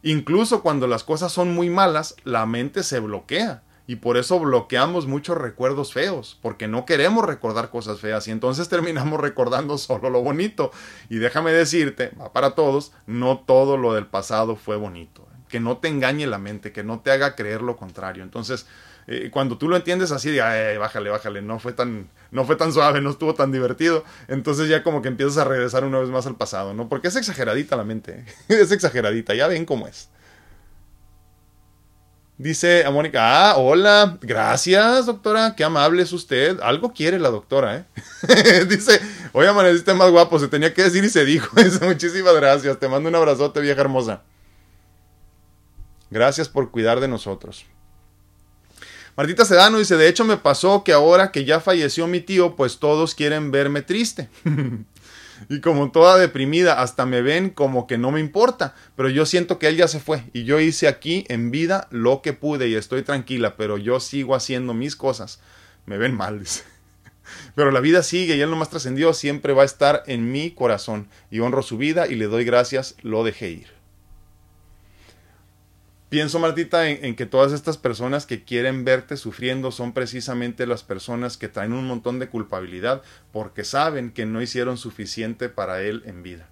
Incluso 0.03 0.63
cuando 0.63 0.87
las 0.87 1.05
cosas 1.05 1.31
son 1.33 1.55
muy 1.55 1.71
malas, 1.71 2.17
la 2.25 2.47
mente 2.47 2.83
se 2.83 3.01
bloquea 3.01 3.63
y 3.87 3.97
por 3.97 4.17
eso 4.17 4.39
bloqueamos 4.39 5.07
muchos 5.07 5.37
recuerdos 5.37 5.93
feos, 5.93 6.39
porque 6.41 6.69
no 6.69 6.85
queremos 6.85 7.25
recordar 7.25 7.71
cosas 7.71 8.01
feas 8.01 8.29
y 8.29 8.31
entonces 8.31 8.69
terminamos 8.71 9.21
recordando 9.21 9.79
solo 9.79 10.11
lo 10.11 10.23
bonito. 10.23 10.71
Y 11.09 11.17
déjame 11.17 11.53
decirte, 11.53 12.13
va 12.21 12.33
para 12.33 12.55
todos, 12.55 12.93
no 13.07 13.39
todo 13.39 13.77
lo 13.77 13.95
del 13.95 14.07
pasado 14.07 14.57
fue 14.57 14.77
bonito. 14.77 15.27
Que 15.49 15.61
no 15.61 15.79
te 15.79 15.89
engañe 15.89 16.27
la 16.27 16.39
mente, 16.39 16.73
que 16.73 16.83
no 16.83 17.01
te 17.01 17.11
haga 17.11 17.35
creer 17.35 17.61
lo 17.61 17.77
contrario. 17.77 18.23
Entonces, 18.23 18.67
eh, 19.07 19.31
cuando 19.31 19.59
tú 19.59 19.69
lo 19.69 19.77
entiendes 19.77 20.13
así, 20.13 20.31
de, 20.31 20.79
bájale, 20.79 21.11
bájale, 21.11 21.43
no 21.43 21.59
fue, 21.59 21.73
tan, 21.73 22.09
no 22.31 22.45
fue 22.45 22.57
tan 22.57 22.73
suave, 22.73 23.01
no 23.01 23.11
estuvo 23.11 23.35
tan 23.35 23.51
divertido, 23.51 24.05
entonces 24.29 24.69
ya 24.69 24.83
como 24.83 25.03
que 25.03 25.09
empiezas 25.09 25.39
a 25.39 25.45
regresar 25.45 25.85
una 25.85 25.99
vez 25.99 26.09
más 26.09 26.27
al 26.27 26.37
pasado, 26.37 26.73
¿no? 26.73 26.89
Porque 26.89 27.09
es 27.09 27.17
exageradita 27.17 27.77
la 27.77 27.85
mente, 27.85 28.25
¿eh? 28.25 28.25
es 28.61 28.71
exageradita, 28.71 29.35
ya 29.35 29.49
ven 29.49 29.65
cómo 29.65 29.89
es. 29.89 30.09
Dice 32.43 32.85
a 32.85 32.91
Mónica, 32.91 33.21
ah, 33.53 33.57
hola, 33.57 34.19
gracias 34.21 35.07
doctora, 35.07 35.55
qué 35.55 35.63
amable 35.63 36.03
es 36.03 36.13
usted. 36.13 36.59
Algo 36.59 36.93
quiere 36.93 37.21
la 37.21 37.31
doctora, 37.31 37.77
¿eh? 37.77 38.65
Dice, 38.69 39.01
oye, 39.31 39.47
amaneciste 39.47 39.95
más 39.95 40.11
guapo, 40.11 40.41
se 40.41 40.49
tenía 40.49 40.75
que 40.75 40.83
decir 40.83 41.05
y 41.05 41.09
se 41.09 41.25
dijo 41.25 41.57
eso. 41.61 41.85
Muchísimas 41.85 42.35
gracias, 42.35 42.81
te 42.81 42.89
mando 42.89 43.09
un 43.09 43.15
abrazote, 43.15 43.61
vieja 43.61 43.83
hermosa. 43.83 44.23
Gracias 46.11 46.49
por 46.49 46.73
cuidar 46.73 46.99
de 46.99 47.07
nosotros. 47.07 47.65
Martita 49.17 49.45
Sedano 49.45 49.79
dice, 49.79 49.97
de 49.97 50.09
hecho 50.09 50.25
me 50.25 50.37
pasó 50.37 50.83
que 50.83 50.93
ahora 50.93 51.31
que 51.31 51.45
ya 51.45 51.61
falleció 51.61 52.09
mi 52.09 52.19
tío, 52.19 52.57
pues 52.57 52.81
todos 52.81 53.15
quieren 53.15 53.53
verme 53.53 53.83
triste. 53.83 54.29
y 55.49 55.61
como 55.61 55.91
toda 55.91 56.19
deprimida, 56.19 56.81
hasta 56.81 57.07
me 57.07 57.23
ven 57.23 57.51
como 57.51 57.87
que 57.87 57.99
no 57.99 58.11
me 58.11 58.21
importa, 58.21 58.75
pero 58.97 59.09
yo 59.09 59.27
siento 59.27 59.59
que 59.59 59.69
él 59.69 59.77
ya 59.77 59.89
se 59.89 60.01
fue 60.01 60.25
y 60.33 60.45
yo 60.45 60.61
hice 60.61 60.89
aquí 60.89 61.25
en 61.29 61.51
vida 61.51 61.89
lo 61.91 62.23
que 62.23 62.33
pude 62.33 62.69
y 62.69 62.75
estoy 62.75 63.03
tranquila, 63.03 63.57
pero 63.57 63.79
yo 63.79 64.01
sigo 64.01 64.35
haciendo 64.35 64.75
mis 64.75 64.97
cosas. 64.97 65.41
Me 65.87 65.99
ven 65.99 66.15
mal, 66.15 66.39
dice. 66.41 66.63
Pero 67.55 67.71
la 67.71 67.81
vida 67.81 68.03
sigue 68.03 68.37
y 68.37 68.41
él 68.41 68.51
no 68.51 68.57
más 68.57 68.71
trascendió, 68.71 69.15
siempre 69.15 69.53
va 69.53 69.63
a 69.63 69.67
estar 69.67 70.03
en 70.07 70.33
mi 70.33 70.51
corazón 70.51 71.09
y 71.31 71.41
honro 71.41 71.63
su 71.63 71.79
vida 71.79 72.07
y 72.07 72.15
le 72.15 72.27
doy 72.27 72.45
gracias, 72.45 72.97
lo 73.03 73.25
dejé 73.25 73.51
ir. 73.51 73.82
Pienso, 76.13 76.39
Martita, 76.39 76.91
en, 76.91 77.17
que 77.17 77.25
todas 77.25 77.53
estas 77.53 77.79
personas 77.79 78.27
que 78.27 78.45
quieren 78.45 78.85
verte 78.85 79.17
sufriendo 79.17 79.71
son 79.71 79.95
precisamente 79.95 80.67
las 80.67 80.83
personas 80.83 81.39
que 81.39 81.49
traen 81.49 81.73
un 81.73 81.87
montón 81.87 82.19
de 82.19 82.29
culpabilidad 82.29 83.01
porque 83.33 83.65
saben 83.65 84.13
que 84.13 84.27
no 84.27 84.43
hicieron 84.43 84.77
suficiente 84.77 85.49
para 85.49 85.81
él 85.81 86.03
en 86.05 86.23
vida. 86.23 86.51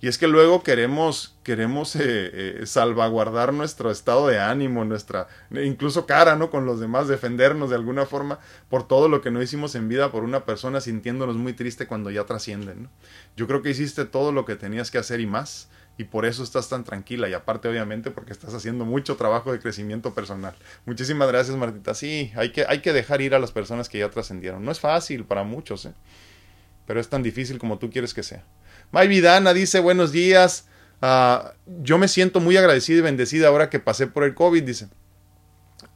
Y 0.00 0.08
es 0.08 0.18
que 0.18 0.26
luego 0.26 0.64
queremos, 0.64 1.36
queremos 1.44 1.94
eh, 1.94 2.00
eh, 2.02 2.66
salvaguardar 2.66 3.52
nuestro 3.52 3.88
estado 3.92 4.26
de 4.26 4.40
ánimo, 4.40 4.84
nuestra, 4.84 5.28
incluso 5.52 6.04
cara, 6.04 6.34
¿no? 6.34 6.50
Con 6.50 6.66
los 6.66 6.80
demás, 6.80 7.06
defendernos 7.06 7.70
de 7.70 7.76
alguna 7.76 8.04
forma 8.04 8.40
por 8.68 8.88
todo 8.88 9.08
lo 9.08 9.20
que 9.20 9.30
no 9.30 9.40
hicimos 9.40 9.76
en 9.76 9.88
vida 9.88 10.10
por 10.10 10.24
una 10.24 10.44
persona 10.44 10.80
sintiéndonos 10.80 11.36
muy 11.36 11.52
triste 11.52 11.86
cuando 11.86 12.10
ya 12.10 12.26
trascienden, 12.26 12.88
Yo 13.36 13.46
creo 13.46 13.62
que 13.62 13.70
hiciste 13.70 14.06
todo 14.06 14.32
lo 14.32 14.44
que 14.44 14.56
tenías 14.56 14.90
que 14.90 14.98
hacer 14.98 15.20
y 15.20 15.26
más 15.28 15.68
y 15.98 16.04
por 16.04 16.24
eso 16.24 16.44
estás 16.44 16.68
tan 16.68 16.84
tranquila 16.84 17.28
y 17.28 17.34
aparte 17.34 17.68
obviamente 17.68 18.12
porque 18.12 18.32
estás 18.32 18.54
haciendo 18.54 18.84
mucho 18.84 19.16
trabajo 19.16 19.52
de 19.52 19.58
crecimiento 19.58 20.14
personal. 20.14 20.54
Muchísimas 20.86 21.28
gracias 21.28 21.56
Martita. 21.56 21.92
Sí, 21.92 22.32
hay 22.36 22.52
que, 22.52 22.64
hay 22.68 22.80
que 22.80 22.92
dejar 22.92 23.20
ir 23.20 23.34
a 23.34 23.40
las 23.40 23.50
personas 23.50 23.88
que 23.88 23.98
ya 23.98 24.08
trascendieron. 24.08 24.64
No 24.64 24.70
es 24.70 24.78
fácil 24.78 25.24
para 25.24 25.42
muchos, 25.42 25.84
¿eh? 25.86 25.92
pero 26.86 27.00
es 27.00 27.08
tan 27.08 27.24
difícil 27.24 27.58
como 27.58 27.78
tú 27.78 27.90
quieres 27.90 28.14
que 28.14 28.22
sea. 28.22 28.44
May 28.92 29.08
Vidana 29.08 29.52
dice 29.52 29.80
buenos 29.80 30.12
días. 30.12 30.68
Ah, 31.02 31.52
yo 31.82 31.98
me 31.98 32.06
siento 32.06 32.38
muy 32.38 32.56
agradecida 32.56 32.98
y 32.98 33.02
bendecida 33.02 33.48
ahora 33.48 33.68
que 33.68 33.80
pasé 33.80 34.06
por 34.06 34.22
el 34.22 34.34
COVID, 34.34 34.62
dice. 34.62 34.88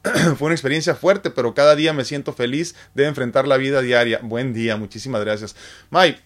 Fue 0.37 0.47
una 0.47 0.53
experiencia 0.53 0.95
fuerte, 0.95 1.29
pero 1.31 1.53
cada 1.53 1.75
día 1.75 1.93
me 1.93 2.03
siento 2.03 2.33
feliz 2.33 2.75
de 2.93 3.05
enfrentar 3.05 3.47
la 3.47 3.55
vida 3.55 3.81
diaria. 3.81 4.19
Buen 4.21 4.53
día, 4.53 4.75
muchísimas 4.75 5.23
gracias. 5.23 5.55
May, 5.89 6.21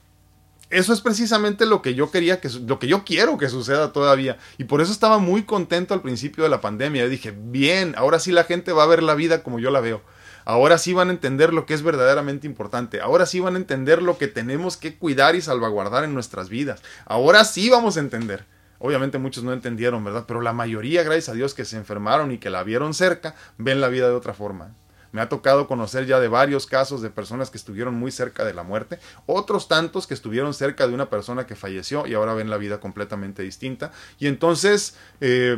eso 0.70 0.93
es 0.93 1.01
precisamente 1.01 1.65
lo 1.65 1.82
que 1.82 1.95
yo 1.95 2.11
quería 2.11 2.41
que 2.41 2.49
lo 2.49 2.80
que 2.80 2.88
yo 2.88 3.05
quiero 3.05 3.38
que 3.38 3.49
suceda 3.49 3.93
todavía 3.93 4.38
y 4.57 4.65
por 4.65 4.82
eso 4.82 4.91
estaba 4.91 5.18
muy 5.18 5.43
contento 5.43 5.93
al 5.93 6.01
principio 6.01 6.43
de 6.43 6.49
la 6.49 6.61
pandemia. 6.61 7.03
Yo 7.03 7.09
dije, 7.09 7.34
"Bien, 7.38 7.93
ahora 7.97 8.20
sí 8.20 8.32
la 8.32 8.43
gente 8.43 8.74
va 8.74 8.84
a 8.84 8.88
ver 8.88 9.01
la 9.01 9.15
vida 9.15 9.43
como 9.43 9.59
yo 9.59 9.72
la 9.72 9.80
veo. 9.80 10.01
Ahora 10.45 10.78
sí 10.78 10.93
van 10.93 11.09
a 11.09 11.13
entender 11.13 11.53
lo 11.53 11.65
que 11.65 11.74
es 11.74 11.84
verdaderamente 11.84 12.47
importante. 12.47 13.01
Ahora 13.01 13.26
sí 13.26 13.39
van 13.39 13.55
a 13.55 13.59
entender 13.59 14.01
lo 14.01 14.18
que 14.18 14.28
tenemos 14.28 14.78
que 14.78 14.95
cuidar 14.95 15.36
y 15.36 15.41
salvaguardar 15.41 16.03
en 16.03 16.13
nuestras 16.13 16.49
vidas. 16.49 16.82
Ahora 17.05 17.45
sí 17.45 17.70
vamos 17.70 17.97
a 17.97 18.01
entender." 18.01 18.45
Obviamente 18.80 19.18
muchos 19.18 19.43
no 19.43 19.53
entendieron, 19.53 20.03
¿verdad? 20.03 20.26
Pero 20.28 20.41
la 20.41 20.53
mayoría, 20.53 21.03
gracias 21.03 21.30
a 21.30 21.34
Dios, 21.34 21.53
que 21.53 21.65
se 21.65 21.78
enfermaron 21.78 22.32
y 22.32 22.38
que 22.38 22.49
la 22.49 22.63
vieron 22.63 22.93
cerca, 22.93 23.36
ven 23.57 23.82
la 23.82 23.88
vida 23.88 24.07
de 24.07 24.13
otra 24.13 24.34
forma. 24.34 24.76
Me 25.12 25.22
ha 25.22 25.30
tocado 25.30 25.68
conocer 25.68 26.05
ya 26.05 26.20
de 26.20 26.28
varios 26.28 26.66
casos 26.66 27.01
de 27.01 27.10
personas 27.10 27.49
que 27.49 27.58
estuvieron 27.58 27.95
muy 27.95 28.12
cerca 28.12 28.45
de 28.45 28.53
la 28.53 28.64
muerte, 28.64 28.99
otros 29.26 29.68
tantos 29.68 30.08
que 30.08 30.14
estuvieron 30.14 30.53
cerca 30.53 30.88
de 30.88 30.93
una 30.93 31.10
persona 31.10 31.45
que 31.45 31.55
falleció 31.55 32.08
y 32.08 32.14
ahora 32.14 32.34
ven 32.34 32.49
la 32.49 32.58
vida 32.58 32.80
completamente 32.80 33.43
distinta. 33.43 33.91
Y 34.20 34.28
entonces 34.28 34.95
eh, 35.22 35.58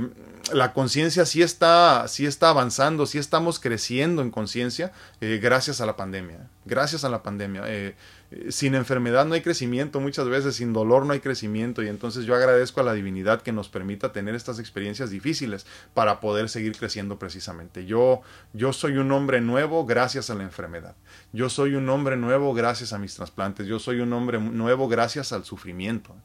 la 0.54 0.74
conciencia 0.74 1.26
sí 1.26 1.42
está, 1.42 2.08
sí 2.08 2.26
está 2.26 2.50
avanzando, 2.50 3.06
sí 3.06 3.18
estamos 3.18 3.60
creciendo 3.60 4.22
en 4.22 4.32
conciencia 4.32 4.92
eh, 5.22 5.40
gracias 5.42 5.82
a 5.82 5.86
la 5.86 5.96
pandemia. 5.96 6.50
Gracias 6.66 7.04
a 7.04 7.10
la 7.10 7.24
pandemia. 7.24 7.64
Eh, 7.66 7.96
sin 8.50 8.76
enfermedad 8.76 9.26
no 9.26 9.34
hay 9.34 9.42
crecimiento, 9.42 10.00
muchas 10.00 10.28
veces 10.28 10.56
sin 10.56 10.72
dolor 10.72 11.06
no 11.06 11.14
hay 11.14 11.20
crecimiento 11.20 11.82
y 11.82 11.88
entonces 11.88 12.26
yo 12.26 12.36
agradezco 12.36 12.80
a 12.80 12.84
la 12.84 12.94
divinidad 12.94 13.42
que 13.42 13.52
nos 13.52 13.70
permita 13.70 14.12
tener 14.12 14.36
estas 14.36 14.60
experiencias 14.60 15.10
difíciles 15.10 15.66
para 15.94 16.20
poder 16.20 16.50
seguir 16.50 16.78
creciendo 16.78 17.18
precisamente. 17.18 17.86
Yo, 17.86 18.22
yo 18.54 18.72
soy 18.72 18.98
un 18.98 19.12
hombre 19.12 19.42
nuevo 19.42 19.86
gracias 19.86 20.30
a 20.30 20.36
la 20.36 20.44
enfermedad. 20.44 20.96
Yo 21.34 21.50
soy 21.50 21.76
un 21.76 21.90
hombre 21.90 22.18
nuevo 22.18 22.54
gracias 22.54 22.94
a 22.94 23.00
mis 23.00 23.16
trasplantes. 23.16 23.66
Yo 23.66 23.80
soy 23.80 24.00
un 24.00 24.14
hombre 24.14 24.40
nuevo 24.40 24.88
gracias 24.88 25.32
al 25.34 25.44
sufrimiento. 25.44 26.16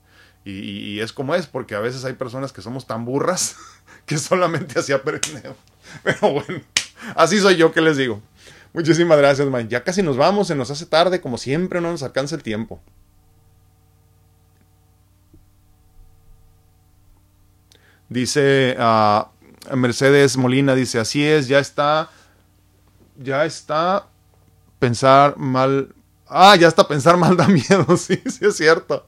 Y, 0.45 0.51
y, 0.51 1.01
es 1.01 1.15
como 1.15 1.35
es, 1.35 1.47
porque 1.47 1.75
a 1.75 1.81
veces 1.81 2.05
hay 2.05 2.13
personas 2.13 2.53
que 2.53 2.61
somos 2.61 2.87
tan 2.87 3.07
burras 3.07 3.57
que 4.07 4.19
solamente 4.19 4.79
así 4.79 4.93
aprendemos. 4.93 5.57
Pero 6.03 6.33
bueno, 6.33 6.61
así 7.15 7.39
soy 7.41 7.57
yo 7.57 7.73
que 7.73 7.81
les 7.81 7.97
digo. 7.97 8.21
Muchísimas 8.73 9.19
gracias, 9.19 9.49
man. 9.49 9.69
Ya 9.69 9.85
casi 9.85 10.03
nos 10.03 10.17
vamos, 10.17 10.49
se 10.49 10.55
nos 10.55 10.71
hace 10.71 10.87
tarde, 10.87 11.21
como 11.21 11.39
siempre, 11.39 11.81
no 11.81 11.91
nos 11.93 12.03
alcanza 12.03 12.35
el 12.35 12.43
tiempo. 12.43 12.81
Dice 18.09 18.77
uh, 18.79 19.77
Mercedes 19.77 20.37
Molina, 20.37 20.75
dice, 20.75 20.99
así 20.99 21.25
es, 21.25 21.49
ya 21.49 21.59
está, 21.59 22.11
ya 23.17 23.45
está 23.45 24.09
pensar 24.79 25.37
mal. 25.37 25.95
Ah, 26.27 26.57
ya 26.57 26.69
está 26.69 26.87
pensar 26.87 27.17
mal 27.17 27.37
da 27.39 27.49
miedo, 27.49 27.97
sí, 27.97 28.21
sí 28.27 28.45
es 28.45 28.57
cierto. 28.57 29.07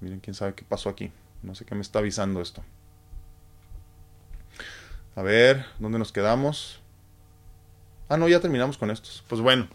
Miren, 0.00 0.20
quién 0.20 0.34
sabe 0.34 0.54
qué 0.54 0.64
pasó 0.64 0.88
aquí. 0.88 1.10
No 1.44 1.54
sé 1.54 1.64
qué 1.64 1.74
me 1.74 1.82
está 1.82 1.98
avisando 1.98 2.40
esto. 2.40 2.64
A 5.14 5.22
ver, 5.22 5.66
¿dónde 5.78 5.98
nos 5.98 6.10
quedamos? 6.10 6.80
Ah, 8.08 8.16
no, 8.16 8.28
ya 8.28 8.40
terminamos 8.40 8.78
con 8.78 8.90
estos. 8.90 9.22
Pues 9.28 9.40
bueno. 9.40 9.68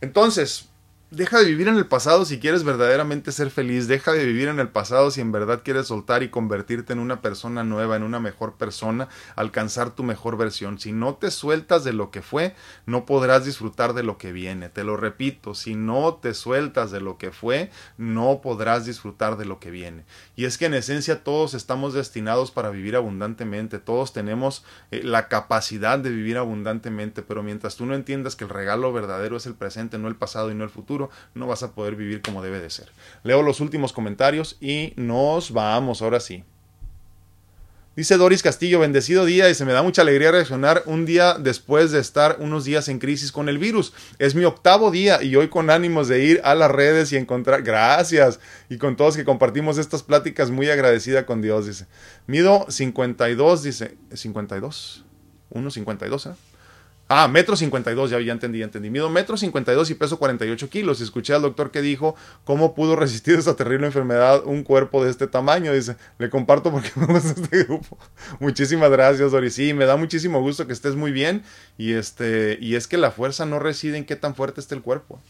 Entonces, 0.00 0.68
deja 1.12 1.38
de 1.38 1.44
vivir 1.44 1.68
en 1.68 1.76
el 1.76 1.84
pasado 1.86 2.24
si 2.24 2.38
quieres 2.38 2.64
verdaderamente 2.64 3.32
ser 3.32 3.50
feliz, 3.50 3.86
deja 3.86 4.12
de 4.12 4.24
vivir 4.24 4.48
en 4.48 4.58
el 4.58 4.68
pasado 4.68 5.10
si 5.10 5.20
en 5.20 5.30
verdad 5.30 5.60
quieres 5.62 5.88
soltar 5.88 6.22
y 6.22 6.30
convertirte 6.30 6.94
en 6.94 7.00
una 7.00 7.20
persona 7.20 7.64
nueva, 7.64 7.96
en 7.96 8.02
una 8.02 8.18
mejor 8.18 8.54
persona, 8.54 9.08
alcanzar 9.36 9.90
tu 9.90 10.04
mejor 10.04 10.38
versión. 10.38 10.78
Si 10.78 10.92
no 10.92 11.16
te 11.16 11.30
sueltas 11.30 11.84
de 11.84 11.92
lo 11.92 12.10
que 12.10 12.22
fue, 12.22 12.54
no 12.86 13.04
podrás 13.04 13.44
disfrutar 13.44 13.92
de 13.92 14.02
lo 14.02 14.16
que 14.16 14.32
viene. 14.32 14.70
Te 14.70 14.84
lo 14.84 14.96
repito, 14.96 15.54
si 15.54 15.74
no 15.74 16.14
te 16.14 16.32
sueltas 16.32 16.90
de 16.90 17.02
lo 17.02 17.18
que 17.18 17.30
fue, 17.30 17.70
no 17.98 18.40
podrás 18.40 18.86
disfrutar 18.86 19.36
de 19.36 19.44
lo 19.44 19.60
que 19.60 19.70
viene. 19.70 20.06
Y 20.34 20.46
es 20.46 20.56
que 20.56 20.64
en 20.64 20.74
esencia 20.74 21.22
todos 21.22 21.52
estamos 21.52 21.92
destinados 21.92 22.50
para 22.50 22.70
vivir 22.70 22.96
abundantemente, 22.96 23.78
todos 23.78 24.14
tenemos 24.14 24.64
eh, 24.90 25.02
la 25.04 25.28
capacidad 25.28 25.98
de 25.98 26.08
vivir 26.08 26.38
abundantemente, 26.38 27.20
pero 27.20 27.42
mientras 27.42 27.76
tú 27.76 27.84
no 27.84 27.94
entiendas 27.94 28.34
que 28.34 28.44
el 28.44 28.50
regalo 28.50 28.94
verdadero 28.94 29.36
es 29.36 29.44
el 29.44 29.54
presente, 29.54 29.98
no 29.98 30.08
el 30.08 30.16
pasado 30.16 30.50
y 30.50 30.54
no 30.54 30.64
el 30.64 30.70
futuro, 30.70 31.01
no 31.34 31.46
vas 31.46 31.62
a 31.62 31.72
poder 31.72 31.96
vivir 31.96 32.22
como 32.22 32.42
debe 32.42 32.60
de 32.60 32.70
ser. 32.70 32.90
Leo 33.22 33.42
los 33.42 33.60
últimos 33.60 33.92
comentarios 33.92 34.56
y 34.60 34.92
nos 34.96 35.52
vamos, 35.52 36.02
ahora 36.02 36.20
sí. 36.20 36.44
Dice 37.94 38.16
Doris 38.16 38.42
Castillo, 38.42 38.80
bendecido 38.80 39.26
día 39.26 39.50
y 39.50 39.54
se 39.54 39.66
me 39.66 39.74
da 39.74 39.82
mucha 39.82 40.00
alegría 40.00 40.30
reaccionar 40.30 40.82
un 40.86 41.04
día 41.04 41.34
después 41.34 41.90
de 41.90 42.00
estar 42.00 42.36
unos 42.38 42.64
días 42.64 42.88
en 42.88 42.98
crisis 42.98 43.30
con 43.30 43.50
el 43.50 43.58
virus. 43.58 43.92
Es 44.18 44.34
mi 44.34 44.44
octavo 44.44 44.90
día 44.90 45.22
y 45.22 45.36
hoy 45.36 45.48
con 45.48 45.68
ánimos 45.68 46.08
de 46.08 46.24
ir 46.24 46.40
a 46.42 46.54
las 46.54 46.70
redes 46.70 47.12
y 47.12 47.18
encontrar... 47.18 47.62
Gracias. 47.62 48.40
Y 48.70 48.78
con 48.78 48.96
todos 48.96 49.14
que 49.14 49.26
compartimos 49.26 49.76
estas 49.76 50.02
pláticas, 50.02 50.50
muy 50.50 50.70
agradecida 50.70 51.26
con 51.26 51.42
Dios, 51.42 51.66
dice. 51.66 51.86
Mido 52.26 52.64
52, 52.70 53.62
dice. 53.62 53.98
52. 54.14 55.04
1,52, 55.50 56.32
¿eh? 56.32 56.51
Ah, 57.14 57.28
metro 57.28 57.56
52, 57.56 58.08
ya, 58.08 58.18
ya 58.20 58.32
entendí, 58.32 58.60
ya 58.60 58.64
entendí. 58.64 58.88
Mido 58.88 59.10
metro 59.10 59.36
52 59.36 59.90
y 59.90 59.94
peso 59.94 60.18
48 60.18 60.70
kilos. 60.70 61.02
Escuché 61.02 61.34
al 61.34 61.42
doctor 61.42 61.70
que 61.70 61.82
dijo 61.82 62.16
cómo 62.44 62.74
pudo 62.74 62.96
resistir 62.96 63.38
esta 63.38 63.54
terrible 63.54 63.86
enfermedad 63.86 64.46
un 64.46 64.62
cuerpo 64.62 65.04
de 65.04 65.10
este 65.10 65.26
tamaño. 65.26 65.74
Dice, 65.74 65.96
le 66.16 66.30
comparto 66.30 66.70
porque 66.70 66.90
me 66.96 67.04
gusta 67.04 67.38
este 67.38 67.64
grupo. 67.64 67.98
Muchísimas 68.40 68.90
gracias, 68.90 69.30
Doris. 69.30 69.52
Sí, 69.52 69.74
me 69.74 69.84
da 69.84 69.96
muchísimo 69.96 70.40
gusto 70.40 70.66
que 70.66 70.72
estés 70.72 70.96
muy 70.96 71.12
bien. 71.12 71.42
Y, 71.76 71.92
este, 71.92 72.56
y 72.62 72.76
es 72.76 72.88
que 72.88 72.96
la 72.96 73.10
fuerza 73.10 73.44
no 73.44 73.58
reside 73.58 73.98
en 73.98 74.06
qué 74.06 74.16
tan 74.16 74.34
fuerte 74.34 74.62
esté 74.62 74.74
el 74.74 74.80
cuerpo. 74.80 75.20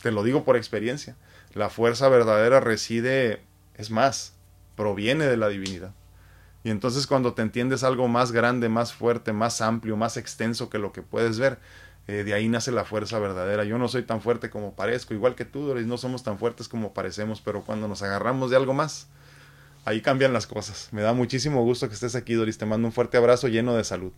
Te 0.00 0.12
lo 0.12 0.22
digo 0.22 0.44
por 0.44 0.56
experiencia. 0.56 1.14
La 1.52 1.68
fuerza 1.68 2.08
verdadera 2.08 2.60
reside, 2.60 3.42
es 3.74 3.90
más, 3.90 4.32
proviene 4.76 5.26
de 5.26 5.36
la 5.36 5.48
divinidad. 5.48 5.92
Y 6.66 6.70
entonces 6.70 7.06
cuando 7.06 7.32
te 7.32 7.42
entiendes 7.42 7.84
algo 7.84 8.08
más 8.08 8.32
grande, 8.32 8.68
más 8.68 8.92
fuerte, 8.92 9.32
más 9.32 9.60
amplio, 9.60 9.96
más 9.96 10.16
extenso 10.16 10.68
que 10.68 10.78
lo 10.78 10.90
que 10.92 11.00
puedes 11.00 11.38
ver, 11.38 11.60
eh, 12.08 12.24
de 12.24 12.34
ahí 12.34 12.48
nace 12.48 12.72
la 12.72 12.84
fuerza 12.84 13.20
verdadera. 13.20 13.62
Yo 13.62 13.78
no 13.78 13.86
soy 13.86 14.02
tan 14.02 14.20
fuerte 14.20 14.50
como 14.50 14.74
parezco, 14.74 15.14
igual 15.14 15.36
que 15.36 15.44
tú, 15.44 15.64
Doris, 15.64 15.86
no 15.86 15.96
somos 15.96 16.24
tan 16.24 16.40
fuertes 16.40 16.66
como 16.66 16.92
parecemos, 16.92 17.40
pero 17.40 17.62
cuando 17.62 17.86
nos 17.86 18.02
agarramos 18.02 18.50
de 18.50 18.56
algo 18.56 18.74
más, 18.74 19.06
ahí 19.84 20.00
cambian 20.00 20.32
las 20.32 20.48
cosas. 20.48 20.88
Me 20.90 21.02
da 21.02 21.12
muchísimo 21.12 21.62
gusto 21.62 21.86
que 21.86 21.94
estés 21.94 22.16
aquí, 22.16 22.34
Doris. 22.34 22.58
Te 22.58 22.66
mando 22.66 22.88
un 22.88 22.92
fuerte 22.92 23.16
abrazo 23.16 23.46
lleno 23.46 23.76
de 23.76 23.84
salud. 23.84 24.10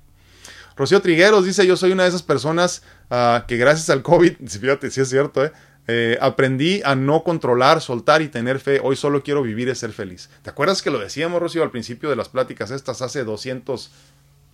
Rocío 0.75 1.03
Trigueros 1.03 1.45
dice, 1.45 1.67
yo 1.67 1.77
soy 1.77 1.93
una 1.93 2.05
de 2.05 2.09
esas 2.09 2.23
personas 2.23 2.83
uh, 3.11 3.47
que 3.47 3.59
gracias 3.59 3.91
al 3.91 4.03
COVID, 4.03 4.37
fíjate, 4.49 4.91
sí 4.91 5.03
es 5.03 5.11
cierto, 5.11 5.45
¿eh? 5.45 5.53
Eh, 5.91 6.19
aprendí 6.21 6.83
a 6.85 6.95
no 6.95 7.25
controlar, 7.25 7.81
soltar 7.81 8.21
y 8.21 8.29
tener 8.29 8.61
fe. 8.61 8.79
Hoy 8.83 8.95
solo 8.95 9.23
quiero 9.23 9.43
vivir 9.43 9.69
y 9.69 9.75
ser 9.75 9.93
feliz. 9.93 10.29
¿Te 10.43 10.51
acuerdas 10.51 10.83
que 10.83 10.91
lo 10.91 10.99
decíamos, 10.99 11.41
Rocío, 11.41 11.63
al 11.63 11.71
principio 11.71 12.11
de 12.11 12.17
las 12.17 12.29
pláticas 12.29 12.71
estas 12.71 13.01
hace 13.01 13.25
200, 13.25 13.91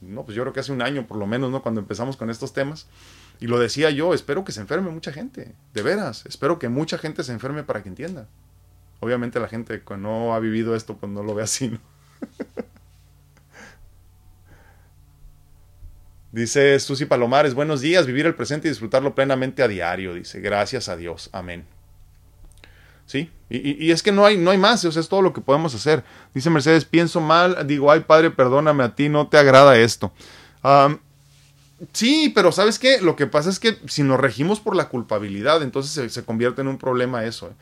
no, 0.00 0.24
pues 0.24 0.36
yo 0.36 0.44
creo 0.44 0.52
que 0.52 0.60
hace 0.60 0.70
un 0.70 0.80
año 0.80 1.08
por 1.08 1.16
lo 1.16 1.26
menos, 1.26 1.50
¿no? 1.50 1.60
Cuando 1.60 1.80
empezamos 1.80 2.16
con 2.16 2.30
estos 2.30 2.52
temas. 2.52 2.86
Y 3.40 3.48
lo 3.48 3.58
decía 3.58 3.90
yo, 3.90 4.14
espero 4.14 4.44
que 4.44 4.52
se 4.52 4.60
enferme 4.60 4.90
mucha 4.90 5.12
gente, 5.12 5.56
de 5.72 5.82
veras, 5.82 6.24
espero 6.24 6.60
que 6.60 6.68
mucha 6.68 6.98
gente 6.98 7.24
se 7.24 7.32
enferme 7.32 7.64
para 7.64 7.82
que 7.82 7.88
entienda. 7.88 8.28
Obviamente 9.00 9.40
la 9.40 9.48
gente 9.48 9.82
que 9.82 9.96
no 9.96 10.34
ha 10.34 10.38
vivido 10.38 10.76
esto, 10.76 10.96
pues 10.96 11.10
no 11.10 11.24
lo 11.24 11.34
ve 11.34 11.42
así, 11.42 11.68
¿no? 11.68 11.80
Dice 16.34 16.80
Susi 16.80 17.04
Palomares, 17.04 17.54
buenos 17.54 17.80
días, 17.80 18.06
vivir 18.06 18.26
el 18.26 18.34
presente 18.34 18.66
y 18.66 18.70
disfrutarlo 18.72 19.14
plenamente 19.14 19.62
a 19.62 19.68
diario, 19.68 20.14
dice, 20.14 20.40
gracias 20.40 20.88
a 20.88 20.96
Dios, 20.96 21.30
amén. 21.30 21.64
Sí, 23.06 23.30
y, 23.48 23.92
es 23.92 24.02
que 24.02 24.10
no 24.10 24.26
hay, 24.26 24.36
no 24.36 24.50
hay 24.50 24.58
más, 24.58 24.84
eso 24.84 24.98
es 24.98 25.08
todo 25.08 25.22
lo 25.22 25.32
que 25.32 25.40
podemos 25.40 25.76
hacer. 25.76 26.02
Dice 26.34 26.50
Mercedes, 26.50 26.86
pienso 26.86 27.20
mal, 27.20 27.64
digo, 27.68 27.88
ay 27.88 28.00
padre, 28.00 28.32
perdóname 28.32 28.82
a 28.82 28.96
ti, 28.96 29.08
no 29.08 29.28
te 29.28 29.38
agrada 29.38 29.78
esto. 29.78 30.12
sí, 31.92 32.32
pero 32.34 32.50
¿sabes 32.50 32.80
qué? 32.80 33.00
Lo 33.00 33.14
que 33.14 33.28
pasa 33.28 33.48
es 33.48 33.60
que 33.60 33.78
si 33.86 34.02
nos 34.02 34.18
regimos 34.18 34.58
por 34.58 34.74
la 34.74 34.88
culpabilidad, 34.88 35.62
entonces 35.62 35.92
se, 35.92 36.08
se 36.08 36.24
convierte 36.24 36.62
en 36.62 36.66
un 36.66 36.78
problema 36.78 37.24
eso. 37.24 37.46
¿eh? 37.46 37.54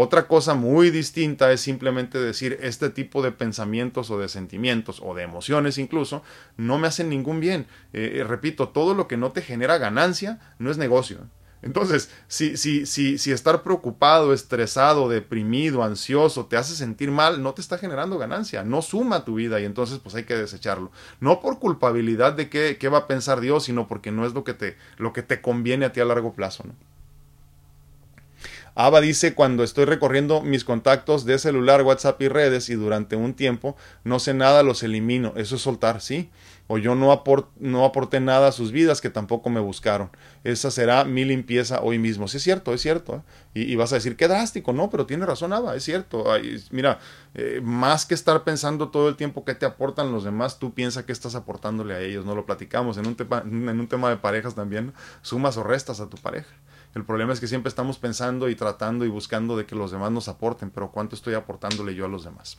Otra 0.00 0.28
cosa 0.28 0.54
muy 0.54 0.90
distinta 0.90 1.50
es 1.50 1.60
simplemente 1.60 2.20
decir 2.20 2.56
este 2.62 2.88
tipo 2.88 3.20
de 3.20 3.32
pensamientos 3.32 4.12
o 4.12 4.18
de 4.20 4.28
sentimientos 4.28 5.02
o 5.04 5.12
de 5.12 5.24
emociones 5.24 5.76
incluso 5.76 6.22
no 6.56 6.78
me 6.78 6.86
hacen 6.86 7.08
ningún 7.08 7.40
bien. 7.40 7.66
Eh, 7.92 8.18
eh, 8.20 8.22
repito, 8.22 8.68
todo 8.68 8.94
lo 8.94 9.08
que 9.08 9.16
no 9.16 9.32
te 9.32 9.42
genera 9.42 9.76
ganancia 9.76 10.38
no 10.60 10.70
es 10.70 10.78
negocio. 10.78 11.26
Entonces, 11.62 12.12
si, 12.28 12.56
si, 12.56 12.86
si, 12.86 13.18
si 13.18 13.32
estar 13.32 13.64
preocupado, 13.64 14.32
estresado, 14.32 15.08
deprimido, 15.08 15.82
ansioso 15.82 16.46
te 16.46 16.56
hace 16.56 16.76
sentir 16.76 17.10
mal, 17.10 17.42
no 17.42 17.54
te 17.54 17.60
está 17.60 17.76
generando 17.76 18.18
ganancia, 18.18 18.62
no 18.62 18.82
suma 18.82 19.24
tu 19.24 19.34
vida 19.34 19.58
y 19.58 19.64
entonces 19.64 19.98
pues 19.98 20.14
hay 20.14 20.22
que 20.22 20.36
desecharlo. 20.36 20.92
No 21.18 21.40
por 21.40 21.58
culpabilidad 21.58 22.34
de 22.34 22.48
qué, 22.48 22.76
qué 22.78 22.88
va 22.88 22.98
a 22.98 23.06
pensar 23.08 23.40
Dios, 23.40 23.64
sino 23.64 23.88
porque 23.88 24.12
no 24.12 24.24
es 24.24 24.32
lo 24.32 24.44
que 24.44 24.54
te, 24.54 24.76
lo 24.96 25.12
que 25.12 25.24
te 25.24 25.40
conviene 25.40 25.86
a 25.86 25.92
ti 25.92 25.98
a 25.98 26.04
largo 26.04 26.34
plazo. 26.34 26.62
Ava 28.80 29.00
dice, 29.00 29.34
cuando 29.34 29.64
estoy 29.64 29.86
recorriendo 29.86 30.40
mis 30.40 30.62
contactos 30.62 31.24
de 31.24 31.40
celular, 31.40 31.82
WhatsApp 31.82 32.22
y 32.22 32.28
redes 32.28 32.68
y 32.70 32.76
durante 32.76 33.16
un 33.16 33.34
tiempo 33.34 33.76
no 34.04 34.20
sé 34.20 34.34
nada, 34.34 34.62
los 34.62 34.84
elimino. 34.84 35.32
Eso 35.34 35.56
es 35.56 35.62
soltar, 35.62 36.00
¿sí? 36.00 36.30
O 36.68 36.78
yo 36.78 36.94
no, 36.94 37.10
aporté 37.10 38.20
nada 38.20 38.46
a 38.46 38.52
sus 38.52 38.70
vidas 38.70 39.00
que 39.00 39.10
tampoco 39.10 39.50
me 39.50 39.58
buscaron. 39.58 40.10
Esa 40.44 40.70
será 40.70 41.04
mi 41.04 41.24
limpieza 41.24 41.80
hoy 41.82 41.98
mismo. 41.98 42.28
Sí, 42.28 42.36
es 42.36 42.44
cierto, 42.44 42.72
es 42.72 42.80
cierto. 42.80 43.16
¿eh? 43.16 43.62
Y, 43.62 43.74
vas 43.74 43.90
a 43.90 43.96
decir, 43.96 44.14
qué 44.14 44.28
drástico, 44.28 44.72
no, 44.72 44.90
pero 44.90 45.06
tiene 45.06 45.26
razón 45.26 45.52
Ava, 45.52 45.74
es 45.74 45.82
cierto. 45.82 46.26
mira, 46.70 47.00
eh, 47.34 47.60
más 47.60 48.06
que 48.06 48.14
estar 48.14 48.44
pensando 48.44 48.90
todo 48.90 49.08
el 49.08 49.16
tiempo 49.16 49.44
qué 49.44 49.56
te 49.56 49.66
aportan 49.66 50.12
los 50.12 50.22
demás, 50.22 50.60
tú 50.60 50.72
piensa 50.72 51.04
qué 51.04 51.10
estás 51.10 51.34
aportándole 51.34 51.94
a 51.94 52.00
ellos. 52.00 52.24
No 52.24 52.36
lo 52.36 52.46
platicamos 52.46 52.96
en 52.96 53.08
un, 53.08 53.16
en 53.42 53.80
un 53.80 53.88
tema 53.88 54.08
de 54.08 54.18
parejas 54.18 54.54
también. 54.54 54.92
Sumas 55.22 55.56
o 55.56 55.64
restas 55.64 55.98
a 55.98 56.08
tu 56.08 56.16
pareja. 56.18 56.54
El 56.94 57.04
problema 57.04 57.32
es 57.32 57.40
que 57.40 57.46
siempre 57.46 57.68
estamos 57.68 57.98
pensando 57.98 58.48
y 58.48 58.54
tratando 58.54 59.04
y 59.04 59.08
buscando 59.08 59.56
de 59.56 59.66
que 59.66 59.74
los 59.74 59.90
demás 59.90 60.10
nos 60.10 60.28
aporten, 60.28 60.70
pero 60.70 60.90
¿cuánto 60.90 61.14
estoy 61.14 61.34
aportándole 61.34 61.94
yo 61.94 62.06
a 62.06 62.08
los 62.08 62.24
demás? 62.24 62.58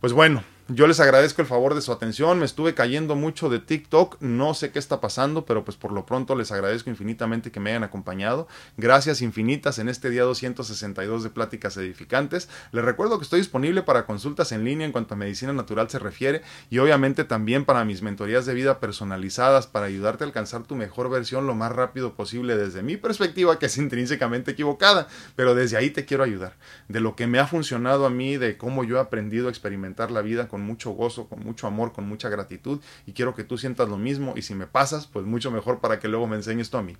Pues 0.00 0.12
bueno, 0.12 0.42
yo 0.68 0.86
les 0.86 1.00
agradezco 1.00 1.42
el 1.42 1.48
favor 1.48 1.74
de 1.74 1.82
su 1.82 1.92
atención. 1.92 2.38
Me 2.38 2.44
estuve 2.44 2.74
cayendo 2.74 3.16
mucho 3.16 3.48
de 3.48 3.58
TikTok. 3.58 4.20
No 4.20 4.54
sé 4.54 4.70
qué 4.70 4.78
está 4.78 5.00
pasando, 5.00 5.44
pero 5.44 5.64
pues 5.64 5.76
por 5.76 5.92
lo 5.92 6.06
pronto 6.06 6.36
les 6.36 6.52
agradezco 6.52 6.90
infinitamente 6.90 7.50
que 7.50 7.60
me 7.60 7.70
hayan 7.70 7.82
acompañado. 7.82 8.46
Gracias 8.76 9.22
infinitas 9.22 9.78
en 9.78 9.88
este 9.88 10.10
día 10.10 10.22
262 10.22 11.24
de 11.24 11.30
Pláticas 11.30 11.76
Edificantes. 11.76 12.48
Les 12.72 12.84
recuerdo 12.84 13.18
que 13.18 13.24
estoy 13.24 13.40
disponible 13.40 13.82
para 13.82 14.06
consultas 14.06 14.52
en 14.52 14.64
línea 14.64 14.86
en 14.86 14.92
cuanto 14.92 15.14
a 15.14 15.16
medicina 15.16 15.52
natural 15.52 15.90
se 15.90 15.98
refiere 15.98 16.42
y 16.70 16.78
obviamente 16.78 17.24
también 17.24 17.64
para 17.64 17.84
mis 17.84 18.02
mentorías 18.02 18.46
de 18.46 18.54
vida 18.54 18.78
personalizadas 18.80 19.66
para 19.66 19.86
ayudarte 19.86 20.24
a 20.24 20.26
alcanzar 20.28 20.62
tu 20.62 20.76
mejor 20.76 21.10
versión 21.10 21.46
lo 21.46 21.54
más 21.54 21.72
rápido 21.72 22.14
posible 22.14 22.56
desde 22.56 22.82
mi 22.82 22.96
perspectiva, 22.96 23.58
que 23.58 23.66
es 23.66 23.76
intrínsecamente 23.78 24.52
equivocada, 24.52 25.08
pero 25.36 25.54
desde 25.54 25.76
ahí 25.76 25.90
te 25.90 26.04
quiero 26.04 26.22
ayudar. 26.22 26.56
De 26.88 27.00
lo 27.00 27.16
que 27.16 27.26
me 27.26 27.38
ha 27.38 27.46
funcionado 27.46 28.06
a 28.06 28.10
mí, 28.10 28.36
de 28.36 28.56
cómo 28.56 28.84
yo 28.84 28.96
he 28.96 29.00
aprendido 29.00 29.48
a 29.48 29.50
experimentar 29.50 30.10
la 30.10 30.22
vida 30.22 30.48
con 30.60 30.66
mucho 30.66 30.90
gozo, 30.90 31.26
con 31.26 31.40
mucho 31.40 31.66
amor, 31.66 31.92
con 31.92 32.06
mucha 32.06 32.28
gratitud 32.28 32.80
y 33.06 33.12
quiero 33.12 33.34
que 33.34 33.44
tú 33.44 33.56
sientas 33.56 33.88
lo 33.88 33.96
mismo 33.96 34.34
y 34.36 34.42
si 34.42 34.54
me 34.54 34.66
pasas, 34.66 35.06
pues 35.06 35.24
mucho 35.24 35.50
mejor 35.50 35.80
para 35.80 35.98
que 35.98 36.08
luego 36.08 36.26
me 36.26 36.36
enseñes 36.36 36.68
tú 36.68 36.76
a 36.76 36.82
mí. 36.82 36.96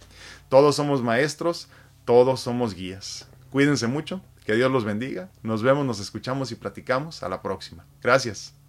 Todos 0.49 0.77
somos 0.77 1.03
maestros, 1.03 1.69
todos 2.07 2.41
somos 2.41 2.75
guías. 2.75 3.29
Cuídense 3.51 3.87
mucho, 3.87 4.23
que 4.47 4.55
Dios 4.55 4.71
los 4.71 4.85
bendiga. 4.85 5.29
Nos 5.43 5.63
vemos, 5.63 5.85
nos 5.85 6.01
escuchamos 6.01 6.51
y 6.53 6.55
platicamos. 6.55 7.23
A 7.23 7.29
la 7.29 7.43
próxima. 7.43 7.85
Gracias. 8.03 8.60